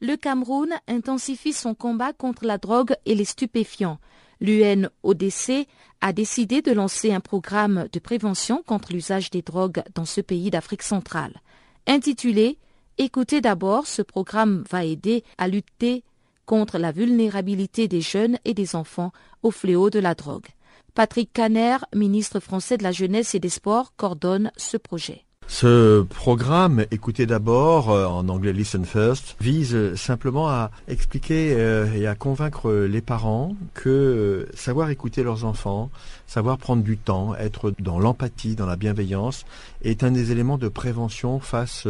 Le 0.00 0.14
Cameroun 0.14 0.68
intensifie 0.86 1.52
son 1.52 1.74
combat 1.74 2.12
contre 2.12 2.44
la 2.44 2.58
drogue 2.58 2.94
et 3.04 3.16
les 3.16 3.24
stupéfiants. 3.24 3.98
L'UNODC 4.40 5.66
a 6.00 6.12
décidé 6.12 6.62
de 6.62 6.70
lancer 6.70 7.12
un 7.12 7.18
programme 7.18 7.88
de 7.92 7.98
prévention 7.98 8.62
contre 8.64 8.92
l'usage 8.92 9.30
des 9.30 9.42
drogues 9.42 9.82
dans 9.96 10.04
ce 10.04 10.20
pays 10.20 10.50
d'Afrique 10.50 10.84
centrale. 10.84 11.40
Intitulé 11.88 12.58
Écoutez 13.02 13.40
d'abord, 13.40 13.86
ce 13.86 14.02
programme 14.02 14.62
va 14.68 14.84
aider 14.84 15.24
à 15.38 15.48
lutter 15.48 16.04
contre 16.44 16.76
la 16.76 16.92
vulnérabilité 16.92 17.88
des 17.88 18.02
jeunes 18.02 18.36
et 18.44 18.52
des 18.52 18.76
enfants 18.76 19.10
au 19.42 19.50
fléau 19.50 19.88
de 19.88 19.98
la 19.98 20.14
drogue. 20.14 20.48
Patrick 20.92 21.32
Caner, 21.32 21.78
ministre 21.94 22.40
français 22.40 22.76
de 22.76 22.82
la 22.82 22.92
Jeunesse 22.92 23.34
et 23.34 23.40
des 23.40 23.48
Sports, 23.48 23.94
coordonne 23.96 24.52
ce 24.58 24.76
projet. 24.76 25.24
Ce 25.52 26.02
programme, 26.02 26.84
écoutez 26.92 27.26
d'abord, 27.26 27.90
euh, 27.90 28.06
en 28.06 28.28
anglais 28.28 28.52
Listen 28.52 28.84
First, 28.84 29.36
vise 29.40 29.96
simplement 29.96 30.48
à 30.48 30.70
expliquer 30.86 31.54
euh, 31.54 31.92
et 31.92 32.06
à 32.06 32.14
convaincre 32.14 32.72
les 32.72 33.00
parents 33.00 33.56
que 33.74 33.88
euh, 33.88 34.48
savoir 34.54 34.90
écouter 34.90 35.24
leurs 35.24 35.44
enfants, 35.44 35.90
savoir 36.28 36.56
prendre 36.56 36.84
du 36.84 36.96
temps, 36.96 37.34
être 37.34 37.74
dans 37.80 37.98
l'empathie, 37.98 38.54
dans 38.54 38.64
la 38.64 38.76
bienveillance, 38.76 39.44
est 39.82 40.04
un 40.04 40.12
des 40.12 40.30
éléments 40.30 40.56
de 40.56 40.68
prévention 40.68 41.40
face 41.40 41.88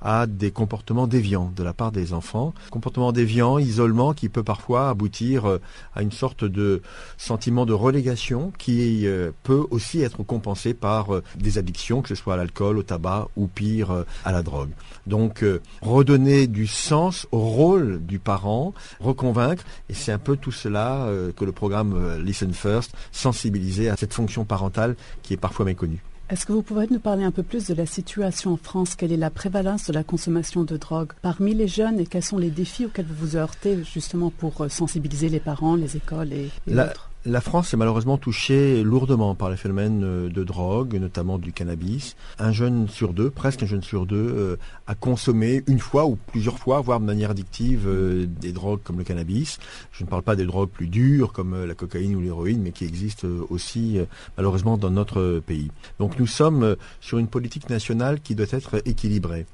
à 0.00 0.28
des 0.28 0.52
comportements 0.52 1.08
déviants 1.08 1.52
de 1.56 1.64
la 1.64 1.72
part 1.72 1.90
des 1.90 2.12
enfants. 2.12 2.54
Comportements 2.70 3.10
déviants, 3.10 3.58
isolement, 3.58 4.14
qui 4.14 4.28
peut 4.28 4.44
parfois 4.44 4.88
aboutir 4.88 5.58
à 5.94 6.02
une 6.02 6.12
sorte 6.12 6.44
de 6.44 6.80
sentiment 7.16 7.66
de 7.66 7.72
relégation 7.72 8.52
qui 8.56 9.06
peut 9.42 9.66
aussi 9.70 10.02
être 10.02 10.22
compensé 10.22 10.74
par 10.74 11.08
des 11.36 11.58
addictions, 11.58 12.02
que 12.02 12.08
ce 12.08 12.14
soit 12.14 12.34
à 12.34 12.36
l'alcool, 12.36 12.78
au 12.78 12.82
tabac, 12.82 12.99
ou 13.36 13.46
pire 13.46 13.90
euh, 13.90 14.06
à 14.24 14.32
la 14.32 14.42
drogue. 14.42 14.70
Donc 15.06 15.42
euh, 15.42 15.60
redonner 15.82 16.46
du 16.46 16.66
sens 16.66 17.26
au 17.32 17.40
rôle 17.40 18.00
du 18.04 18.18
parent, 18.18 18.74
reconvaincre, 19.00 19.64
et 19.88 19.94
c'est 19.94 20.12
un 20.12 20.18
peu 20.18 20.36
tout 20.36 20.52
cela 20.52 21.04
euh, 21.04 21.32
que 21.32 21.44
le 21.44 21.52
programme 21.52 22.18
Listen 22.22 22.52
First, 22.52 22.92
sensibiliser 23.12 23.88
à 23.88 23.96
cette 23.96 24.14
fonction 24.14 24.44
parentale 24.44 24.96
qui 25.22 25.34
est 25.34 25.36
parfois 25.36 25.64
méconnue. 25.64 26.02
Est-ce 26.28 26.46
que 26.46 26.52
vous 26.52 26.62
pouvez 26.62 26.86
nous 26.88 27.00
parler 27.00 27.24
un 27.24 27.32
peu 27.32 27.42
plus 27.42 27.66
de 27.66 27.74
la 27.74 27.86
situation 27.86 28.52
en 28.52 28.56
France? 28.56 28.94
Quelle 28.94 29.10
est 29.10 29.16
la 29.16 29.30
prévalence 29.30 29.88
de 29.88 29.92
la 29.92 30.04
consommation 30.04 30.62
de 30.62 30.76
drogue 30.76 31.12
parmi 31.22 31.54
les 31.54 31.66
jeunes 31.66 31.98
et 31.98 32.06
quels 32.06 32.22
sont 32.22 32.38
les 32.38 32.50
défis 32.50 32.86
auxquels 32.86 33.06
vous 33.06 33.26
vous 33.26 33.36
heurtez 33.36 33.82
justement 33.82 34.30
pour 34.30 34.66
sensibiliser 34.70 35.28
les 35.28 35.40
parents, 35.40 35.74
les 35.74 35.96
écoles 35.96 36.32
et, 36.32 36.50
et 36.68 36.78
autres? 36.78 37.09
La 37.26 37.42
France 37.42 37.74
est 37.74 37.76
malheureusement 37.76 38.16
touchée 38.16 38.82
lourdement 38.82 39.34
par 39.34 39.50
les 39.50 39.56
phénomènes 39.58 40.02
euh, 40.04 40.28
de 40.30 40.42
drogue, 40.42 40.94
notamment 40.94 41.36
du 41.36 41.52
cannabis. 41.52 42.16
Un 42.38 42.50
jeune 42.50 42.88
sur 42.88 43.12
deux, 43.12 43.28
presque 43.28 43.62
un 43.62 43.66
jeune 43.66 43.82
sur 43.82 44.06
deux, 44.06 44.16
euh, 44.16 44.56
a 44.86 44.94
consommé 44.94 45.62
une 45.66 45.80
fois 45.80 46.06
ou 46.06 46.16
plusieurs 46.16 46.58
fois, 46.58 46.80
voire 46.80 46.98
de 46.98 47.04
manière 47.04 47.30
addictive, 47.30 47.86
euh, 47.86 48.26
des 48.26 48.52
drogues 48.52 48.80
comme 48.82 48.96
le 48.96 49.04
cannabis. 49.04 49.58
Je 49.92 50.04
ne 50.04 50.08
parle 50.08 50.22
pas 50.22 50.34
des 50.34 50.46
drogues 50.46 50.70
plus 50.70 50.86
dures 50.86 51.32
comme 51.32 51.66
la 51.66 51.74
cocaïne 51.74 52.16
ou 52.16 52.20
l'héroïne, 52.20 52.62
mais 52.62 52.72
qui 52.72 52.84
existent 52.84 53.28
aussi 53.50 53.98
malheureusement 54.36 54.78
dans 54.78 54.90
notre 54.90 55.42
pays. 55.46 55.70
Donc 55.98 56.18
nous 56.18 56.26
sommes 56.26 56.76
sur 57.00 57.18
une 57.18 57.28
politique 57.28 57.68
nationale 57.68 58.20
qui 58.20 58.34
doit 58.34 58.46
être 58.50 58.80
équilibrée. 58.86 59.46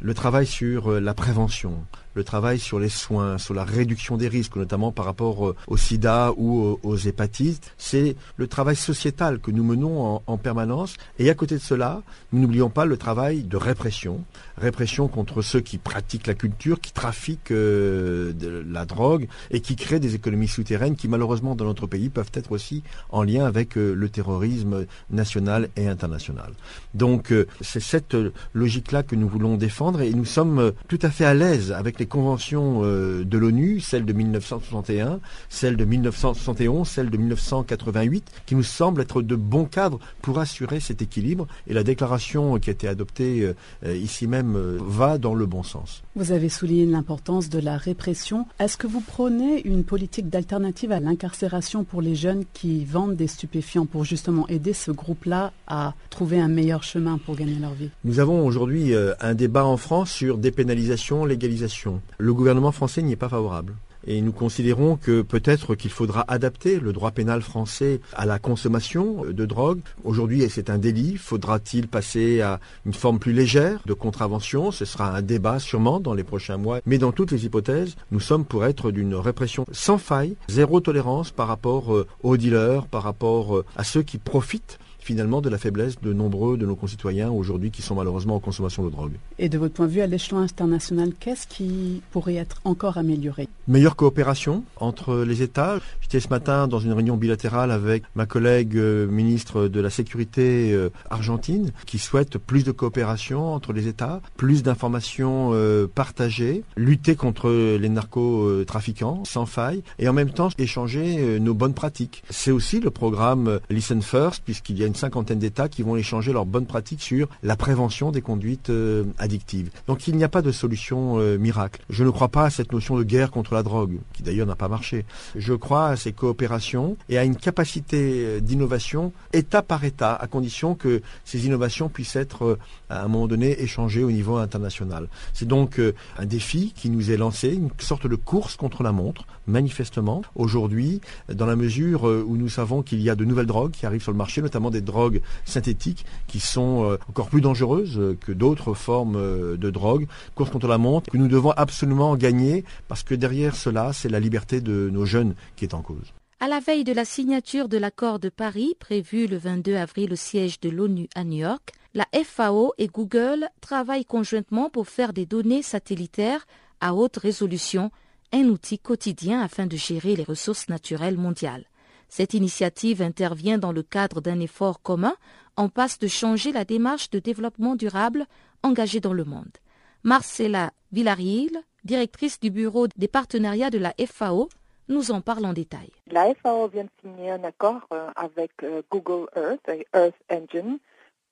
Le 0.00 0.14
travail 0.14 0.46
sur 0.46 0.90
la 1.00 1.14
prévention, 1.14 1.84
le 2.14 2.24
travail 2.24 2.58
sur 2.58 2.78
les 2.78 2.88
soins, 2.88 3.38
sur 3.38 3.54
la 3.54 3.64
réduction 3.64 4.16
des 4.16 4.28
risques, 4.28 4.56
notamment 4.56 4.92
par 4.92 5.04
rapport 5.04 5.48
euh, 5.48 5.56
au 5.66 5.76
sida 5.76 6.32
ou 6.36 6.78
aux 6.82 6.96
hépatites. 6.96 7.74
C'est 7.76 8.16
le 8.36 8.46
travail 8.46 8.76
sociétal 8.76 9.40
que 9.40 9.50
nous 9.50 9.64
menons 9.64 10.22
en, 10.26 10.38
permanence. 10.38 10.96
Et 11.18 11.30
à 11.30 11.34
côté 11.34 11.54
de 11.54 11.60
cela, 11.60 12.02
nous 12.32 12.40
n'oublions 12.40 12.70
pas 12.70 12.84
le 12.84 12.96
travail 12.96 13.42
de 13.42 13.56
répression. 13.56 14.24
Répression 14.58 15.08
contre 15.08 15.42
ceux 15.42 15.60
qui 15.60 15.78
pratiquent 15.78 16.26
la 16.26 16.34
culture, 16.34 16.80
qui 16.80 16.92
trafiquent 16.92 17.50
euh, 17.50 18.32
de 18.32 18.64
la 18.68 18.84
drogue 18.84 19.28
et 19.50 19.60
qui 19.60 19.76
créent 19.76 20.00
des 20.00 20.14
économies 20.14 20.48
souterraines 20.48 20.96
qui 20.96 21.08
malheureusement 21.08 21.54
dans 21.54 21.64
notre 21.64 21.86
pays 21.86 22.10
peuvent 22.10 22.30
être 22.34 22.52
aussi 22.52 22.82
en 23.10 23.22
lien 23.22 23.44
avec 23.46 23.76
euh, 23.76 23.94
le 23.94 24.08
terrorisme 24.08 24.86
national 25.10 25.68
et 25.76 25.88
international. 25.88 26.52
Donc 26.94 27.32
c'est 27.60 27.80
cette 27.80 28.16
logique-là 28.52 29.02
que 29.02 29.16
nous 29.16 29.28
voulons 29.28 29.56
défendre 29.56 29.83
et 29.92 30.14
nous 30.14 30.24
sommes 30.24 30.72
tout 30.88 30.98
à 31.02 31.10
fait 31.10 31.26
à 31.26 31.34
l'aise 31.34 31.72
avec 31.72 31.98
les 31.98 32.06
conventions 32.06 32.80
euh, 32.84 33.24
de 33.24 33.38
l'ONU, 33.38 33.80
celle 33.80 34.06
de 34.06 34.12
1961, 34.12 35.20
celle 35.48 35.76
de 35.76 35.84
1971, 35.84 36.88
celle 36.88 37.10
de 37.10 37.16
1988, 37.18 38.24
qui 38.46 38.54
nous 38.54 38.62
semblent 38.62 39.02
être 39.02 39.20
de 39.20 39.36
bons 39.36 39.66
cadres 39.66 39.98
pour 40.22 40.38
assurer 40.38 40.80
cet 40.80 41.02
équilibre. 41.02 41.46
Et 41.66 41.74
la 41.74 41.82
déclaration 41.82 42.58
qui 42.58 42.70
a 42.70 42.72
été 42.72 42.88
adoptée 42.88 43.54
euh, 43.84 43.96
ici 43.96 44.26
même 44.26 44.56
euh, 44.56 44.78
va 44.80 45.18
dans 45.18 45.34
le 45.34 45.44
bon 45.44 45.62
sens. 45.62 46.02
Vous 46.16 46.32
avez 46.32 46.48
souligné 46.48 46.86
l'importance 46.86 47.50
de 47.50 47.58
la 47.58 47.76
répression. 47.76 48.46
Est-ce 48.58 48.78
que 48.78 48.86
vous 48.86 49.00
prônez 49.00 49.66
une 49.66 49.84
politique 49.84 50.30
d'alternative 50.30 50.92
à 50.92 51.00
l'incarcération 51.00 51.84
pour 51.84 52.00
les 52.00 52.14
jeunes 52.14 52.44
qui 52.54 52.84
vendent 52.84 53.16
des 53.16 53.26
stupéfiants 53.26 53.86
pour 53.86 54.04
justement 54.04 54.48
aider 54.48 54.72
ce 54.72 54.90
groupe-là 54.90 55.52
à 55.66 55.94
trouver 56.08 56.40
un 56.40 56.48
meilleur 56.48 56.82
chemin 56.82 57.18
pour 57.18 57.36
gagner 57.36 57.58
leur 57.60 57.74
vie? 57.74 57.90
Nous 58.04 58.20
avons 58.20 58.46
aujourd'hui 58.46 58.94
un 59.20 59.34
débat 59.34 59.64
en 59.64 59.73
France 59.76 60.10
sur 60.10 60.38
dépénalisation, 60.38 61.24
légalisation. 61.24 62.00
Le 62.18 62.34
gouvernement 62.34 62.72
français 62.72 63.02
n'y 63.02 63.12
est 63.12 63.16
pas 63.16 63.28
favorable. 63.28 63.74
Et 64.06 64.20
nous 64.20 64.32
considérons 64.32 64.96
que 64.96 65.22
peut-être 65.22 65.74
qu'il 65.74 65.90
faudra 65.90 66.24
adapter 66.28 66.78
le 66.78 66.92
droit 66.92 67.10
pénal 67.10 67.40
français 67.40 68.00
à 68.12 68.26
la 68.26 68.38
consommation 68.38 69.24
de 69.24 69.46
drogue. 69.46 69.80
Aujourd'hui, 70.04 70.44
c'est 70.50 70.68
un 70.68 70.78
délit. 70.78 71.16
Faudra-t-il 71.16 71.88
passer 71.88 72.42
à 72.42 72.60
une 72.84 72.92
forme 72.92 73.18
plus 73.18 73.32
légère 73.32 73.80
de 73.86 73.94
contravention? 73.94 74.70
Ce 74.70 74.84
sera 74.84 75.16
un 75.16 75.22
débat 75.22 75.58
sûrement 75.58 76.00
dans 76.00 76.14
les 76.14 76.24
prochains 76.24 76.58
mois. 76.58 76.80
Mais 76.84 76.98
dans 76.98 77.12
toutes 77.12 77.32
les 77.32 77.46
hypothèses, 77.46 77.96
nous 78.10 78.20
sommes 78.20 78.44
pour 78.44 78.66
être 78.66 78.90
d'une 78.90 79.14
répression 79.14 79.64
sans 79.72 79.98
faille, 79.98 80.36
zéro 80.48 80.80
tolérance 80.80 81.30
par 81.30 81.48
rapport 81.48 81.94
euh, 81.94 82.06
aux 82.22 82.36
dealers, 82.36 82.86
par 82.86 83.02
rapport 83.02 83.56
euh, 83.56 83.64
à 83.76 83.84
ceux 83.84 84.02
qui 84.02 84.18
profitent 84.18 84.78
finalement 85.04 85.42
de 85.42 85.50
la 85.50 85.58
faiblesse 85.58 86.00
de 86.00 86.12
nombreux 86.14 86.56
de 86.56 86.64
nos 86.64 86.76
concitoyens 86.76 87.30
aujourd'hui 87.30 87.70
qui 87.70 87.82
sont 87.82 87.94
malheureusement 87.94 88.36
en 88.36 88.40
consommation 88.40 88.82
de 88.84 88.90
drogue. 88.90 89.12
Et 89.38 89.50
de 89.50 89.58
votre 89.58 89.74
point 89.74 89.86
de 89.86 89.92
vue, 89.92 90.00
à 90.00 90.06
l'échelon 90.06 90.38
international, 90.38 91.12
qu'est-ce 91.20 91.46
qui 91.46 92.00
pourrait 92.10 92.36
être 92.36 92.62
encore 92.64 92.96
amélioré? 92.96 93.46
Meilleure 93.68 93.96
coopération 93.96 94.64
entre 94.76 95.18
les 95.18 95.42
États. 95.42 95.78
J'étais 96.00 96.20
ce 96.20 96.28
matin 96.28 96.68
dans 96.68 96.78
une 96.78 96.92
réunion 96.92 97.16
bilatérale 97.16 97.70
avec 97.70 98.04
ma 98.14 98.24
collègue 98.24 98.76
euh, 98.76 99.06
ministre 99.06 99.68
de 99.68 99.80
la 99.80 99.90
Sécurité 99.90 100.72
euh, 100.72 100.88
argentine 101.10 101.72
qui 101.84 101.98
souhaite 101.98 102.38
plus 102.38 102.64
de 102.64 102.72
coopération 102.72 103.52
entre 103.52 103.74
les 103.74 103.88
États, 103.88 104.22
plus 104.38 104.62
d'informations 104.62 105.50
euh, 105.52 105.86
partagées, 105.86 106.64
lutter 106.76 107.14
contre 107.14 107.50
les 107.50 107.88
narcotrafiquants 107.90 109.24
sans 109.24 109.44
faille 109.44 109.82
et 109.98 110.08
en 110.08 110.14
même 110.14 110.30
temps 110.30 110.48
échanger 110.56 111.38
nos 111.40 111.52
bonnes 111.52 111.74
pratiques. 111.74 112.22
C'est 112.30 112.50
aussi 112.50 112.80
le 112.80 112.90
programme 112.90 113.60
Listen 113.68 114.00
First 114.00 114.42
puisqu'il 114.44 114.78
y 114.78 114.84
a 114.84 114.86
une 114.86 114.93
cinquantaine 114.96 115.38
d'États 115.38 115.68
qui 115.68 115.82
vont 115.82 115.96
échanger 115.96 116.32
leurs 116.32 116.46
bonnes 116.46 116.66
pratiques 116.66 117.02
sur 117.02 117.28
la 117.42 117.56
prévention 117.56 118.10
des 118.10 118.20
conduites 118.20 118.70
euh, 118.70 119.04
addictives. 119.18 119.70
Donc 119.86 120.08
il 120.08 120.16
n'y 120.16 120.24
a 120.24 120.28
pas 120.28 120.42
de 120.42 120.52
solution 120.52 121.18
euh, 121.18 121.38
miracle. 121.38 121.82
Je 121.90 122.04
ne 122.04 122.10
crois 122.10 122.28
pas 122.28 122.44
à 122.44 122.50
cette 122.50 122.72
notion 122.72 122.96
de 122.96 123.02
guerre 123.02 123.30
contre 123.30 123.54
la 123.54 123.62
drogue, 123.62 123.98
qui 124.12 124.22
d'ailleurs 124.22 124.46
n'a 124.46 124.56
pas 124.56 124.68
marché. 124.68 125.04
Je 125.36 125.54
crois 125.54 125.88
à 125.88 125.96
ces 125.96 126.12
coopérations 126.12 126.96
et 127.08 127.18
à 127.18 127.24
une 127.24 127.36
capacité 127.36 128.24
euh, 128.24 128.40
d'innovation 128.40 129.12
État 129.32 129.62
par 129.62 129.84
État, 129.84 130.14
à 130.14 130.26
condition 130.26 130.74
que 130.74 131.02
ces 131.24 131.46
innovations 131.46 131.88
puissent 131.88 132.16
être 132.16 132.58
à 132.88 133.04
un 133.04 133.08
moment 133.08 133.26
donné 133.26 133.60
échangées 133.62 134.04
au 134.04 134.10
niveau 134.10 134.36
international. 134.36 135.08
C'est 135.32 135.48
donc 135.48 135.80
un 136.18 136.26
défi 136.26 136.72
qui 136.74 136.90
nous 136.90 137.10
est 137.10 137.16
lancé, 137.16 137.52
une 137.52 137.70
sorte 137.78 138.06
de 138.06 138.16
course 138.16 138.56
contre 138.56 138.82
la 138.82 138.92
montre, 138.92 139.26
manifestement, 139.46 140.22
aujourd'hui, 140.34 141.00
dans 141.32 141.46
la 141.46 141.56
mesure 141.56 142.04
où 142.04 142.36
nous 142.36 142.48
savons 142.48 142.82
qu'il 142.82 143.00
y 143.00 143.10
a 143.10 143.16
de 143.16 143.24
nouvelles 143.24 143.46
drogues 143.46 143.72
qui 143.72 143.86
arrivent 143.86 144.02
sur 144.02 144.12
le 144.12 144.18
marché, 144.18 144.42
notamment 144.42 144.70
des 144.70 144.80
drogues 144.84 145.20
synthétiques 145.44 146.04
qui 146.26 146.40
sont 146.40 146.84
euh, 146.84 146.98
encore 147.08 147.28
plus 147.28 147.40
dangereuses 147.40 148.16
que 148.20 148.32
d'autres 148.32 148.74
formes 148.74 149.16
euh, 149.16 149.56
de 149.56 149.70
drogue. 149.70 150.06
Course 150.34 150.50
contre 150.50 150.68
la 150.68 150.78
montre 150.78 151.10
que 151.10 151.18
nous 151.18 151.28
devons 151.28 151.50
absolument 151.50 152.16
gagner 152.16 152.64
parce 152.88 153.02
que 153.02 153.14
derrière 153.14 153.56
cela, 153.56 153.92
c'est 153.92 154.08
la 154.08 154.20
liberté 154.20 154.60
de 154.60 154.90
nos 154.92 155.04
jeunes 155.04 155.34
qui 155.56 155.64
est 155.64 155.74
en 155.74 155.82
cause. 155.82 156.12
À 156.40 156.48
la 156.48 156.60
veille 156.60 156.84
de 156.84 156.92
la 156.92 157.04
signature 157.04 157.68
de 157.68 157.78
l'accord 157.78 158.18
de 158.18 158.28
Paris, 158.28 158.76
prévu 158.78 159.26
le 159.26 159.38
22 159.38 159.76
avril 159.76 160.12
au 160.12 160.16
siège 160.16 160.60
de 160.60 160.68
l'ONU 160.68 161.08
à 161.14 161.24
New 161.24 161.38
York, 161.38 161.72
la 161.94 162.06
FAO 162.24 162.74
et 162.76 162.88
Google 162.88 163.48
travaillent 163.60 164.04
conjointement 164.04 164.68
pour 164.68 164.88
faire 164.88 165.12
des 165.12 165.26
données 165.26 165.62
satellitaires 165.62 166.44
à 166.80 166.94
haute 166.94 167.16
résolution 167.16 167.90
un 168.32 168.48
outil 168.48 168.80
quotidien 168.80 169.40
afin 169.40 169.66
de 169.66 169.76
gérer 169.76 170.16
les 170.16 170.24
ressources 170.24 170.68
naturelles 170.68 171.16
mondiales. 171.16 171.66
Cette 172.08 172.34
initiative 172.34 173.02
intervient 173.02 173.58
dans 173.58 173.72
le 173.72 173.82
cadre 173.82 174.20
d'un 174.20 174.40
effort 174.40 174.82
commun 174.82 175.14
en 175.56 175.68
passe 175.68 175.98
de 175.98 176.08
changer 176.08 176.52
la 176.52 176.64
démarche 176.64 177.10
de 177.10 177.18
développement 177.18 177.76
durable 177.76 178.26
engagée 178.62 179.00
dans 179.00 179.12
le 179.12 179.24
monde. 179.24 179.58
Marcella 180.02 180.72
Villaril, 180.92 181.62
directrice 181.84 182.40
du 182.40 182.50
bureau 182.50 182.86
des 182.96 183.08
partenariats 183.08 183.70
de 183.70 183.78
la 183.78 183.94
FAO, 184.06 184.48
nous 184.88 185.10
en 185.10 185.20
parle 185.20 185.46
en 185.46 185.52
détail. 185.52 185.90
La 186.10 186.34
FAO 186.34 186.68
vient 186.68 186.84
de 186.84 186.90
signer 187.00 187.30
un 187.30 187.42
accord 187.44 187.86
euh, 187.92 188.10
avec 188.16 188.50
euh, 188.62 188.82
Google 188.90 189.28
Earth 189.34 189.68
et 189.68 189.86
Earth 189.94 190.14
Engine 190.30 190.78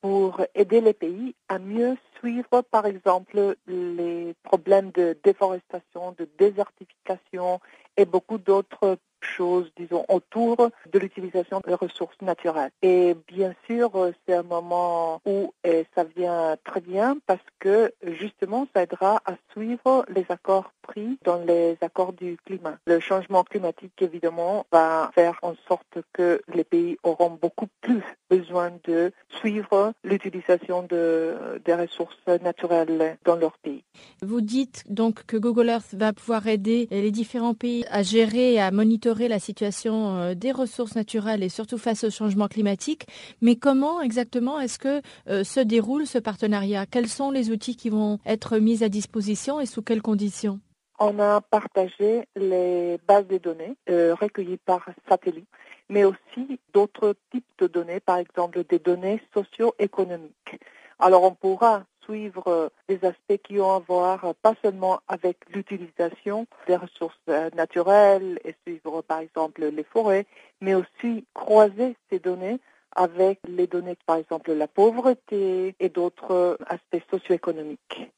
pour 0.01 0.41
aider 0.55 0.81
les 0.81 0.95
pays 0.95 1.35
à 1.49 1.59
mieux 1.59 1.97
suivre, 2.19 2.63
par 2.71 2.87
exemple, 2.87 3.57
les 3.69 4.35
problèmes 4.43 4.91
de 4.91 5.17
déforestation, 5.23 6.15
de 6.19 6.29
désertification 6.39 7.61
et 7.97 8.05
beaucoup 8.05 8.39
d'autres 8.39 8.99
choses, 9.25 9.71
disons, 9.77 10.05
autour 10.09 10.71
de 10.93 10.99
l'utilisation 10.99 11.61
des 11.67 11.75
ressources 11.75 12.21
naturelles. 12.21 12.71
Et 12.83 13.17
bien 13.29 13.55
sûr, 13.67 13.91
c'est 14.27 14.35
un 14.35 14.43
moment 14.43 15.21
où 15.25 15.53
ça 15.95 16.05
vient 16.05 16.57
très 16.65 16.81
bien 16.81 17.17
parce 17.27 17.41
que 17.59 17.93
justement, 18.03 18.67
ça 18.75 18.83
aidera 18.83 19.23
à 19.25 19.35
suivre 19.53 20.05
les 20.09 20.27
accords 20.29 20.73
pris 20.83 21.19
dans 21.25 21.39
les 21.39 21.77
accords 21.81 22.13
du 22.13 22.37
climat. 22.45 22.77
Le 22.87 23.01
changement 23.01 23.45
climatique, 23.45 24.01
évidemment, 24.01 24.67
va 24.73 25.11
faire 25.15 25.39
en 25.43 25.55
sorte 25.69 25.99
que 26.13 26.43
les 26.55 26.65
pays 26.65 26.99
auront 27.03 27.39
beaucoup 27.41 27.69
plus 27.81 28.03
besoin 28.29 28.73
de 28.85 29.13
suivre 29.29 29.93
l'utilisation 30.05 30.83
de, 30.83 31.35
des 31.65 31.75
ressources 31.75 32.27
naturelles 32.43 33.17
dans 33.25 33.37
leur 33.37 33.57
pays. 33.59 33.85
Vous 34.23 34.41
dites 34.41 34.85
donc 34.89 35.25
que 35.27 35.37
Google 35.37 35.69
Earth 35.69 35.95
va 35.95 36.13
pouvoir 36.13 36.47
aider 36.47 36.89
les 36.91 37.11
différents 37.11 37.55
pays 37.55 37.85
à 37.91 38.03
gérer 38.03 38.55
et 38.55 38.61
à 38.61 38.71
monitorer 38.71 39.29
la 39.29 39.39
situation 39.39 40.17
euh, 40.17 40.35
des 40.35 40.53
ressources 40.53 40.95
naturelles 40.97 41.43
et 41.43 41.49
surtout 41.49 41.79
face 41.79 42.05
au 42.05 42.11
changement 42.11 42.49
climatique. 42.49 43.07
Mais 43.41 43.57
comment 43.57 44.01
exactement 44.01 44.61
est-ce 44.61 44.79
que 44.79 45.03
euh, 45.29 45.45
se 45.45 45.61
déroule 45.61 46.07
ce 46.07 46.19
partenariat? 46.19 46.87
Quels 46.87 47.09
sont 47.09 47.31
les 47.31 47.51
outils 47.51 47.77
qui 47.77 47.91
vont 47.91 48.19
être 48.27 48.59
mis 48.59 48.83
à 48.83 48.89
disposition 48.89 49.61
et 49.61 49.67
sous 49.67 49.83
quelles 49.83 50.03
conditions? 50.03 50.61
On 51.03 51.19
a 51.19 51.41
partagé 51.41 52.29
les 52.37 52.97
bases 53.09 53.27
de 53.27 53.39
données 53.39 53.75
euh, 53.91 54.15
recueillies 54.15 54.59
par 54.59 54.87
satellite, 55.09 55.49
mais 55.89 56.05
aussi 56.05 56.61
d'autres 56.73 57.17
types 57.33 57.45
de 57.59 57.67
données, 57.67 57.99
par 57.99 58.19
exemple 58.19 58.63
des 58.63 58.79
données 58.79 59.21
socio-économiques. 59.35 60.61
Alors 61.01 61.25
on 61.25 61.35
pourra 61.35 61.83
suivre 62.05 62.47
euh, 62.47 62.69
des 62.89 63.05
aspects 63.05 63.43
qui 63.43 63.59
ont 63.59 63.75
à 63.75 63.81
voir 63.81 64.25
euh, 64.25 64.33
pas 64.43 64.55
seulement 64.63 65.01
avec 65.09 65.39
l'utilisation 65.53 66.47
des 66.69 66.77
ressources 66.77 67.19
naturelles 67.57 68.39
et 68.45 68.55
suivre 68.65 69.03
par 69.03 69.19
exemple 69.19 69.65
les 69.65 69.85
forêts, 69.85 70.27
mais 70.61 70.75
aussi 70.75 71.25
croiser 71.35 71.97
ces 72.11 72.21
données 72.21 72.61
avec 72.95 73.41
les 73.49 73.67
données, 73.67 73.97
par 74.07 74.17
exemple 74.17 74.53
la 74.53 74.69
pauvreté 74.69 75.75
et 75.81 75.89
d'autres 75.89 76.59
aspects 76.69 77.03
socio-économiques. 77.11 78.13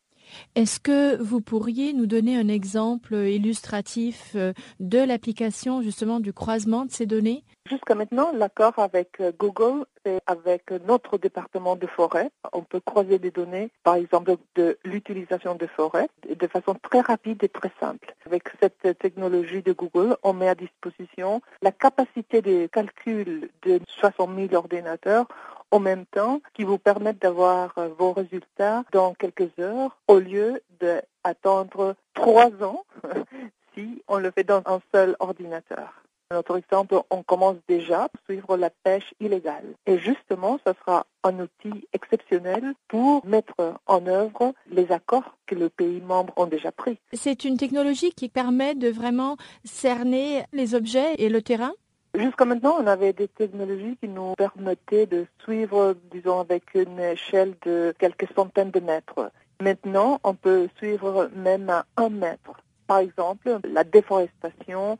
Est-ce 0.54 0.80
que 0.80 1.16
vous 1.22 1.40
pourriez 1.40 1.92
nous 1.92 2.06
donner 2.06 2.36
un 2.36 2.48
exemple 2.48 3.14
illustratif 3.14 4.32
euh, 4.34 4.52
de 4.80 4.98
l'application 4.98 5.82
justement 5.82 6.20
du 6.20 6.32
croisement 6.32 6.84
de 6.84 6.90
ces 6.90 7.06
données? 7.06 7.44
Jusqu'à 7.68 7.94
maintenant, 7.94 8.32
l'accord 8.32 8.78
avec 8.78 9.20
euh, 9.20 9.32
Google 9.38 9.86
et 10.06 10.18
avec 10.26 10.70
notre 10.86 11.18
département 11.18 11.76
de 11.76 11.86
forêt, 11.86 12.30
on 12.52 12.62
peut 12.62 12.80
croiser 12.80 13.18
des 13.18 13.30
données, 13.30 13.70
par 13.82 13.94
exemple 13.94 14.36
de 14.54 14.78
l'utilisation 14.84 15.54
de 15.54 15.66
forêt, 15.66 16.08
de 16.28 16.46
façon 16.46 16.74
très 16.74 17.00
rapide 17.00 17.42
et 17.42 17.48
très 17.48 17.72
simple. 17.80 18.14
Avec 18.26 18.44
cette 18.60 18.98
technologie 18.98 19.62
de 19.62 19.72
Google, 19.72 20.16
on 20.22 20.32
met 20.32 20.48
à 20.48 20.54
disposition 20.54 21.40
la 21.62 21.72
capacité 21.72 22.42
de 22.42 22.66
calcul 22.66 23.50
de 23.62 23.80
60 23.88 24.30
000 24.36 24.54
ordinateurs 24.54 25.26
en 25.70 25.80
même 25.80 26.06
temps 26.06 26.40
qui 26.54 26.62
vous 26.62 26.78
permettent 26.78 27.20
d'avoir 27.20 27.76
euh, 27.78 27.88
vos 27.98 28.12
résultats 28.12 28.84
dans 28.92 29.12
quelques 29.14 29.50
heures 29.58 29.96
au 30.06 30.18
lieu 30.18 30.62
d'attendre 30.78 31.96
trois 32.14 32.50
ans 32.62 32.84
si 33.74 34.02
on 34.06 34.18
le 34.18 34.30
fait 34.30 34.44
dans 34.44 34.62
un 34.66 34.80
seul 34.92 35.16
ordinateur. 35.18 36.03
Notre 36.30 36.56
exemple, 36.56 36.96
on 37.10 37.22
commence 37.22 37.56
déjà 37.68 38.04
à 38.04 38.08
suivre 38.24 38.56
la 38.56 38.70
pêche 38.70 39.14
illégale. 39.20 39.74
Et 39.86 39.98
justement, 39.98 40.58
ce 40.66 40.72
sera 40.80 41.06
un 41.22 41.38
outil 41.38 41.86
exceptionnel 41.92 42.74
pour 42.88 43.24
mettre 43.26 43.74
en 43.86 44.06
œuvre 44.06 44.54
les 44.70 44.90
accords 44.90 45.36
que 45.46 45.54
les 45.54 45.68
pays 45.68 46.00
membres 46.00 46.32
ont 46.36 46.46
déjà 46.46 46.72
pris. 46.72 46.98
C'est 47.12 47.44
une 47.44 47.56
technologie 47.56 48.12
qui 48.12 48.28
permet 48.28 48.74
de 48.74 48.88
vraiment 48.88 49.36
cerner 49.64 50.44
les 50.52 50.74
objets 50.74 51.14
et 51.18 51.28
le 51.28 51.42
terrain? 51.42 51.72
Jusqu'à 52.14 52.44
maintenant, 52.44 52.76
on 52.80 52.86
avait 52.86 53.12
des 53.12 53.28
technologies 53.28 53.96
qui 54.00 54.08
nous 54.08 54.34
permettaient 54.34 55.06
de 55.06 55.26
suivre, 55.42 55.96
disons, 56.12 56.40
avec 56.40 56.74
une 56.74 57.00
échelle 57.00 57.54
de 57.66 57.92
quelques 57.98 58.28
centaines 58.34 58.70
de 58.70 58.80
mètres. 58.80 59.32
Maintenant, 59.60 60.20
on 60.22 60.34
peut 60.34 60.68
suivre 60.76 61.28
même 61.34 61.68
à 61.70 61.84
un 61.96 62.08
mètre. 62.08 62.52
Par 62.86 62.98
exemple, 62.98 63.58
la 63.64 63.82
déforestation 63.82 64.98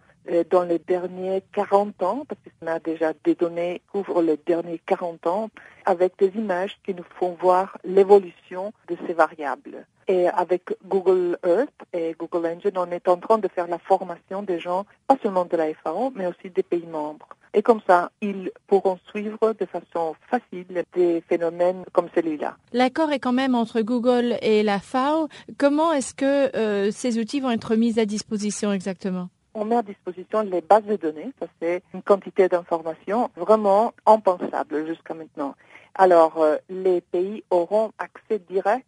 dans 0.51 0.62
les 0.62 0.79
derniers 0.79 1.43
40 1.53 2.03
ans, 2.03 2.25
parce 2.27 2.41
qu'on 2.61 2.66
a 2.66 2.79
déjà 2.79 3.12
des 3.25 3.35
données 3.35 3.81
qui 3.81 3.93
couvrent 3.93 4.22
les 4.22 4.39
derniers 4.47 4.81
40 4.87 5.27
ans, 5.27 5.51
avec 5.85 6.18
des 6.18 6.33
images 6.37 6.79
qui 6.85 6.95
nous 6.95 7.05
font 7.18 7.37
voir 7.41 7.77
l'évolution 7.85 8.72
de 8.89 8.97
ces 9.07 9.12
variables. 9.12 9.87
Et 10.07 10.29
avec 10.29 10.77
Google 10.87 11.39
Earth 11.47 11.70
et 11.93 12.14
Google 12.18 12.47
Engine, 12.47 12.77
on 12.77 12.91
est 12.91 13.09
en 13.09 13.16
train 13.16 13.39
de 13.39 13.49
faire 13.49 13.66
la 13.66 13.79
formation 13.79 14.43
des 14.43 14.61
gens, 14.61 14.85
pas 15.07 15.16
seulement 15.22 15.45
de 15.47 15.57
la 15.57 15.72
FAO, 15.75 16.12
mais 16.14 16.27
aussi 16.27 16.51
des 16.51 16.62
pays 16.62 16.87
membres. 16.87 17.29
Et 17.55 17.62
comme 17.62 17.81
ça, 17.87 18.11
ils 18.20 18.51
pourront 18.66 18.99
suivre 19.09 19.55
de 19.59 19.64
façon 19.64 20.16
facile 20.29 20.85
des 20.93 21.22
phénomènes 21.29 21.85
comme 21.93 22.09
celui-là. 22.14 22.57
L'accord 22.72 23.12
est 23.12 23.20
quand 23.20 23.33
même 23.33 23.55
entre 23.55 23.81
Google 23.81 24.37
et 24.43 24.64
la 24.64 24.81
FAO. 24.81 25.29
Comment 25.57 25.93
est-ce 25.93 26.14
que 26.14 26.55
euh, 26.57 26.91
ces 26.91 27.18
outils 27.18 27.41
vont 27.41 27.53
être 27.53 27.77
mis 27.77 28.01
à 28.01 28.07
disposition 28.07 28.72
exactement? 28.72 29.29
On 29.55 29.65
met 29.65 29.77
à 29.77 29.83
disposition 29.83 30.43
les 30.43 30.61
bases 30.61 30.85
de 30.85 30.97
données. 30.97 31.31
Ça, 31.41 31.47
c'est 31.61 31.83
une 31.95 32.03
quantité 32.03 32.49
d'informations 32.49 33.31
vraiment 33.37 33.93
impensable 34.07 34.87
jusqu'à 34.87 35.15
maintenant. 35.15 35.55
Alors, 35.95 36.43
euh, 36.43 36.57
les 36.69 37.01
pays 37.01 37.45
auront 37.51 37.93
accès 37.99 38.41
direct, 38.51 38.87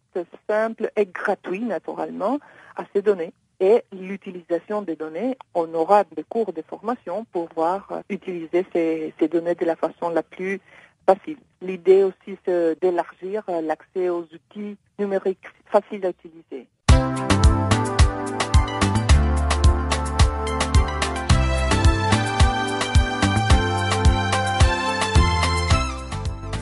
simple 0.49 0.91
et 0.95 1.05
gratuit, 1.05 1.61
naturellement, 1.61 2.39
à 2.75 2.83
ces 2.93 3.01
données. 3.01 3.33
Et 3.59 3.83
l'utilisation 3.91 4.81
des 4.81 4.95
données, 4.95 5.37
on 5.55 5.73
aura 5.73 6.03
des 6.03 6.23
cours 6.23 6.53
de 6.53 6.61
formation 6.61 7.25
pour 7.31 7.47
pouvoir 7.47 7.87
euh, 7.91 8.01
utiliser 8.09 8.65
ces, 8.73 9.13
ces 9.17 9.27
données 9.27 9.55
de 9.55 9.65
la 9.65 9.75
façon 9.75 10.09
la 10.09 10.21
plus 10.21 10.59
facile. 11.07 11.37
L'idée 11.61 12.03
aussi, 12.03 12.37
c'est 12.45 12.79
d'élargir 12.81 13.43
euh, 13.49 13.61
l'accès 13.61 14.09
aux 14.09 14.23
outils 14.23 14.77
numériques 14.99 15.47
faciles 15.71 16.05
à 16.05 16.09
utiliser. 16.09 16.67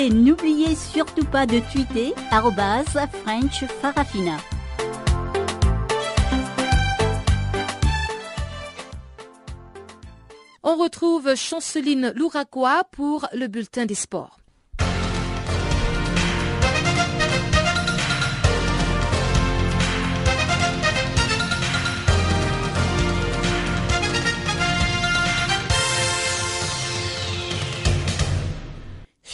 Et 0.00 0.08
n'oubliez 0.08 0.74
surtout 0.76 1.26
pas 1.26 1.44
de 1.44 1.60
tweeter 1.70 2.14
French 3.22 3.66
Farafina. 3.82 4.38
On 10.62 10.76
retrouve 10.76 11.34
Chanceline 11.34 12.14
Louraquois 12.16 12.84
pour 12.90 13.28
le 13.34 13.46
bulletin 13.46 13.84
des 13.84 13.94
sports. 13.94 14.39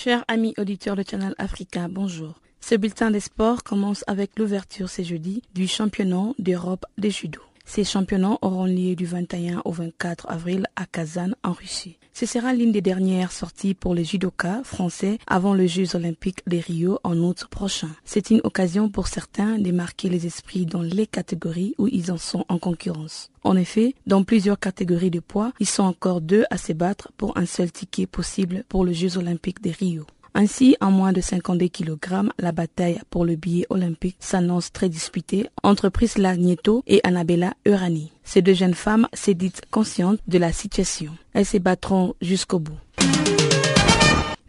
Chers 0.07 0.25
amis 0.29 0.55
auditeurs 0.57 0.95
de 0.95 1.03
Channel 1.03 1.35
Africa, 1.37 1.89
bonjour. 1.91 2.35
Ce 2.61 2.77
bulletin 2.77 3.11
des 3.11 3.19
sports 3.19 3.65
commence 3.65 4.05
avec 4.07 4.39
l'ouverture 4.39 4.89
ce 4.89 5.03
jeudi 5.03 5.43
du 5.53 5.67
championnat 5.67 6.29
d'Europe 6.39 6.87
de 6.97 7.09
judo. 7.09 7.41
Ces 7.65 7.83
championnats 7.83 8.39
auront 8.41 8.67
lieu 8.67 8.95
du 8.95 9.05
21 9.05 9.63
au 9.65 9.73
24 9.73 10.31
avril 10.31 10.69
à 10.77 10.87
Kazan 10.87 11.33
en 11.43 11.51
Russie. 11.51 11.99
Ce 12.19 12.25
sera 12.25 12.55
l'une 12.55 12.73
des 12.73 12.81
dernières 12.81 13.31
sorties 13.31 13.75
pour 13.75 13.95
les 13.95 14.03
judokas 14.03 14.63
français 14.65 15.19
avant 15.27 15.53
les 15.53 15.69
Jeux 15.69 15.97
olympiques 15.97 16.41
de 16.47 16.57
Rio 16.57 16.99
en 17.05 17.15
août 17.19 17.45
prochain. 17.51 17.91
C'est 18.07 18.31
une 18.31 18.41
occasion 18.43 18.89
pour 18.89 19.07
certains 19.07 19.59
de 19.59 19.71
marquer 19.71 20.09
les 20.09 20.25
esprits 20.25 20.65
dans 20.65 20.81
les 20.81 21.07
catégories 21.07 21.75
où 21.77 21.89
ils 21.89 22.11
en 22.11 22.17
sont 22.17 22.47
en 22.49 22.59
concurrence. 22.59 23.29
En 23.45 23.55
effet, 23.55 23.95
dans 24.07 24.25
plusieurs 24.25 24.59
catégories 24.59 25.11
de 25.11 25.21
poids, 25.21 25.53
ils 25.61 25.69
sont 25.69 25.83
encore 25.83 26.23
deux 26.23 26.45
à 26.49 26.57
se 26.57 26.73
battre 26.73 27.13
pour 27.19 27.37
un 27.37 27.45
seul 27.45 27.71
ticket 27.71 28.07
possible 28.07 28.65
pour 28.71 28.87
les 28.87 28.95
Jeux 28.95 29.19
olympiques 29.19 29.63
de 29.63 29.73
Rio. 29.79 30.07
Ainsi, 30.39 30.77
en 30.83 30.91
moins 30.91 31.15
de 31.15 31.23
52 31.23 31.69
kg, 31.69 32.29
la 32.39 32.53
bataille 32.53 33.01
pour 33.09 33.25
le 33.25 33.37
billet 33.37 33.65
olympique 33.71 34.19
s'annonce 34.21 34.71
très 34.71 34.91
disputée 34.91 35.47
entre 35.63 35.89
Prisla 35.89 36.37
Nieto 36.37 36.83
et 36.87 37.01
Annabella 37.05 37.55
Urani. 37.65 38.13
Ces 38.23 38.43
deux 38.43 38.53
jeunes 38.53 38.75
femmes 38.75 39.09
s'est 39.15 39.33
dites 39.33 39.63
conscientes 39.71 40.21
de 40.29 40.37
la 40.37 40.53
situation. 40.53 41.17
Elles 41.33 41.47
se 41.47 41.57
battront 41.57 42.17
jusqu'au 42.21 42.59
bout. 42.59 42.77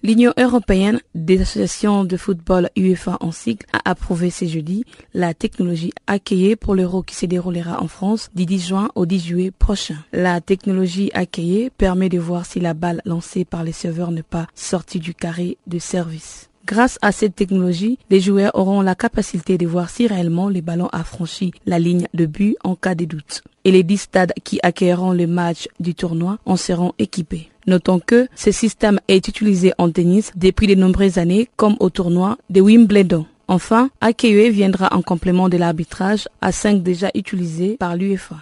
L'Union 0.08 0.32
européenne 0.38 1.01
des 1.16 1.41
associations 1.41 2.05
de 2.05 2.16
football 2.16 2.70
UEFA 2.78 3.18
en 3.20 3.34
cycle 3.34 3.68
a 3.74 3.82
approuvé 3.84 4.30
ce 4.30 4.45
jeudi 4.45 4.86
la 5.14 5.34
technologie 5.34 5.91
accueillie 6.08 6.55
pour 6.55 6.76
l'Euro 6.76 7.03
qui 7.03 7.14
se 7.14 7.26
déroulera 7.26 7.84
en 7.84 7.89
France 7.89 8.30
du 8.34 8.45
10 8.45 8.68
juin 8.70 8.89
au 8.95 9.05
10 9.05 9.20
juillet 9.20 9.51
prochain. 9.51 9.97
La 10.14 10.39
technologie 10.39 11.12
accueillie 11.14 11.72
permet 11.72 12.08
de 12.08 12.20
voir 12.20 12.45
si 12.45 12.62
la 12.62 12.74
balle 12.74 13.01
lancée 13.03 13.43
par 13.43 13.66
les 13.66 13.74
serveurs 13.74 14.12
n'est 14.12 14.24
pas 14.24 14.47
sortie 14.55 14.99
du 14.99 15.14
carré 15.14 15.58
de 15.68 15.78
service. 15.78 16.49
Grâce 16.66 16.97
à 17.01 17.12
cette 17.12 17.36
technologie, 17.36 17.99
les 18.10 18.22
joueurs 18.22 18.55
auront 18.55 18.80
la 18.80 18.95
capacité 18.95 19.58
de 19.58 19.68
voir 19.68 19.89
si 19.89 20.08
réellement 20.08 20.47
les 20.47 20.62
ballons 20.62 20.89
a 20.93 21.03
franchi 21.03 21.51
la 21.66 21.80
ligne 21.80 22.08
de 22.14 22.26
but 22.26 22.55
en 22.64 22.76
cas 22.76 22.95
de 22.95 23.03
doute. 23.03 23.41
Et 23.66 23.72
les 23.72 23.84
10 23.84 23.97
stades 23.97 24.34
qui 24.45 24.62
accueilleront 24.64 25.12
le 25.12 25.28
match 25.28 25.68
du 25.82 25.95
tournoi 25.95 26.38
en 26.45 26.55
seront 26.55 26.93
équipés. 26.97 27.49
Notons 27.68 27.99
que 27.99 28.30
ce 28.34 28.51
système 28.51 28.99
est 29.09 29.28
utilisé 29.28 29.74
en 29.78 29.91
tennis 29.91 30.32
depuis 30.38 30.68
de 30.68 30.76
nombreuses 30.76 31.18
années 31.18 31.49
comme 31.57 31.76
au 31.82 31.89
tournoi 31.89 32.38
de 32.49 32.61
Wimbledon. 32.61 33.26
Enfin, 33.49 33.89
AKUE 33.99 34.49
viendra 34.49 34.88
en 34.95 35.01
complément 35.01 35.49
de 35.49 35.57
l'arbitrage 35.57 36.30
à 36.39 36.53
5 36.53 36.82
déjà 36.82 37.09
utilisés 37.13 37.76
par 37.78 37.97
l'UEFA. 37.97 38.38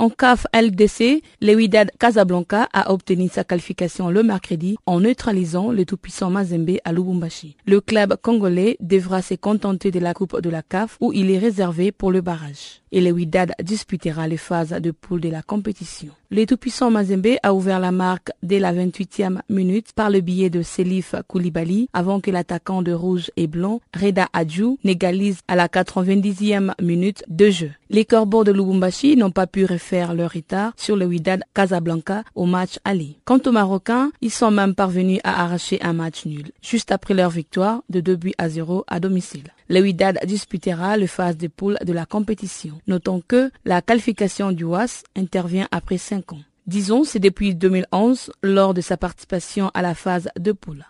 En 0.00 0.10
CAF 0.10 0.46
LDC, 0.54 1.22
le 1.40 1.86
Casablanca 1.98 2.68
a 2.72 2.92
obtenu 2.92 3.28
sa 3.28 3.42
qualification 3.42 4.10
le 4.10 4.22
mercredi 4.22 4.76
en 4.86 5.00
neutralisant 5.00 5.72
le 5.72 5.84
tout-puissant 5.84 6.30
Mazembe 6.30 6.76
à 6.84 6.92
Lubumbashi. 6.92 7.56
Le 7.66 7.80
club 7.80 8.14
congolais 8.22 8.76
devra 8.78 9.22
se 9.22 9.34
contenter 9.34 9.90
de 9.90 9.98
la 9.98 10.14
Coupe 10.14 10.40
de 10.40 10.50
la 10.50 10.62
CAF 10.62 10.98
où 11.00 11.12
il 11.12 11.30
est 11.32 11.38
réservé 11.38 11.92
pour 11.92 12.12
le 12.12 12.20
barrage. 12.20 12.82
Et 12.92 13.00
le 13.00 13.10
Wydad 13.10 13.54
disputera 13.60 14.28
les 14.28 14.36
phases 14.36 14.70
de 14.70 14.90
poule 14.92 15.20
de 15.20 15.30
la 15.30 15.42
compétition. 15.42 16.12
Le 16.30 16.44
tout-puissant 16.44 16.90
Mazembe 16.90 17.38
a 17.42 17.54
ouvert 17.54 17.80
la 17.80 17.90
marque 17.90 18.32
dès 18.42 18.58
la 18.58 18.74
28e 18.74 19.38
minute 19.48 19.94
par 19.94 20.10
le 20.10 20.20
billet 20.20 20.50
de 20.50 20.60
Selif 20.60 21.14
Koulibaly 21.26 21.88
avant 21.94 22.20
que 22.20 22.30
l'attaquant 22.30 22.82
de 22.82 22.92
rouge 22.92 23.30
et 23.38 23.46
blanc, 23.46 23.80
Reda 23.98 24.28
Adjou, 24.34 24.78
n'égalise 24.84 25.38
à 25.48 25.56
la 25.56 25.68
90e 25.68 26.74
minute 26.82 27.24
de 27.28 27.48
jeu. 27.48 27.70
Les 27.88 28.04
Corbeaux 28.04 28.44
de 28.44 28.52
Lubumbashi 28.52 29.16
n'ont 29.16 29.30
pas 29.30 29.46
pu 29.46 29.64
refaire 29.64 30.12
leur 30.12 30.32
retard 30.32 30.74
sur 30.76 30.96
le 30.96 31.06
Wydad 31.06 31.44
Casablanca 31.54 32.24
au 32.34 32.44
match 32.44 32.78
aller. 32.84 33.16
Quant 33.24 33.40
aux 33.46 33.52
Marocains, 33.52 34.10
ils 34.20 34.30
sont 34.30 34.50
même 34.50 34.74
parvenus 34.74 35.20
à 35.24 35.44
arracher 35.44 35.80
un 35.80 35.94
match 35.94 36.26
nul, 36.26 36.50
juste 36.60 36.92
après 36.92 37.14
leur 37.14 37.30
victoire 37.30 37.82
de 37.88 38.00
2 38.00 38.16
buts 38.16 38.34
à 38.36 38.50
0 38.50 38.84
à 38.86 39.00
domicile. 39.00 39.44
Le 39.70 39.80
Wydad 39.80 40.18
disputera 40.24 40.96
le 40.96 41.06
phase 41.06 41.36
de 41.36 41.46
poule 41.46 41.76
de 41.84 41.92
la 41.92 42.06
compétition. 42.06 42.80
Notons 42.86 43.22
que 43.26 43.50
la 43.66 43.82
qualification 43.82 44.50
du 44.52 44.64
WAS 44.64 45.04
intervient 45.14 45.68
après 45.70 45.98
5 45.98 46.17
Disons, 46.66 47.04
c'est 47.04 47.18
depuis 47.18 47.54
2011 47.54 48.30
lors 48.42 48.74
de 48.74 48.80
sa 48.80 48.96
participation 48.96 49.70
à 49.74 49.82
la 49.82 49.94
phase 49.94 50.28
de 50.38 50.52
poule. 50.52 50.84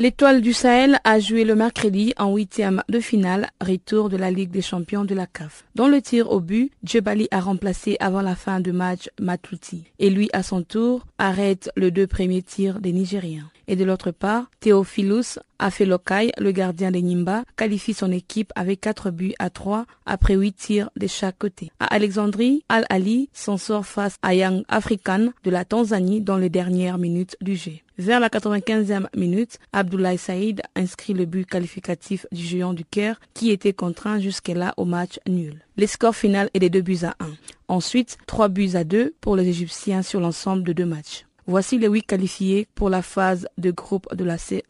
L'étoile 0.00 0.40
du 0.40 0.54
Sahel 0.54 0.98
a 1.04 1.20
joué 1.20 1.44
le 1.44 1.54
mercredi 1.54 2.14
en 2.16 2.34
huitième 2.34 2.82
de 2.88 3.00
finale, 3.00 3.50
retour 3.60 4.08
de 4.08 4.16
la 4.16 4.30
Ligue 4.30 4.50
des 4.50 4.62
champions 4.62 5.04
de 5.04 5.14
la 5.14 5.26
CAF. 5.26 5.66
Dans 5.74 5.88
le 5.88 6.00
tir 6.00 6.30
au 6.30 6.40
but, 6.40 6.72
Djebali 6.82 7.28
a 7.30 7.40
remplacé 7.40 7.98
avant 8.00 8.22
la 8.22 8.34
fin 8.34 8.60
du 8.60 8.72
match 8.72 9.10
Matuti. 9.20 9.84
Et 9.98 10.08
lui, 10.08 10.30
à 10.32 10.42
son 10.42 10.62
tour, 10.62 11.04
arrête 11.18 11.70
le 11.76 11.90
deux 11.90 12.06
premiers 12.06 12.40
tirs 12.40 12.80
des 12.80 12.92
Nigériens. 12.92 13.50
Et 13.70 13.76
de 13.76 13.84
l'autre 13.84 14.10
part, 14.10 14.50
Theophilus 14.58 15.38
Afelokai, 15.60 16.32
le 16.38 16.50
gardien 16.50 16.90
des 16.90 17.02
Nimba, 17.02 17.44
qualifie 17.56 17.94
son 17.94 18.10
équipe 18.10 18.52
avec 18.56 18.80
4 18.80 19.12
buts 19.12 19.34
à 19.38 19.48
3 19.48 19.86
après 20.06 20.34
8 20.34 20.52
tirs 20.54 20.90
de 20.96 21.06
chaque 21.06 21.38
côté. 21.38 21.70
À 21.78 21.84
Alexandrie, 21.94 22.64
Al-Ali 22.68 23.28
s'en 23.32 23.58
sort 23.58 23.86
face 23.86 24.16
à 24.22 24.34
Young 24.34 24.64
African 24.66 25.28
de 25.44 25.50
la 25.52 25.64
Tanzanie 25.64 26.20
dans 26.20 26.36
les 26.36 26.48
dernières 26.48 26.98
minutes 26.98 27.36
du 27.40 27.54
jeu. 27.54 27.74
Vers 27.96 28.18
la 28.18 28.28
95e 28.28 29.06
minute, 29.14 29.60
Abdoulaye 29.72 30.18
Saïd 30.18 30.62
inscrit 30.74 31.12
le 31.12 31.26
but 31.26 31.46
qualificatif 31.46 32.26
du 32.32 32.42
géant 32.42 32.72
du 32.72 32.84
Caire 32.84 33.20
qui 33.34 33.52
était 33.52 33.72
contraint 33.72 34.18
jusque-là 34.18 34.74
au 34.78 34.84
match 34.84 35.20
nul. 35.28 35.62
Le 35.76 35.86
score 35.86 36.16
final 36.16 36.50
est 36.54 36.58
de 36.58 36.66
2 36.66 36.80
buts 36.80 37.04
à 37.04 37.14
1. 37.20 37.28
Ensuite, 37.68 38.18
3 38.26 38.48
buts 38.48 38.70
à 38.74 38.82
2 38.82 39.14
pour 39.20 39.36
les 39.36 39.46
Égyptiens 39.46 40.02
sur 40.02 40.18
l'ensemble 40.18 40.64
de 40.64 40.72
deux 40.72 40.86
matchs. 40.86 41.24
Voici 41.50 41.78
les 41.78 41.88
8 41.88 42.04
qualifiés 42.04 42.68
pour 42.76 42.90
la 42.90 43.02
phase 43.02 43.48
de 43.58 43.72
groupe 43.72 44.14
de 44.14 44.22
la 44.22 44.36
C1. 44.36 44.62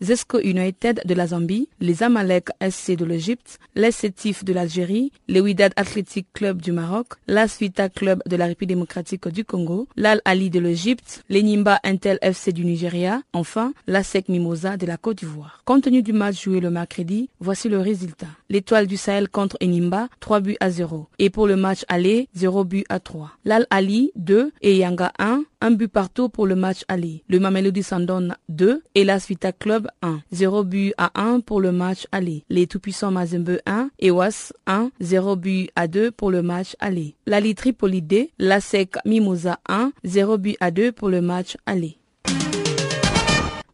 Zesco 0.00 0.38
United 0.38 1.02
de 1.04 1.14
la 1.14 1.26
Zambie, 1.26 1.68
les 1.80 2.04
Amalek 2.04 2.50
SC 2.62 2.92
de 2.92 3.04
l'Égypte, 3.04 3.58
les 3.74 3.90
Sétif 3.90 4.44
de 4.44 4.52
l'Algérie, 4.52 5.10
le 5.28 5.40
Wydad 5.40 5.72
Athletic 5.74 6.28
Club 6.32 6.62
du 6.62 6.70
Maroc, 6.70 7.14
l'As 7.26 7.58
Vita 7.58 7.88
Club 7.88 8.22
de 8.24 8.36
la 8.36 8.46
République 8.46 8.68
démocratique 8.68 9.26
du 9.26 9.44
Congo, 9.44 9.88
l'Al 9.96 10.20
Ali 10.24 10.50
de 10.50 10.60
l'Égypte, 10.60 11.24
les 11.28 11.42
Nimba 11.42 11.80
Intel 11.82 12.20
FC 12.22 12.52
du 12.52 12.64
Nigeria, 12.64 13.22
enfin 13.32 13.72
l'ASEC 13.88 14.28
Mimosa 14.28 14.76
de 14.76 14.86
la 14.86 14.96
Côte 14.96 15.18
d'Ivoire. 15.18 15.62
Compte 15.64 15.82
tenu 15.82 16.02
du 16.02 16.12
match 16.12 16.44
joué 16.44 16.60
le 16.60 16.70
mercredi, 16.70 17.28
voici 17.40 17.68
le 17.68 17.80
résultat. 17.80 18.28
L'étoile 18.48 18.86
du 18.86 18.96
Sahel 18.96 19.28
contre 19.28 19.56
Enimba, 19.60 20.08
3 20.20 20.40
buts 20.40 20.56
à 20.60 20.70
0. 20.70 21.08
Et 21.18 21.30
pour 21.30 21.48
le 21.48 21.56
match 21.56 21.84
aller, 21.88 22.28
0 22.34 22.64
but 22.64 22.86
à 22.88 23.00
3. 23.00 23.32
L'Al 23.44 23.66
Ali 23.70 24.12
2 24.14 24.52
et 24.62 24.76
Yanga 24.76 25.12
1, 25.18 25.42
un 25.60 25.72
but 25.72 25.88
partout 25.88 26.28
pour 26.28 26.46
le 26.46 26.54
match 26.54 26.84
aller. 26.88 27.22
Le 27.28 27.40
Mamelodi 27.40 27.82
Sandon 27.82 28.28
2 28.48 28.82
et 28.94 29.04
l'As 29.04 29.26
Vita 29.28 29.52
Club 29.52 29.88
1. 30.02 30.20
0 30.32 30.64
but 30.64 30.94
à 30.98 31.10
1 31.20 31.40
pour 31.40 31.60
le 31.60 31.72
match 31.72 32.06
aller. 32.12 32.44
Les 32.48 32.66
tout-puissants 32.66 33.10
Mazembe 33.10 33.58
1 33.66 33.90
et 33.98 34.10
Was 34.10 34.52
1. 34.66 34.90
0 35.00 35.36
but 35.36 35.70
à 35.76 35.88
2 35.88 36.10
pour 36.10 36.30
le 36.30 36.42
match 36.42 36.76
aller. 36.78 37.14
L'Ali 37.26 37.54
Tripoli 37.54 38.02
D, 38.02 38.30
l'ASEC 38.38 38.96
Mimosa 39.04 39.58
1. 39.68 39.92
0 40.04 40.38
but 40.38 40.56
à 40.60 40.70
2 40.70 40.92
pour 40.92 41.08
le 41.08 41.20
match 41.20 41.56
aller. 41.66 41.98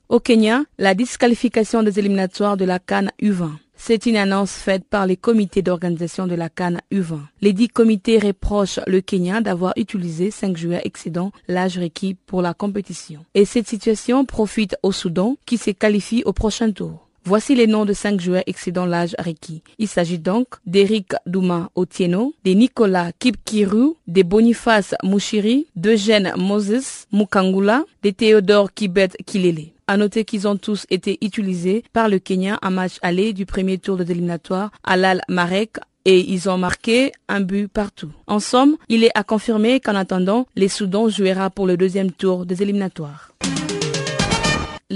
Au 0.09 0.21
Kenya, 0.21 0.63
la 0.79 0.95
disqualification 0.95 1.83
des 1.83 1.99
éliminatoires 1.99 2.57
de 2.57 2.65
la 2.65 2.79
Cannes 2.79 3.11
U20. 3.21 3.51
C'est 3.87 4.07
une 4.07 4.17
annonce 4.17 4.53
faite 4.53 4.85
par 4.89 5.05
les 5.05 5.19
comités 5.19 5.61
d'organisation 5.61 6.27
de 6.27 6.35
la 6.35 6.49
Cannes 6.49 6.81
U20. 6.91 7.19
Les 7.43 7.53
dix 7.53 7.69
comités 7.69 8.19
reprochent 8.19 8.81
le 8.87 9.03
Kenya 9.03 9.43
d'avoir 9.43 9.75
utilisé 9.77 10.31
cinq 10.31 10.57
joueurs 10.57 10.81
excédant 10.85 11.33
l'âge 11.49 11.77
requis 11.77 12.15
pour 12.15 12.41
la 12.41 12.55
compétition. 12.55 13.27
Et 13.35 13.45
cette 13.45 13.69
situation 13.69 14.25
profite 14.25 14.75
au 14.83 14.91
Soudan 14.91 15.37
qui 15.45 15.59
se 15.59 15.71
qualifie 15.71 16.23
au 16.25 16.33
prochain 16.33 16.73
tour. 16.73 17.04
Voici 17.27 17.55
les 17.55 17.67
noms 17.67 17.87
de 17.87 17.95
cinq 17.95 18.21
joueurs 18.21 18.43
excédant 18.47 18.85
l'âge 18.85 19.17
requis. 19.19 19.63
Il 19.79 19.89
s'agit 19.89 20.19
donc 20.19 20.47
d'Eric 20.67 21.13
Douma 21.25 21.71
Otieno, 21.75 22.35
de 22.45 22.51
Nicolas 22.51 23.13
Kipkiru, 23.19 23.95
de 24.07 24.23
Boniface 24.23 24.95
Mouchiri, 25.03 25.67
d'Eugène 25.75 26.35
Moses 26.37 27.07
Mukangula, 27.13 27.85
de 28.03 28.11
Théodore 28.11 28.75
Kibet 28.75 29.09
Kilele. 29.25 29.69
À 29.87 29.97
noter 29.97 30.27
qu'ils 30.27 30.47
ont 30.47 30.57
tous 30.57 30.85
été 30.91 31.17
utilisés 31.23 31.83
par 31.95 32.11
le 32.11 32.19
Kenya 32.19 32.59
en 32.63 32.71
match 32.71 32.99
aller 33.01 33.33
du 33.33 33.47
premier 33.47 33.79
tour 33.79 33.97
de 33.97 34.05
l'éliminatoire 34.05 34.71
à 34.83 34.99
l'Al 34.99 35.23
Marek 35.29 35.79
et 36.05 36.21
ils 36.31 36.51
ont 36.51 36.59
marqué 36.59 37.13
un 37.29 37.41
but 37.41 37.69
partout. 37.69 38.11
En 38.27 38.39
somme, 38.39 38.77
il 38.91 39.03
est 39.03 39.11
à 39.15 39.25
confirmer 39.25 39.81
qu'en 39.81 39.95
attendant, 39.95 40.47
les 40.57 40.69
Soudans 40.69 41.09
jouera 41.09 41.49
pour 41.49 41.67
le 41.67 41.79
deuxième 41.79 42.13
tour 42.13 42.45
des 42.45 42.63
éliminatoires 42.63 43.31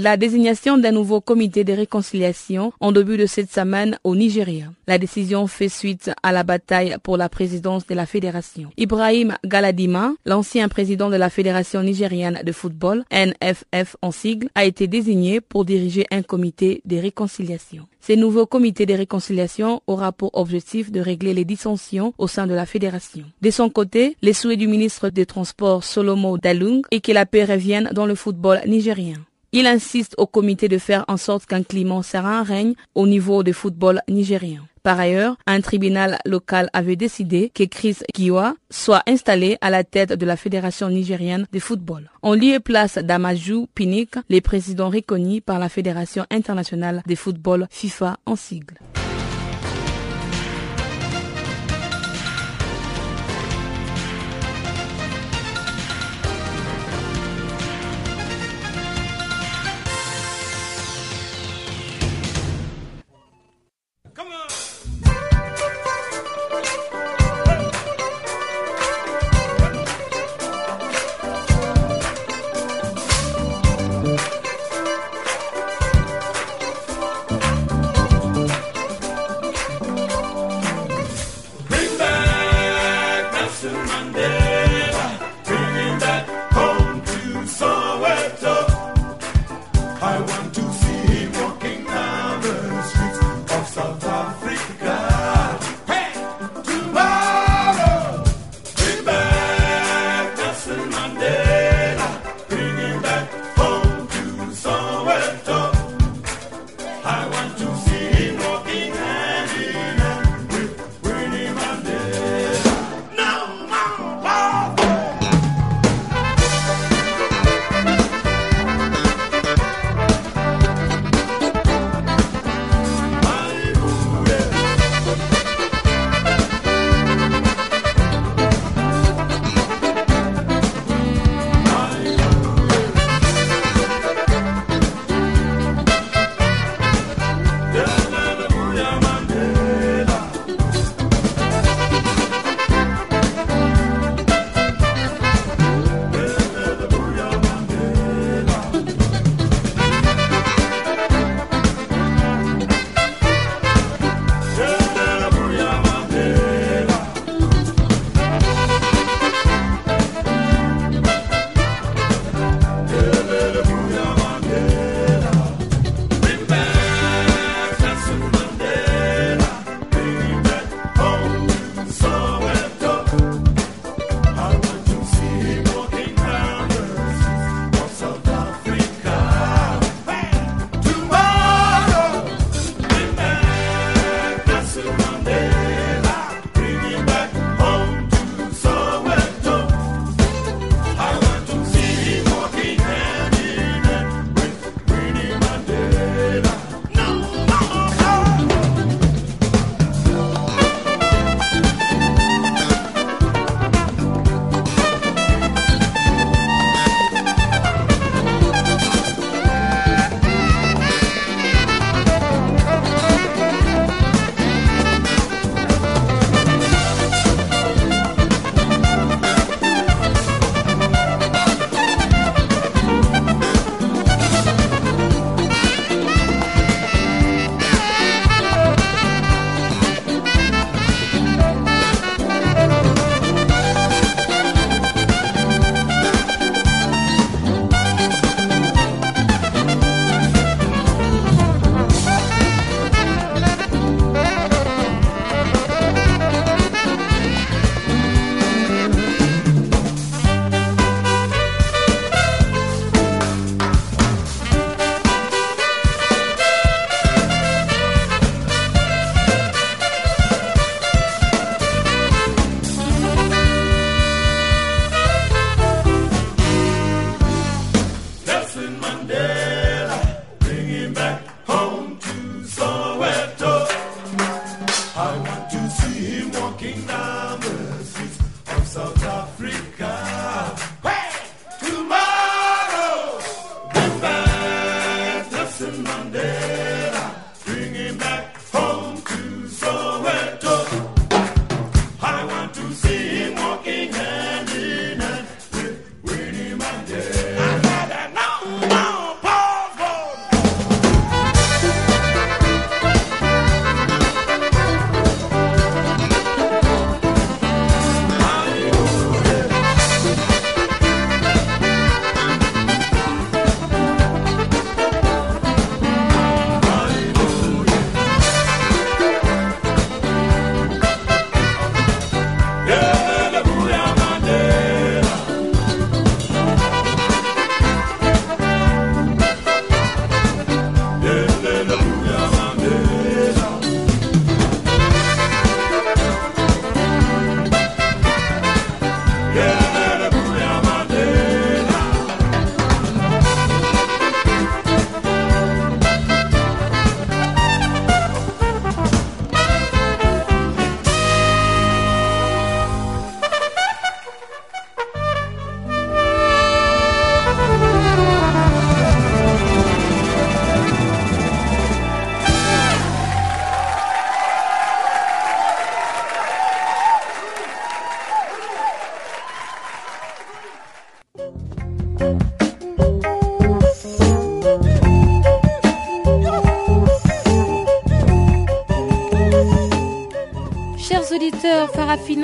la 0.01 0.15
désignation 0.15 0.77
d'un 0.77 0.93
nouveau 0.93 1.19
comité 1.19 1.65
de 1.65 1.73
réconciliation 1.73 2.71
en 2.79 2.93
début 2.93 3.17
de 3.17 3.25
cette 3.25 3.51
semaine 3.51 3.99
au 4.05 4.15
Nigeria. 4.15 4.67
La 4.87 4.97
décision 4.97 5.45
fait 5.47 5.67
suite 5.67 6.09
à 6.23 6.31
la 6.31 6.43
bataille 6.43 6.95
pour 7.03 7.17
la 7.17 7.27
présidence 7.27 7.85
de 7.85 7.93
la 7.95 8.05
fédération. 8.05 8.69
Ibrahim 8.77 9.35
Galadima, 9.43 10.13
l'ancien 10.25 10.69
président 10.69 11.09
de 11.09 11.17
la 11.17 11.29
fédération 11.29 11.83
nigérienne 11.83 12.39
de 12.45 12.51
football, 12.53 13.03
NFF 13.11 13.97
en 14.01 14.11
sigle, 14.11 14.47
a 14.55 14.63
été 14.63 14.87
désigné 14.87 15.41
pour 15.41 15.65
diriger 15.65 16.05
un 16.11 16.21
comité 16.21 16.81
de 16.85 16.95
réconciliation. 16.95 17.85
Ce 17.99 18.13
nouveau 18.13 18.45
comité 18.45 18.85
de 18.85 18.93
réconciliation 18.93 19.81
aura 19.85 20.13
pour 20.13 20.29
objectif 20.33 20.93
de 20.93 21.01
régler 21.01 21.33
les 21.33 21.43
dissensions 21.43 22.13
au 22.17 22.27
sein 22.29 22.47
de 22.47 22.53
la 22.53 22.65
fédération. 22.65 23.25
De 23.41 23.51
son 23.51 23.69
côté, 23.69 24.15
les 24.21 24.31
souhaits 24.33 24.57
du 24.57 24.67
ministre 24.69 25.09
des 25.09 25.25
Transports 25.25 25.83
Solomo 25.83 26.37
Dalung 26.37 26.83
est 26.91 27.01
que 27.01 27.11
la 27.11 27.25
paix 27.25 27.43
revienne 27.43 27.89
dans 27.93 28.05
le 28.05 28.15
football 28.15 28.61
nigérien. 28.65 29.15
Il 29.51 29.65
insiste 29.65 30.13
au 30.17 30.27
comité 30.27 30.67
de 30.67 30.77
faire 30.77 31.05
en 31.07 31.17
sorte 31.17 31.47
qu'un 31.47 31.63
climat 31.63 32.03
serein 32.03 32.43
règne 32.43 32.75
au 32.93 33.07
niveau 33.07 33.41
du 33.41 33.53
football 33.53 34.01
nigérien. 34.07 34.65
Par 34.83 34.99
ailleurs, 34.99 35.37
un 35.47 35.59
tribunal 35.61 36.19
local 36.25 36.69
avait 36.71 36.95
décidé 36.95 37.51
que 37.53 37.63
Chris 37.63 37.97
Kiwa 38.13 38.53
soit 38.69 39.03
installé 39.07 39.57
à 39.61 39.69
la 39.69 39.83
tête 39.83 40.13
de 40.13 40.25
la 40.25 40.37
Fédération 40.37 40.89
nigérienne 40.89 41.47
de 41.51 41.59
football. 41.59 42.09
On 42.21 42.33
lieu 42.33 42.53
et 42.53 42.59
place 42.59 42.97
d'Amaju 42.97 43.65
Pinik, 43.73 44.15
les 44.29 44.41
présidents 44.41 44.89
reconnus 44.89 45.41
par 45.45 45.59
la 45.59 45.69
Fédération 45.69 46.25
internationale 46.29 47.01
de 47.05 47.15
football 47.15 47.67
FIFA 47.71 48.17
en 48.25 48.35
sigle. 48.35 48.75